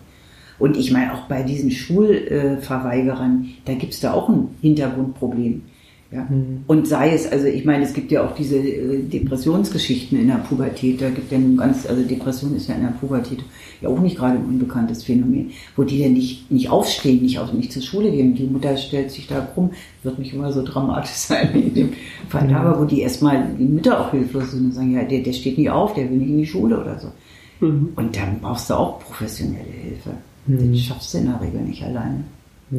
Und 0.58 0.76
ich 0.76 0.92
meine, 0.92 1.14
auch 1.14 1.22
bei 1.22 1.42
diesen 1.42 1.70
Schulverweigerern, 1.70 3.48
da 3.64 3.74
gibt 3.74 3.92
es 3.92 4.00
da 4.00 4.12
auch 4.12 4.28
ein 4.28 4.48
Hintergrundproblem. 4.60 5.62
Ja? 6.14 6.26
Mhm. 6.30 6.62
Und 6.68 6.86
sei 6.86 7.12
es, 7.12 7.30
also 7.30 7.46
ich 7.46 7.64
meine, 7.64 7.84
es 7.84 7.92
gibt 7.92 8.12
ja 8.12 8.24
auch 8.24 8.34
diese 8.34 8.56
äh, 8.56 9.02
Depressionsgeschichten 9.02 10.18
in 10.20 10.28
der 10.28 10.36
Pubertät. 10.36 11.00
Da 11.00 11.10
gibt 11.10 11.32
ja 11.32 11.38
nun 11.38 11.56
ganz, 11.56 11.86
also 11.86 12.02
Depression 12.02 12.54
ist 12.54 12.68
ja 12.68 12.76
in 12.76 12.82
der 12.82 12.94
Pubertät 13.00 13.40
ja 13.80 13.88
auch 13.88 13.98
nicht 13.98 14.16
gerade 14.16 14.38
ein 14.38 14.44
unbekanntes 14.44 15.02
Phänomen, 15.02 15.50
wo 15.76 15.82
die 15.82 16.02
dann 16.02 16.12
nicht, 16.12 16.50
nicht 16.52 16.70
aufstehen, 16.70 17.22
nicht, 17.22 17.40
auf, 17.40 17.52
nicht 17.52 17.72
zur 17.72 17.82
Schule 17.82 18.12
gehen. 18.12 18.34
Die 18.34 18.46
Mutter 18.46 18.76
stellt 18.76 19.10
sich 19.10 19.26
da 19.26 19.40
krumm, 19.40 19.70
wird 20.04 20.18
nicht 20.20 20.32
immer 20.32 20.52
so 20.52 20.62
dramatisch 20.62 21.10
sein 21.14 21.50
wie 21.52 21.60
in 21.60 21.74
dem 21.74 21.92
Fall, 22.28 22.46
mhm. 22.46 22.54
aber 22.54 22.80
wo 22.80 22.84
die 22.84 23.00
erstmal 23.00 23.48
die 23.58 23.64
Mütter 23.64 24.00
auch 24.00 24.12
hilflos 24.12 24.52
sind 24.52 24.66
und 24.66 24.72
sagen, 24.72 24.92
ja, 24.92 25.02
der, 25.02 25.20
der 25.20 25.32
steht 25.32 25.58
nicht 25.58 25.70
auf, 25.70 25.94
der 25.94 26.08
will 26.08 26.18
nicht 26.18 26.30
in 26.30 26.38
die 26.38 26.46
Schule 26.46 26.80
oder 26.80 26.98
so. 27.00 27.08
Mhm. 27.66 27.88
Und 27.96 28.16
dann 28.16 28.38
brauchst 28.40 28.70
du 28.70 28.74
auch 28.74 29.00
professionelle 29.00 29.64
Hilfe. 29.64 30.10
Mhm. 30.46 30.72
Das 30.72 30.80
schaffst 30.80 31.14
du 31.14 31.18
in 31.18 31.26
der 31.26 31.40
Regel 31.40 31.62
nicht 31.62 31.82
alleine. 31.82 32.22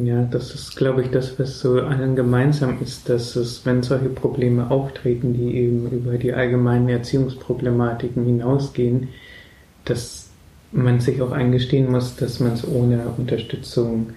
Ja, 0.04 0.24
das 0.24 0.52
ist, 0.54 0.76
glaube 0.76 1.02
ich, 1.02 1.10
das, 1.10 1.38
was 1.38 1.60
so 1.60 1.80
allen 1.80 2.16
gemeinsam 2.16 2.78
ist, 2.82 3.08
dass 3.08 3.36
es, 3.36 3.64
wenn 3.64 3.82
solche 3.82 4.08
Probleme 4.08 4.70
auftreten, 4.70 5.32
die 5.32 5.56
eben 5.56 5.88
über 5.90 6.18
die 6.18 6.32
allgemeinen 6.32 6.88
Erziehungsproblematiken 6.88 8.24
hinausgehen, 8.24 9.08
dass 9.84 10.28
man 10.72 11.00
sich 11.00 11.22
auch 11.22 11.30
eingestehen 11.30 11.90
muss, 11.90 12.16
dass 12.16 12.40
man 12.40 12.52
es 12.52 12.66
ohne 12.66 13.04
Unterstützung 13.16 14.10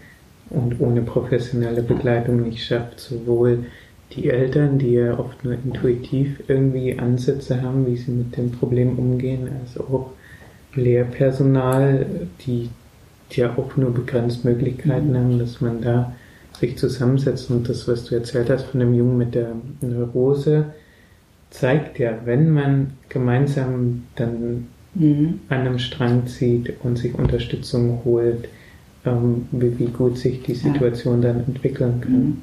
und 0.49 0.81
ohne 0.81 1.01
professionelle 1.01 1.83
Begleitung 1.83 2.41
nicht 2.41 2.65
schafft. 2.65 2.99
Sowohl 2.99 3.65
die 4.13 4.29
Eltern, 4.29 4.79
die 4.79 4.93
ja 4.93 5.17
oft 5.17 5.45
nur 5.45 5.53
intuitiv 5.53 6.43
irgendwie 6.47 6.97
Ansätze 6.97 7.61
haben, 7.61 7.85
wie 7.85 7.95
sie 7.95 8.11
mit 8.11 8.35
dem 8.35 8.51
Problem 8.51 8.97
umgehen, 8.97 9.47
als 9.61 9.79
auch 9.79 10.11
Lehrpersonal, 10.73 12.05
die 12.45 12.69
die 13.31 13.41
ja 13.41 13.55
auch 13.57 13.75
nur 13.77 13.93
begrenzt 13.93 14.45
Möglichkeiten 14.45 15.11
mhm. 15.11 15.17
haben, 15.17 15.39
dass 15.39 15.61
man 15.61 15.81
da 15.81 16.13
sich 16.59 16.77
zusammensetzt. 16.77 17.49
Und 17.49 17.69
das, 17.69 17.87
was 17.87 18.05
du 18.05 18.15
erzählt 18.15 18.49
hast 18.49 18.65
von 18.65 18.79
dem 18.79 18.93
Jungen 18.93 19.17
mit 19.17 19.35
der 19.35 19.51
Neurose, 19.81 20.65
zeigt 21.49 21.99
ja, 21.99 22.17
wenn 22.25 22.51
man 22.51 22.91
gemeinsam 23.07 24.03
dann 24.15 24.67
mhm. 24.95 25.39
an 25.49 25.59
einem 25.59 25.79
Strang 25.79 26.27
zieht 26.27 26.73
und 26.83 26.97
sich 26.97 27.13
Unterstützung 27.15 28.01
holt, 28.05 28.49
ähm, 29.05 29.47
wie, 29.51 29.79
wie, 29.79 29.85
gut 29.85 30.17
sich 30.17 30.43
die 30.43 30.53
Situation 30.53 31.21
ja. 31.21 31.29
dann 31.29 31.45
entwickeln 31.45 32.01
kann. 32.01 32.11
Mhm. 32.11 32.37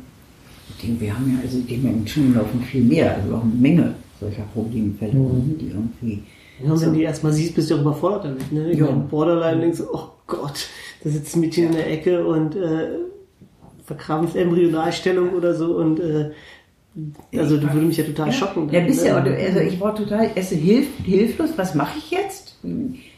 Ich 0.70 0.84
denke, 0.84 1.00
wir 1.02 1.14
haben 1.14 1.32
ja 1.32 1.42
also 1.42 1.60
die 1.60 1.76
Menschen 1.76 2.34
laufen 2.34 2.60
viel 2.62 2.82
mehr, 2.82 3.16
also 3.16 3.36
auch 3.36 3.42
eine 3.42 3.54
Menge 3.54 3.94
solcher 4.18 4.42
Problemfälle, 4.54 5.14
mhm. 5.14 5.58
die 5.58 5.68
irgendwie. 5.68 6.22
Ja, 6.62 6.80
wenn 6.80 6.92
du 6.92 6.98
die 6.98 7.02
erstmal 7.02 7.32
siehst, 7.32 7.54
bist 7.54 7.70
du 7.70 7.76
auch 7.76 7.80
überfordert 7.82 8.24
damit. 8.24 8.50
Ne? 8.50 8.74
Ja. 8.74 8.86
Borderline 8.86 9.60
denkst, 9.60 9.82
oh 9.92 10.08
Gott, 10.26 10.66
da 11.04 11.10
sitzt 11.10 11.36
ein 11.36 11.40
Mädchen 11.40 11.66
in 11.66 11.72
der 11.72 11.90
Ecke 11.90 12.26
und 12.26 12.56
äh, 12.56 12.98
verkrampft 13.84 14.36
Embryonalstellung 14.36 15.30
oder 15.30 15.54
so 15.54 15.76
und 15.76 16.00
äh, 16.00 16.30
Also 17.36 17.58
du 17.58 17.72
würde 17.72 17.86
mich 17.86 17.96
ja 17.96 18.04
total 18.04 18.28
ja. 18.28 18.32
schocken. 18.32 18.68
Ja, 18.70 18.80
bist 18.80 19.04
ja, 19.04 19.20
ne? 19.20 19.36
also 19.36 19.60
ich 19.60 19.80
war 19.80 19.94
total, 19.94 20.30
esse 20.34 20.54
hilf, 20.54 20.88
hilflos, 21.04 21.50
was 21.56 21.74
mache 21.74 21.98
ich 21.98 22.10
jetzt? 22.10 22.56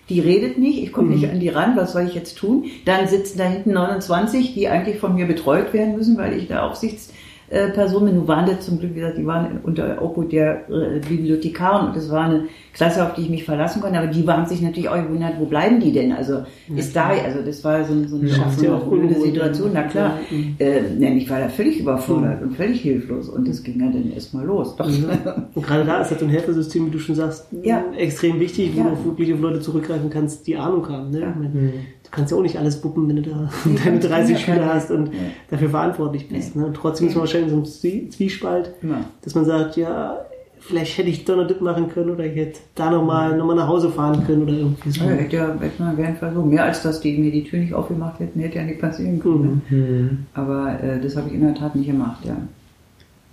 Die 0.09 0.21
redet 0.21 0.59
nicht, 0.59 0.83
ich 0.83 0.93
komme 0.93 1.09
mhm. 1.09 1.15
nicht 1.15 1.31
an 1.31 1.41
die 1.41 1.49
ran, 1.49 1.77
was 1.77 1.93
soll 1.93 2.07
ich 2.07 2.15
jetzt 2.15 2.37
tun? 2.37 2.67
Dann 2.85 3.09
sitzen 3.09 3.39
da 3.39 3.45
hinten 3.45 3.73
29, 3.73 4.55
die 4.55 4.69
eigentlich 4.69 4.99
von 4.99 5.15
mir 5.15 5.27
betreut 5.27 5.73
werden 5.73 5.97
müssen, 5.97 6.19
weil 6.19 6.37
ich 6.37 6.49
da 6.49 6.67
Aufsichts 6.67 7.13
äh, 7.51 7.69
Personen. 7.69 8.17
Nun 8.17 8.29
waren 8.29 8.47
das 8.47 8.67
zum 8.67 8.79
Glück, 8.79 8.95
wie 8.95 9.01
gesagt, 9.01 9.19
die 9.19 9.27
waren 9.27 9.61
unter 9.63 10.01
Obhut 10.03 10.33
der 10.33 10.69
äh, 10.69 11.01
Bibliothekarin 11.09 11.89
und 11.89 11.97
das 11.97 12.11
war 12.11 12.25
eine 12.25 12.45
Klasse, 12.73 13.05
auf 13.05 13.15
die 13.15 13.23
ich 13.23 13.31
mich 13.31 13.45
verlassen 13.45 13.81
konnte. 13.81 13.99
Aber 13.99 14.07
die 14.07 14.27
waren 14.27 14.47
sich 14.47 14.63
natürlich 14.63 14.89
auch 14.89 14.97
gewundert, 14.97 15.35
wo 15.39 15.47
bleiben 15.47 15.81
die 15.81 15.93
denn? 15.93 16.13
Also 16.13 16.43
ist 16.75 16.95
da, 16.95 17.09
also 17.09 17.43
das 17.45 17.65
war 17.65 17.85
so, 17.85 17.95
so 18.07 18.17
eine, 18.17 18.29
ja, 18.29 18.51
so 18.51 18.67
eine 18.67 18.85
blöde 18.85 19.21
Situation. 19.21 19.71
Na 19.75 19.83
klar, 19.83 20.19
äh, 20.59 20.81
ne, 20.97 21.17
ich 21.17 21.29
war 21.29 21.41
da 21.41 21.49
völlig 21.49 21.81
überfordert 21.81 22.41
mhm. 22.41 22.49
und 22.49 22.57
völlig 22.57 22.81
hilflos 22.81 23.29
und 23.29 23.49
das 23.49 23.63
ging 23.63 23.81
ja 23.81 23.91
dann 23.91 24.13
erstmal 24.13 24.45
los. 24.45 24.77
Doch. 24.77 24.87
Und 24.87 25.67
gerade 25.67 25.85
da 25.85 26.03
ist 26.03 26.11
halt 26.11 26.21
so 26.21 26.27
ein 26.27 26.31
Helfersystem, 26.31 26.87
wie 26.87 26.91
du 26.91 26.99
schon 26.99 27.15
sagst, 27.15 27.47
ja. 27.63 27.83
extrem 27.97 28.39
wichtig, 28.41 28.73
wo 28.75 28.81
ja. 28.81 28.91
du 28.91 29.05
wirklich 29.05 29.33
auf 29.33 29.41
Leute 29.41 29.61
zurückgreifen 29.61 30.11
kannst, 30.11 30.47
die 30.47 30.57
Ahnung 30.57 30.89
haben. 30.89 31.11
Ne? 31.11 31.73
Du 32.11 32.17
kannst 32.17 32.33
ja 32.33 32.39
auch 32.39 32.43
nicht 32.43 32.59
alles 32.59 32.83
wuppen, 32.83 33.09
wenn 33.09 33.17
du 33.17 33.23
da 33.23 33.51
deine 33.85 33.99
30 33.99 34.39
Schüler 34.39 34.75
hast 34.75 34.91
und 34.91 35.07
ja. 35.09 35.21
dafür 35.51 35.71
verantwortlich 35.71 36.29
bist. 36.29 36.57
Ne? 36.57 36.67
Und 36.67 36.75
trotzdem 36.75 37.09
ist 37.09 37.15
man 37.15 37.21
wahrscheinlich 37.21 37.53
in 37.53 37.65
so 37.65 37.83
einem 37.83 38.11
Zwiespalt, 38.11 38.73
ja. 38.83 39.05
dass 39.23 39.35
man 39.35 39.45
sagt, 39.45 39.77
ja, 39.77 40.25
vielleicht 40.61 40.99
hätte 40.99 41.09
ich 41.09 41.25
da 41.25 41.37
noch 41.37 41.47
das 41.47 41.61
machen 41.61 41.89
können 41.89 42.11
oder 42.11 42.25
ich 42.25 42.37
hätte 42.37 42.61
da 42.75 42.91
nochmal 42.91 43.37
noch 43.37 43.47
mal 43.47 43.55
nach 43.55 43.69
Hause 43.69 43.91
fahren 43.91 44.25
können 44.27 44.43
oder 44.43 44.53
irgendwie 44.53 44.91
so. 44.91 45.05
Ja, 45.05 45.11
hätte 45.11 45.37
ja 45.37 45.57
hätte 45.59 45.83
man 45.83 46.17
Fall 46.17 46.33
so. 46.35 46.43
Mehr 46.43 46.65
als 46.65 46.83
dass 46.83 47.01
die 47.01 47.17
mir 47.17 47.31
die 47.31 47.45
Tür 47.45 47.61
nicht 47.61 47.75
aufgemacht 47.75 48.21
hätten, 48.21 48.41
hätte 48.41 48.59
ja 48.59 48.65
nicht 48.65 48.81
passieren 48.81 49.21
können. 49.21 49.63
Mhm. 49.69 49.79
mhm. 49.79 50.27
Aber 50.35 50.83
äh, 50.83 51.01
das 51.01 51.17
habe 51.17 51.29
ich 51.29 51.35
in 51.35 51.43
der 51.43 51.55
Tat 51.55 51.75
nicht 51.75 51.87
gemacht, 51.87 52.25
ja. 52.25 52.37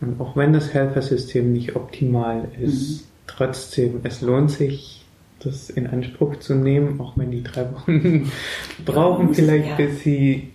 Und 0.01 0.19
auch 0.19 0.35
wenn 0.35 0.53
das 0.53 0.73
Helfersystem 0.73 1.53
nicht 1.53 1.75
optimal 1.75 2.47
ist, 2.61 3.01
mhm. 3.01 3.05
trotzdem, 3.27 3.99
es 4.03 4.21
lohnt 4.21 4.51
sich, 4.51 5.04
das 5.45 5.69
in 5.69 5.87
Anspruch 5.87 6.37
zu 6.37 6.55
nehmen, 6.55 6.99
auch 6.99 7.17
wenn 7.17 7.31
die 7.31 7.43
drei 7.43 7.71
Wochen 7.71 8.31
brauchen, 8.85 9.29
ja, 9.29 9.33
vielleicht 9.33 9.67
ja. 9.67 9.75
bis 9.75 10.01
sie 10.01 10.51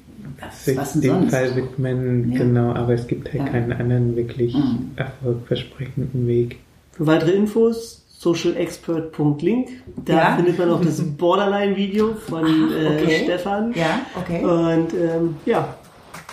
sich 0.53 0.77
dem 0.77 1.03
sonst? 1.03 1.31
Fall 1.31 1.57
widmen. 1.57 2.33
Ja. 2.33 2.39
Genau, 2.39 2.73
aber 2.73 2.95
es 2.95 3.07
gibt 3.07 3.33
halt 3.33 3.51
keinen 3.51 3.73
anderen 3.73 4.17
wirklich 4.17 4.55
mhm. 4.55 4.93
erfolgversprechenden 4.97 6.27
Weg. 6.27 6.59
Für 6.93 7.07
weitere 7.07 7.33
Infos 7.33 8.01
socialexpert.link. 8.21 9.69
Da 10.05 10.13
ja. 10.13 10.37
findet 10.37 10.59
man 10.59 10.71
auch 10.71 10.83
das 10.83 11.01
Borderline-Video 11.03 12.15
von 12.15 12.45
ah, 12.45 13.01
okay. 13.01 13.15
äh, 13.15 13.25
Stefan. 13.25 13.73
Ja, 13.75 14.01
okay. 14.15 14.45
Und 14.45 14.93
ähm, 14.93 15.37
ja, 15.47 15.75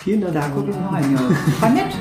vielen 0.04 0.20
Dank. 0.20 0.34
Da 0.34 0.48
gucke 0.48 0.70
ich 0.70 0.76
mal 0.76 0.88
rein. 0.88 1.12
Ja. 1.14 1.62
War 1.62 1.70
nett. 1.70 1.94